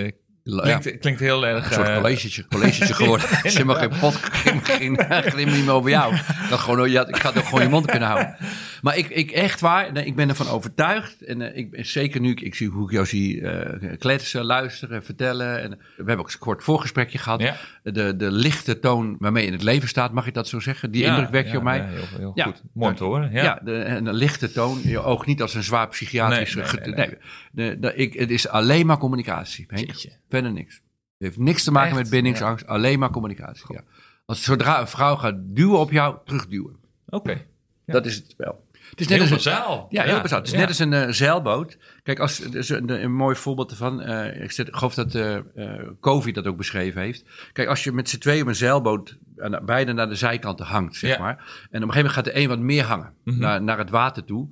eh, 0.57 0.69
Ja, 0.69 0.79
klinkt, 0.79 1.01
klinkt 1.01 1.21
heel 1.21 1.47
erg... 1.47 1.69
een 1.69 1.75
soort 1.75 1.89
eh, 1.89 1.97
collegetje, 1.97 2.47
collegetje 2.49 2.95
geworden. 2.95 3.29
Is 3.43 3.53
helemaal 3.53 3.77
geen 3.77 3.99
pot, 4.01 4.15
geen, 4.15 4.65
geen, 4.65 4.99
geen 5.09 5.47
niet 5.47 5.65
meer 5.65 5.73
over 5.73 5.91
jou. 5.91 6.15
Dat 6.51 6.59
gewoon, 6.59 6.91
ja, 6.91 7.07
ik 7.07 7.17
had 7.17 7.39
ook 7.39 7.45
gewoon 7.45 7.63
je 7.63 7.69
mond 7.69 7.87
kunnen 7.87 8.09
houden. 8.09 8.37
Maar 8.83 8.97
ik, 8.97 9.09
ik 9.09 9.31
echt 9.31 9.61
waar, 9.61 9.93
nee, 9.93 10.05
ik 10.05 10.17
ben 10.17 10.29
ervan 10.29 10.49
overtuigd. 10.49 11.23
En 11.23 11.43
eh, 11.43 11.57
ik 11.57 11.71
ben 11.71 11.87
zeker 11.87 12.21
nu, 12.21 12.31
ik, 12.31 12.41
ik 12.41 12.55
zie 12.55 12.69
hoe 12.69 12.85
ik 12.85 12.91
jou 12.91 13.07
zie 13.07 13.41
eh, 13.41 13.99
kletsen, 13.99 14.45
luisteren, 14.45 15.05
vertellen. 15.05 15.63
En, 15.63 15.71
we 15.71 15.77
hebben 15.97 16.19
ook 16.19 16.33
een 16.33 16.39
kort 16.39 16.65
voorgesprekje 16.65 17.19
gehad. 17.19 17.41
Ja. 17.41 17.57
De, 17.83 18.17
de 18.17 18.31
lichte 18.31 18.79
toon 18.79 19.17
waarmee 19.19 19.43
je 19.43 19.49
in 19.49 19.55
het 19.55 19.63
leven 19.63 19.89
staat, 19.89 20.13
mag 20.13 20.27
ik 20.27 20.35
dat 20.35 20.49
zo 20.49 20.61
zeggen? 20.61 20.91
Die 20.91 21.03
ja, 21.03 21.09
indruk 21.09 21.31
wek 21.31 21.45
je 21.45 21.51
ja, 21.51 21.57
op 21.57 21.63
mij? 21.63 21.79
Ja, 21.79 21.87
heel, 22.17 22.33
goed. 22.35 22.63
Mooi 22.73 22.95
te 22.95 23.05
horen. 23.05 23.33
Ja. 23.33 23.61
De, 23.65 23.79
en 23.79 24.07
een 24.07 24.15
lichte 24.15 24.53
toon. 24.53 24.81
Je 24.83 24.99
oog 24.99 25.27
niet 25.27 25.43
als 25.43 25.55
een 25.55 25.63
zwaar 25.63 25.89
psychiatrisch... 25.89 26.55
Nee, 26.55 26.65
nee, 26.65 26.73
get- 26.73 26.97
nee, 26.97 27.07
nee. 27.07 27.71
de, 27.71 27.79
de, 27.81 27.95
ik, 27.95 28.15
het 28.15 28.31
is 28.31 28.49
alleen 28.49 28.87
maar 28.87 28.99
communicatie. 28.99 29.67
Verder 30.29 30.53
niks. 30.53 30.75
Het 30.75 31.27
heeft 31.27 31.39
niks 31.39 31.65
te 31.65 31.71
maken 31.71 31.91
Echt? 31.91 31.99
met 31.99 32.11
bindingsangst. 32.11 32.67
Alleen 32.67 32.99
maar 32.99 33.11
communicatie. 33.11 33.75
Ja. 33.75 33.83
Als 34.27 34.43
zodra 34.43 34.81
een 34.81 34.89
vrouw 34.89 35.17
gaat 35.17 35.35
duwen 35.39 35.79
op 35.79 35.91
jou, 35.91 36.17
terugduwen. 36.25 36.77
Oké. 37.09 37.45
Dat 37.87 38.07
is 38.07 38.17
het 38.17 38.31
spel. 38.31 38.67
Het 38.91 39.01
is 39.01 39.07
net 39.09 39.19
Heel 39.23 39.33
als 39.33 39.47
een, 39.47 39.53
bazaal. 39.53 39.87
ja, 39.91 40.03
heel. 40.03 40.15
Het 40.23 40.45
is 40.47 40.51
Ja. 40.51 40.59
net 40.59 40.69
als 40.69 40.79
een 40.79 40.93
eh, 40.93 41.13
zeilboot. 41.13 41.79
Kijk, 42.03 42.19
als, 42.19 42.41
een, 42.69 43.03
een 43.03 43.15
mooi 43.15 43.37
voorbeeld 43.37 43.71
ervan. 43.71 44.01
eh, 44.01 44.43
ik, 44.43 44.51
zet, 44.51 44.69
ik 44.69 44.75
geloof 44.75 44.95
dat 44.95 45.15
eh 45.15 45.37
eh, 45.37 45.43
Covid 46.01 46.35
dat 46.35 46.47
ook 46.47 46.57
beschreven 46.57 47.01
heeft. 47.03 47.25
Kijk, 47.53 47.69
als 47.69 47.85
je 47.85 47.93
met 47.93 48.09
z'n 48.09 48.19
tweeën 48.19 48.43
op 48.43 48.49
een 48.49 48.55
zeilboot 48.55 49.17
aan, 49.39 49.61
beide 49.65 49.93
naar 49.93 50.09
de 50.09 50.15
zijkanten 50.15 50.67
hangt, 50.67 50.97
zeg 50.97 51.11
Ja. 51.11 51.19
maar. 51.19 51.37
En 51.37 51.43
op 51.43 51.49
een 51.73 51.73
gegeven 51.81 51.95
moment 51.97 52.13
gaat 52.15 52.25
de 52.25 52.37
een 52.37 52.49
wat 52.49 52.59
meer 52.59 52.85
hangen. 52.85 53.13
Mhm. 53.25 53.39
naar, 53.39 53.63
naar 53.63 53.79
het 53.79 53.91
water 53.91 54.25
toe. 54.25 54.49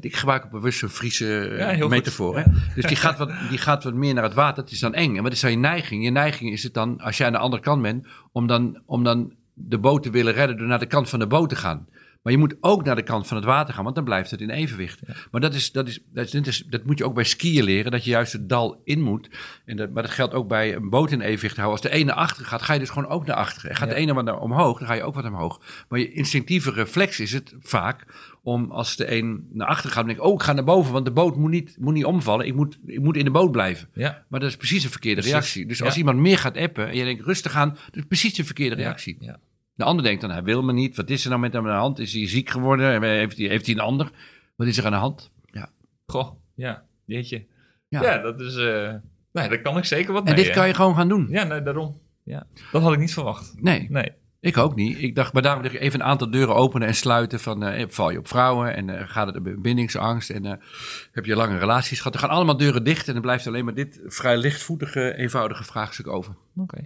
Ik 0.00 0.16
gebruik 0.16 0.50
bewust 0.50 0.82
een 0.82 0.88
Friese 0.88 1.54
Ja, 1.78 1.88
metafoor. 1.88 2.38
Ja. 2.38 2.44
Dus 2.74 2.84
die 2.84 2.96
gaat, 2.96 3.18
wat, 3.18 3.30
die 3.48 3.58
gaat 3.58 3.84
wat 3.84 3.94
meer 3.94 4.14
naar 4.14 4.22
het 4.22 4.34
water. 4.34 4.62
Dat 4.64 4.72
is 4.72 4.78
dan 4.80 4.94
eng. 4.94 5.16
En 5.16 5.22
wat 5.22 5.32
is 5.32 5.40
dan 5.40 5.50
je 5.50 5.56
neiging? 5.56 6.04
Je 6.04 6.10
neiging 6.10 6.52
is 6.52 6.62
het 6.62 6.74
dan, 6.74 7.00
als 7.00 7.16
jij 7.16 7.26
aan 7.26 7.32
de 7.32 7.38
andere 7.38 7.62
kant 7.62 7.82
bent, 7.82 8.06
om 8.32 8.46
dan, 8.46 8.82
om 8.86 9.04
dan 9.04 9.32
de 9.54 9.78
boot 9.78 10.02
te 10.02 10.10
willen 10.10 10.32
redden 10.32 10.56
door 10.56 10.66
naar 10.66 10.78
de 10.78 10.86
kant 10.86 11.08
van 11.08 11.18
de 11.18 11.26
boot 11.26 11.48
te 11.48 11.56
gaan. 11.56 11.86
Maar 12.24 12.32
je 12.32 12.38
moet 12.38 12.54
ook 12.60 12.84
naar 12.84 12.96
de 12.96 13.02
kant 13.02 13.26
van 13.26 13.36
het 13.36 13.46
water 13.46 13.74
gaan, 13.74 13.82
want 13.84 13.94
dan 13.96 14.04
blijft 14.04 14.30
het 14.30 14.40
in 14.40 14.50
evenwicht. 14.50 15.00
Maar 15.30 15.40
dat, 15.40 15.54
is, 15.54 15.72
dat, 15.72 15.88
is, 15.88 16.00
dat, 16.12 16.46
is, 16.46 16.64
dat 16.70 16.84
moet 16.84 16.98
je 16.98 17.04
ook 17.04 17.14
bij 17.14 17.24
skiën 17.24 17.64
leren, 17.64 17.90
dat 17.90 18.04
je 18.04 18.10
juist 18.10 18.32
het 18.32 18.48
dal 18.48 18.80
in 18.84 19.02
moet. 19.02 19.28
En 19.64 19.76
dat, 19.76 19.90
maar 19.90 20.02
dat 20.02 20.12
geldt 20.12 20.34
ook 20.34 20.48
bij 20.48 20.74
een 20.74 20.90
boot 20.90 21.10
in 21.10 21.20
evenwicht 21.20 21.56
houden. 21.56 21.80
Als 21.80 21.90
de 21.90 21.96
ene 21.96 22.04
naar 22.04 22.14
achter 22.14 22.44
gaat, 22.44 22.62
ga 22.62 22.72
je 22.72 22.78
dus 22.78 22.90
gewoon 22.90 23.08
ook 23.08 23.26
naar 23.26 23.36
achteren. 23.36 23.70
En 23.70 23.76
gaat 23.76 23.88
de 23.88 23.94
ene 23.94 24.14
wat 24.14 24.24
naar 24.24 24.40
omhoog, 24.40 24.78
dan 24.78 24.88
ga 24.88 24.94
je 24.94 25.02
ook 25.02 25.14
wat 25.14 25.24
omhoog. 25.24 25.60
Maar 25.88 25.98
je 25.98 26.12
instinctieve 26.12 26.70
reflex 26.70 27.20
is 27.20 27.32
het 27.32 27.54
vaak 27.60 28.04
om 28.42 28.70
als 28.70 28.96
de 28.96 29.12
een 29.16 29.48
naar 29.52 29.68
achter 29.68 29.90
gaat, 29.90 29.96
dan 29.98 30.06
denk 30.06 30.18
ik, 30.18 30.24
oh, 30.24 30.34
ik 30.34 30.42
ga 30.42 30.52
naar 30.52 30.64
boven, 30.64 30.92
want 30.92 31.04
de 31.04 31.10
boot 31.12 31.36
moet 31.36 31.50
niet, 31.50 31.76
moet 31.80 31.94
niet 31.94 32.04
omvallen. 32.04 32.46
Ik 32.46 32.54
moet, 32.54 32.78
ik 32.86 33.00
moet 33.00 33.16
in 33.16 33.24
de 33.24 33.30
boot 33.30 33.50
blijven. 33.52 33.88
Ja. 33.92 34.24
Maar 34.28 34.40
dat 34.40 34.48
is 34.48 34.56
precies 34.56 34.84
een 34.84 34.90
verkeerde 34.90 35.20
Precies. 35.20 35.32
reactie. 35.38 35.66
Dus 35.66 35.78
Ja. 35.78 35.84
als 35.84 35.96
iemand 35.96 36.18
meer 36.18 36.38
gaat 36.38 36.56
appen 36.56 36.88
en 36.88 36.96
je 36.96 37.04
denkt 37.04 37.24
rustig 37.24 37.54
aan, 37.54 37.68
dat 37.68 37.96
is 37.96 38.04
precies 38.08 38.34
de 38.34 38.44
verkeerde 38.44 38.74
reactie. 38.76 39.16
Ja. 39.20 39.38
De 39.74 39.84
ander 39.84 40.04
denkt 40.04 40.20
dan, 40.20 40.30
hij 40.30 40.42
wil 40.42 40.62
me 40.62 40.72
niet. 40.72 40.96
Wat 40.96 41.10
is 41.10 41.22
er 41.24 41.28
nou 41.28 41.40
met 41.40 41.52
hem 41.52 41.62
aan 41.66 41.72
de 41.72 41.78
hand? 41.78 41.98
Is 41.98 42.12
hij 42.12 42.28
ziek 42.28 42.50
geworden? 42.50 43.02
Heeft 43.02 43.36
hij, 43.38 43.46
heeft 43.46 43.66
hij 43.66 43.74
een 43.74 43.80
ander? 43.80 44.10
Wat 44.56 44.66
is 44.66 44.78
er 44.78 44.84
aan 44.84 44.90
de 44.92 44.96
hand? 44.98 45.30
Ja. 45.44 45.70
Goh, 46.06 46.30
ja. 46.54 46.84
Jeetje. 47.04 47.46
Ja. 47.88 48.02
Ja, 48.02 48.18
dat 48.18 48.40
is... 48.40 48.56
eh 48.56 48.92
nee, 49.32 49.48
daar 49.48 49.60
kan 49.62 49.76
ik 49.78 49.84
zeker 49.84 50.12
wat 50.12 50.26
En 50.26 50.34
mee. 50.34 50.44
dit 50.44 50.52
kan 50.52 50.66
je 50.66 50.74
gewoon 50.74 50.94
gaan 50.94 51.08
doen. 51.08 51.26
Ja, 51.30 51.44
nee, 51.44 51.62
daarom. 51.62 52.00
Ja. 52.24 52.46
Dat 52.72 52.82
had 52.82 52.92
ik 52.92 52.98
niet 52.98 53.12
verwacht. 53.12 53.54
Nee, 53.60 53.86
Nee. 53.90 54.12
ik 54.40 54.56
ook 54.58 54.74
niet. 54.74 55.02
Ik 55.02 55.14
dacht, 55.14 55.32
maar 55.32 55.42
daarom 55.42 55.64
even 55.64 56.00
een 56.00 56.06
aantal 56.06 56.30
deuren 56.30 56.54
openen 56.54 56.88
en 56.88 56.94
sluiten. 56.94 57.40
Van, 57.40 57.62
eh, 57.62 57.84
val 57.88 58.10
je 58.10 58.18
op 58.18 58.28
vrouwen 58.28 58.74
en 58.74 58.90
eh, 58.98 59.08
gaat 59.08 59.34
het 59.34 59.62
bindingsangst 59.62 60.30
en 60.30 60.44
eh, 60.46 60.52
heb 61.12 61.24
je 61.24 61.36
lange 61.36 61.58
relaties 61.58 61.98
gehad. 61.98 62.14
Er 62.14 62.20
gaan 62.20 62.28
allemaal 62.30 62.56
deuren 62.56 62.84
dicht 62.84 63.06
en 63.06 63.12
dan 63.12 63.22
blijft 63.22 63.46
alleen 63.46 63.64
maar 63.64 63.74
dit 63.74 64.00
vrij 64.06 64.36
lichtvoetige, 64.36 65.14
eenvoudige 65.16 65.64
vraagstuk 65.64 66.06
over. 66.08 66.34
Oké. 66.56 66.80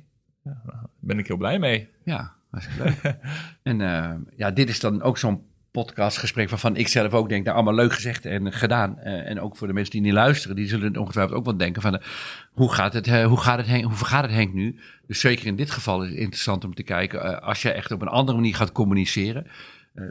Ja, 0.44 0.62
daar 0.66 0.84
ben 1.00 1.18
ik 1.18 1.26
heel 1.26 1.36
blij 1.36 1.58
mee. 1.58 1.88
Ja, 2.04 2.36
hartstikke 2.60 2.82
leuk. 3.02 3.16
en 3.62 3.80
eh, 3.80 4.14
ja, 4.36 4.50
dit 4.50 4.68
is 4.68 4.80
dan 4.80 5.02
ook 5.02 5.18
zo'n 5.18 5.42
podcastgesprek 5.70 6.50
waarvan 6.50 6.76
ik 6.76 6.88
zelf 6.88 7.12
ook 7.12 7.28
denk, 7.28 7.44
nou 7.44 7.56
allemaal 7.56 7.74
leuk 7.74 7.92
gezegd 7.92 8.24
en 8.26 8.52
gedaan. 8.52 8.98
Eh, 8.98 9.30
en 9.30 9.40
ook 9.40 9.56
voor 9.56 9.66
de 9.66 9.72
mensen 9.72 9.92
die 9.92 10.00
niet 10.00 10.12
luisteren, 10.12 10.56
die 10.56 10.68
zullen 10.68 10.96
ongetwijfeld 10.96 11.38
ook 11.38 11.44
wel 11.44 11.56
denken 11.56 11.82
van, 11.82 11.96
eh, 11.96 12.06
hoe 12.52 12.72
gaat 12.72 12.92
het, 12.92 13.22
hoe 13.22 13.40
gaat 13.40 13.58
het 13.58 13.66
Henk, 13.66 13.84
hoe 13.84 14.06
gaat 14.06 14.22
het 14.22 14.32
Henk 14.32 14.52
nu? 14.52 14.80
Dus 15.06 15.20
zeker 15.20 15.46
in 15.46 15.56
dit 15.56 15.70
geval 15.70 16.02
is 16.02 16.08
het 16.08 16.18
interessant 16.18 16.64
om 16.64 16.74
te 16.74 16.82
kijken, 16.82 17.42
als 17.42 17.62
je 17.62 17.70
echt 17.70 17.90
op 17.90 18.02
een 18.02 18.08
andere 18.08 18.38
manier 18.38 18.54
gaat 18.54 18.72
communiceren. 18.72 19.46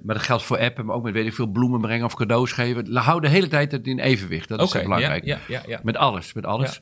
maar 0.03 0.15
dat 0.15 0.23
geldt 0.23 0.43
voor 0.43 0.59
appen, 0.59 0.85
maar 0.85 0.95
ook 0.95 1.03
met 1.03 1.13
weet 1.13 1.25
ik 1.25 1.33
veel 1.33 1.47
bloemen 1.47 1.81
brengen 1.81 2.05
of 2.05 2.15
cadeaus 2.15 2.51
geven. 2.51 2.95
Hou 2.95 3.21
de 3.21 3.29
hele 3.29 3.47
tijd 3.47 3.71
het 3.71 3.87
in 3.87 3.99
evenwicht. 3.99 4.49
Dat 4.49 4.61
is 4.61 4.73
heel 4.73 4.83
belangrijk. 4.83 5.25
Ja, 5.25 5.39
ja, 5.47 5.57
ja, 5.57 5.63
ja. 5.67 5.79
Met 5.83 5.97
alles, 5.97 6.33
met 6.33 6.45
alles. 6.45 6.81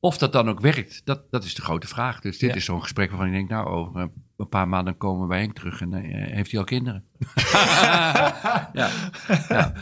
Of 0.00 0.18
dat 0.18 0.32
dan 0.32 0.48
ook 0.48 0.60
werkt, 0.60 1.00
dat, 1.04 1.30
dat 1.30 1.44
is 1.44 1.54
de 1.54 1.62
grote 1.62 1.86
vraag. 1.86 2.20
Dus 2.20 2.38
dit 2.38 2.56
is 2.56 2.64
zo'n 2.64 2.82
gesprek 2.82 3.08
waarvan 3.10 3.26
ik 3.26 3.32
denk, 3.32 3.48
nou, 3.48 3.66
over 3.66 4.00
eh, 4.00 4.06
een 4.38 4.48
paar 4.48 4.68
maanden 4.68 4.96
komen 4.96 5.38
Henk 5.38 5.54
terug 5.54 5.80
en 5.80 5.92
eh, 5.92 6.32
heeft 6.34 6.50
hij 6.50 6.60
al 6.60 6.66
kinderen. 6.66 7.04
ja, 8.72 8.88
ja. 9.48 9.72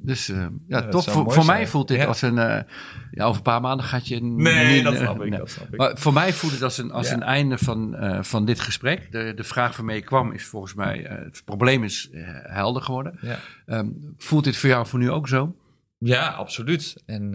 Dus 0.00 0.28
eh, 0.28 0.46
ja, 0.68 0.88
toch, 0.88 1.04
voor, 1.10 1.44
mij 1.44 1.66
voelt 1.66 1.88
dit 1.88 1.96
Ja. 1.96 2.04
als 2.04 2.22
een, 2.22 2.38
eh, 2.38 2.62
ja, 3.10 3.24
over 3.24 3.36
een 3.36 3.42
paar 3.42 3.60
maanden 3.60 3.86
gaat 3.86 4.08
je... 4.08 4.20
Nee, 4.22 4.82
dat 4.82 4.96
snap 4.96 5.22
ik. 5.22 5.30
nee. 5.30 5.38
Dat 5.38 5.50
snap 5.50 5.72
ik. 5.72 5.76
Maar 5.76 5.98
voor 5.98 6.12
mij 6.12 6.32
voelt 6.32 6.52
het 6.52 6.62
als 6.62 6.78
een, 6.78 6.90
als 6.90 7.08
Ja. 7.08 7.14
een 7.14 7.22
einde 7.22 7.58
van, 7.58 7.96
van 8.20 8.44
dit 8.44 8.60
gesprek. 8.60 9.12
De, 9.12 9.32
de 9.36 9.44
vraag 9.44 9.76
waarmee 9.76 9.96
ik 9.96 10.04
kwam 10.04 10.32
is 10.32 10.44
volgens 10.44 10.74
mij, 10.74 11.06
het 11.08 11.42
probleem 11.44 11.84
is 11.84 12.10
helder 12.42 12.82
geworden. 12.82 13.18
Ja. 13.20 13.38
Ehm, 13.66 13.88
voelt 14.16 14.44
dit 14.44 14.56
voor 14.56 14.68
jou 14.68 14.86
voor 14.86 14.98
nu 14.98 15.10
ook 15.10 15.28
zo? 15.28 15.56
Ja, 15.98 16.28
absoluut. 16.28 17.02
En 17.06 17.34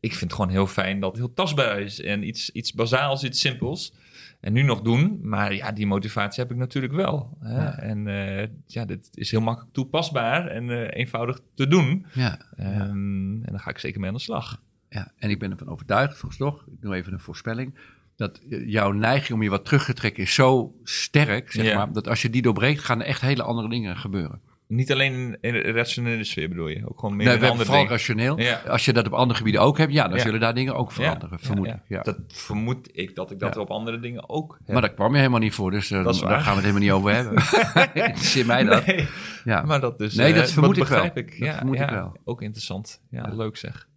ik 0.00 0.10
vind 0.10 0.20
het 0.20 0.32
gewoon 0.32 0.50
heel 0.50 0.66
fijn 0.66 1.00
dat 1.00 1.10
het 1.10 1.18
heel 1.18 1.34
tastbaar 1.34 1.80
is. 1.80 2.00
En 2.00 2.26
iets, 2.26 2.50
iets 2.50 2.72
bazaals, 2.72 3.24
iets 3.24 3.40
simpels. 3.40 3.92
En 4.40 4.52
nu 4.52 4.62
nog 4.62 4.80
doen. 4.80 5.18
Maar 5.22 5.54
ja, 5.54 5.72
die 5.72 5.86
motivatie 5.86 6.42
heb 6.42 6.52
ik 6.52 6.58
natuurlijk 6.58 6.92
wel. 6.92 7.36
Hè? 7.40 7.54
Ja. 7.62 7.78
En 7.78 8.06
eh, 8.06 8.48
ja, 8.66 8.84
dit 8.84 9.08
is 9.14 9.30
heel 9.30 9.40
makkelijk 9.40 9.72
toepasbaar 9.74 10.46
en 10.46 10.70
eh, 10.70 11.00
eenvoudig 11.00 11.40
te 11.54 11.68
doen. 11.68 12.06
Ja. 12.12 12.38
Ehm, 12.56 13.42
En 13.42 13.46
daar 13.50 13.60
ga 13.60 13.70
ik 13.70 13.78
zeker 13.78 14.00
mee 14.00 14.08
aan 14.08 14.14
de 14.16 14.20
slag. 14.22 14.62
Ja, 14.88 15.12
en 15.18 15.30
ik 15.30 15.38
ben 15.38 15.50
ervan 15.50 15.68
overtuigd, 15.68 16.16
volgens 16.18 16.36
toch, 16.40 16.66
ik 16.66 16.80
doe 16.80 16.94
even 16.94 17.12
een 17.12 17.20
voorspelling, 17.20 17.74
dat 18.16 18.38
eh, 18.50 18.68
jouw 18.68 18.92
neiging 18.92 19.32
om 19.32 19.42
je 19.42 19.50
wat 19.50 19.64
terug 19.64 19.84
te 19.84 19.92
trekken 19.92 20.22
is 20.22 20.34
zo 20.34 20.74
sterk, 20.82 21.52
zeg 21.52 21.64
Ja. 21.64 21.76
maar, 21.76 21.92
dat 21.92 22.08
als 22.08 22.22
je 22.22 22.30
die 22.30 22.42
doorbreekt, 22.42 22.80
gaan 22.82 23.00
er 23.00 23.06
echt 23.06 23.20
hele 23.20 23.42
andere 23.42 23.68
dingen 23.68 23.96
gebeuren. 23.96 24.40
Niet 24.68 24.92
alleen 24.92 25.38
in 25.40 25.52
de 25.52 25.60
rationele 25.60 26.24
sfeer 26.24 26.48
bedoel 26.48 26.68
je, 26.68 26.88
ook 26.88 26.98
gewoon 26.98 27.16
meer 27.16 27.26
Nee, 27.26 27.34
in 27.34 27.40
we 27.40 27.46
andere 27.46 27.64
vooral 27.64 27.82
dingen. 27.82 27.96
rationeel. 27.98 28.40
Ja. 28.40 28.60
Als 28.68 28.84
je 28.84 28.92
dat 28.92 29.06
op 29.06 29.12
andere 29.12 29.38
gebieden 29.38 29.60
ook 29.60 29.78
hebt, 29.78 29.92
ja, 29.92 30.08
dan 30.08 30.20
zullen 30.20 30.40
daar 30.40 30.54
dingen 30.54 30.74
ook 30.74 30.92
veranderen, 30.92 31.38
vermoed 31.40 31.66
ik. 31.66 32.04
Dat 32.04 32.18
vermoed 32.28 32.88
ik 32.92 33.14
dat 33.14 33.30
ik 33.30 33.38
dat 33.38 33.56
op 33.56 33.70
andere 33.70 34.00
dingen 34.00 34.28
ook 34.28 34.58
heb. 34.64 34.72
Maar 34.72 34.80
daar 34.82 34.94
kwam 34.94 35.12
je 35.12 35.16
helemaal 35.18 35.40
niet 35.40 35.54
voor, 35.54 35.70
dus 35.70 35.90
eh, 35.90 36.04
daar 36.04 36.14
gaan 36.14 36.32
we 36.32 36.38
het 36.40 36.58
helemaal 36.60 36.80
niet 36.80 36.90
over 36.90 37.14
hebben. 37.14 37.34
Interesseert 38.08 38.46
mij 38.46 38.64
dat. 38.64 38.86
Nee, 38.86 39.06
Ja. 39.44 39.62
maar 39.62 39.80
dat 39.80 39.98
dus. 39.98 40.14
Nee, 40.14 40.34
dat 40.34 40.46
eh, 40.46 40.52
vermoed 40.52 40.76
ik 40.76 40.84
wel. 40.86 41.02
begrijp 41.02 41.16
Ik. 41.16 41.38
Dat 41.38 41.48
ja, 41.48 41.56
vermoed 41.56 41.80
ik 41.80 41.88
wel. 41.90 42.16
Ook 42.24 42.42
interessant. 42.42 43.00
Ja. 43.10 43.28
leuk 43.34 43.56
zeg. 43.56 43.88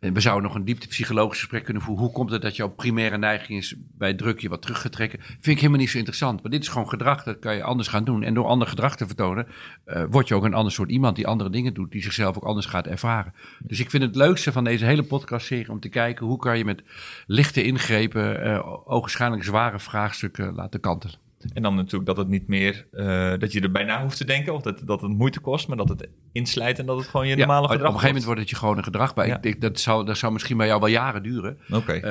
En 0.00 0.14
we 0.14 0.20
zouden 0.20 0.44
nog 0.44 0.54
een 0.54 0.64
diepte 0.64 0.88
psychologisch 0.88 1.38
gesprek 1.38 1.64
kunnen 1.64 1.82
voeren. 1.82 2.04
Hoe 2.04 2.12
komt 2.12 2.30
het 2.30 2.42
dat 2.42 2.56
jouw 2.56 2.68
primaire 2.68 3.18
neiging 3.18 3.58
is 3.58 3.74
bij 3.78 4.14
druk 4.14 4.40
je 4.40 4.48
wat 4.48 4.62
teruggetrekken? 4.62 5.18
Vind 5.20 5.46
ik 5.46 5.56
helemaal 5.56 5.78
niet 5.78 5.90
zo 5.90 5.98
interessant. 5.98 6.42
Maar 6.42 6.50
dit 6.50 6.62
is 6.62 6.68
gewoon 6.68 6.88
gedrag, 6.88 7.22
dat 7.22 7.38
kan 7.38 7.54
je 7.54 7.62
anders 7.62 7.88
gaan 7.88 8.04
doen. 8.04 8.22
En 8.22 8.34
door 8.34 8.44
ander 8.46 8.68
gedrag 8.68 8.96
te 8.96 9.06
vertonen, 9.06 9.46
eh, 9.84 10.04
word 10.10 10.28
je 10.28 10.34
ook 10.34 10.44
een 10.44 10.54
ander 10.54 10.72
soort 10.72 10.90
iemand 10.90 11.16
die 11.16 11.26
andere 11.26 11.50
dingen 11.50 11.74
doet, 11.74 11.92
die 11.92 12.02
zichzelf 12.02 12.36
ook 12.36 12.44
anders 12.44 12.66
gaat 12.66 12.86
ervaren. 12.86 13.34
Dus 13.58 13.80
ik 13.80 13.90
vind 13.90 14.02
het 14.02 14.16
leukste 14.16 14.52
van 14.52 14.64
deze 14.64 14.84
hele 14.84 15.02
podcastserie 15.02 15.70
om 15.70 15.80
te 15.80 15.88
kijken 15.88 16.26
hoe 16.26 16.38
kan 16.38 16.58
je 16.58 16.64
met 16.64 16.82
lichte 17.26 17.62
ingrepen 17.62 18.46
uh, 18.46 18.66
ogenschijnlijk 18.84 19.44
zware 19.44 19.78
vraagstukken 19.78 20.54
laten 20.54 20.80
kantelen. 20.80 21.29
En 21.52 21.62
dan 21.62 21.74
natuurlijk 21.74 22.06
dat 22.06 22.16
het 22.16 22.28
niet 22.28 22.48
meer, 22.48 22.86
uh, 22.92 23.32
dat 23.38 23.52
je 23.52 23.60
er 23.60 23.70
bijna 23.70 24.02
hoeft 24.02 24.16
te 24.16 24.24
denken 24.24 24.54
of 24.54 24.62
dat, 24.62 24.82
dat 24.84 25.00
het 25.00 25.10
moeite 25.10 25.40
kost, 25.40 25.68
maar 25.68 25.76
dat 25.76 25.88
het 25.88 26.08
inslijt 26.32 26.78
en 26.78 26.86
dat 26.86 26.96
het 26.96 27.06
gewoon 27.06 27.28
je 27.28 27.36
normale 27.36 27.66
ja, 27.66 27.72
gedrag 27.72 27.88
Op 27.88 27.94
een 27.94 28.00
gegeven 28.00 28.08
moment 28.08 28.24
wordt 28.24 28.40
het 28.40 28.50
je 28.50 28.56
gewoon 28.56 28.76
een 28.76 28.84
gedrag 28.84 29.14
bij. 29.14 29.26
Ja. 29.26 29.36
Ik 29.36 29.42
denk, 29.42 29.60
dat, 29.60 29.80
zou, 29.80 30.06
dat 30.06 30.16
zou 30.16 30.32
misschien 30.32 30.56
bij 30.56 30.66
jou 30.66 30.80
wel 30.80 30.88
jaren 30.88 31.22
duren. 31.22 31.58
Oké. 31.70 31.94
Uh, 31.94 32.02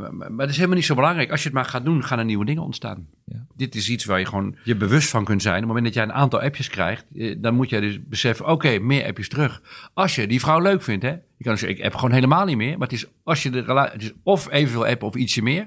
maar, 0.00 0.14
maar 0.14 0.36
dat 0.36 0.48
is 0.48 0.56
helemaal 0.56 0.76
niet 0.76 0.86
zo 0.86 0.94
belangrijk. 0.94 1.30
Als 1.30 1.40
je 1.40 1.48
het 1.48 1.56
maar 1.56 1.64
gaat 1.64 1.84
doen, 1.84 2.04
gaan 2.04 2.18
er 2.18 2.24
nieuwe 2.24 2.44
dingen 2.44 2.62
ontstaan. 2.62 3.06
Ja. 3.24 3.46
Dit 3.56 3.74
is 3.74 3.88
iets 3.88 4.04
waar 4.04 4.18
je 4.18 4.26
gewoon 4.26 4.56
je 4.64 4.76
bewust 4.76 5.10
van 5.10 5.24
kunt 5.24 5.42
zijn. 5.42 5.54
Op 5.54 5.60
het 5.60 5.68
moment 5.68 5.84
dat 5.86 5.94
jij 5.94 6.02
een 6.02 6.12
aantal 6.12 6.40
appjes 6.40 6.68
krijgt, 6.68 7.04
eh, 7.14 7.34
dan 7.38 7.54
moet 7.54 7.70
jij 7.70 7.80
dus 7.80 7.98
beseffen, 8.08 8.44
oké, 8.44 8.54
okay, 8.54 8.78
meer 8.78 9.06
appjes 9.06 9.28
terug. 9.28 9.62
Als 9.94 10.14
je 10.14 10.26
die 10.26 10.40
vrouw 10.40 10.60
leuk 10.60 10.82
vindt, 10.82 11.04
hè. 11.04 11.10
Je 11.36 11.44
kan 11.44 11.58
zeggen, 11.58 11.78
ik 11.78 11.84
app 11.84 11.94
gewoon 11.94 12.14
helemaal 12.14 12.44
niet 12.44 12.56
meer. 12.56 12.78
Maar 12.78 12.88
het 12.88 12.96
is, 12.96 13.06
als 13.22 13.42
je 13.42 13.50
de 13.50 13.60
relatie, 13.60 13.92
het 13.92 14.02
is 14.02 14.12
of 14.22 14.50
evenveel 14.50 14.86
appen 14.86 15.08
of 15.08 15.14
ietsje 15.14 15.42
meer. 15.42 15.66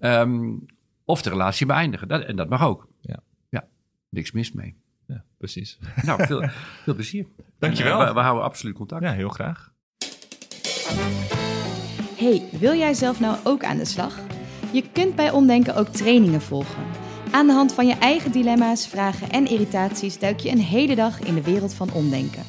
Um, 0.00 0.66
of 1.10 1.22
de 1.22 1.30
relatie 1.30 1.66
beëindigen. 1.66 2.08
Dat, 2.08 2.24
en 2.24 2.36
dat 2.36 2.48
mag 2.48 2.64
ook. 2.64 2.88
Ja. 3.00 3.20
ja. 3.48 3.68
Niks 4.08 4.32
mis 4.32 4.52
mee. 4.52 4.76
Ja, 5.06 5.24
precies. 5.38 5.78
Nou, 6.02 6.26
veel, 6.26 6.48
veel 6.84 6.94
plezier. 6.94 7.26
Dankjewel. 7.58 8.00
En, 8.00 8.06
we, 8.06 8.12
we 8.14 8.20
houden 8.20 8.44
absoluut 8.44 8.74
contact. 8.74 9.02
Ja, 9.02 9.12
heel 9.12 9.28
graag. 9.28 9.72
Hey, 12.16 12.42
wil 12.50 12.74
jij 12.74 12.94
zelf 12.94 13.20
nou 13.20 13.36
ook 13.44 13.64
aan 13.64 13.76
de 13.76 13.84
slag? 13.84 14.18
Je 14.72 14.90
kunt 14.92 15.16
bij 15.16 15.30
Omdenken 15.30 15.76
ook 15.76 15.88
trainingen 15.88 16.40
volgen. 16.40 16.84
Aan 17.30 17.46
de 17.46 17.52
hand 17.52 17.74
van 17.74 17.86
je 17.86 17.94
eigen 17.94 18.32
dilemma's, 18.32 18.88
vragen 18.88 19.30
en 19.30 19.46
irritaties 19.46 20.18
duik 20.18 20.40
je 20.40 20.50
een 20.50 20.60
hele 20.60 20.94
dag 20.94 21.20
in 21.20 21.34
de 21.34 21.42
wereld 21.42 21.74
van 21.74 21.92
omdenken. 21.92 22.42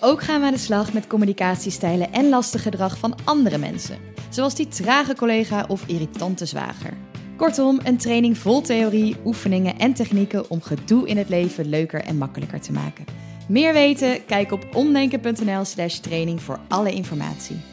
Ook 0.00 0.22
gaan 0.22 0.40
we 0.40 0.46
aan 0.46 0.52
de 0.52 0.58
slag 0.58 0.92
met 0.92 1.06
communicatiestijlen 1.06 2.12
en 2.12 2.28
lastig 2.28 2.62
gedrag 2.62 2.98
van 2.98 3.14
andere 3.24 3.58
mensen, 3.58 3.98
zoals 4.28 4.54
die 4.54 4.68
trage 4.68 5.14
collega 5.14 5.64
of 5.68 5.86
irritante 5.86 6.46
zwager. 6.46 6.96
Kortom, 7.36 7.80
een 7.84 7.96
training 7.96 8.38
vol 8.38 8.60
theorie, 8.60 9.16
oefeningen 9.24 9.78
en 9.78 9.92
technieken 9.92 10.50
om 10.50 10.60
gedoe 10.60 11.08
in 11.08 11.16
het 11.16 11.28
leven 11.28 11.68
leuker 11.68 12.00
en 12.00 12.18
makkelijker 12.18 12.60
te 12.60 12.72
maken. 12.72 13.04
Meer 13.48 13.72
weten? 13.72 14.24
Kijk 14.24 14.52
op 14.52 14.66
omdenken.nl/slash 14.74 15.98
training 15.98 16.42
voor 16.42 16.58
alle 16.68 16.92
informatie. 16.92 17.71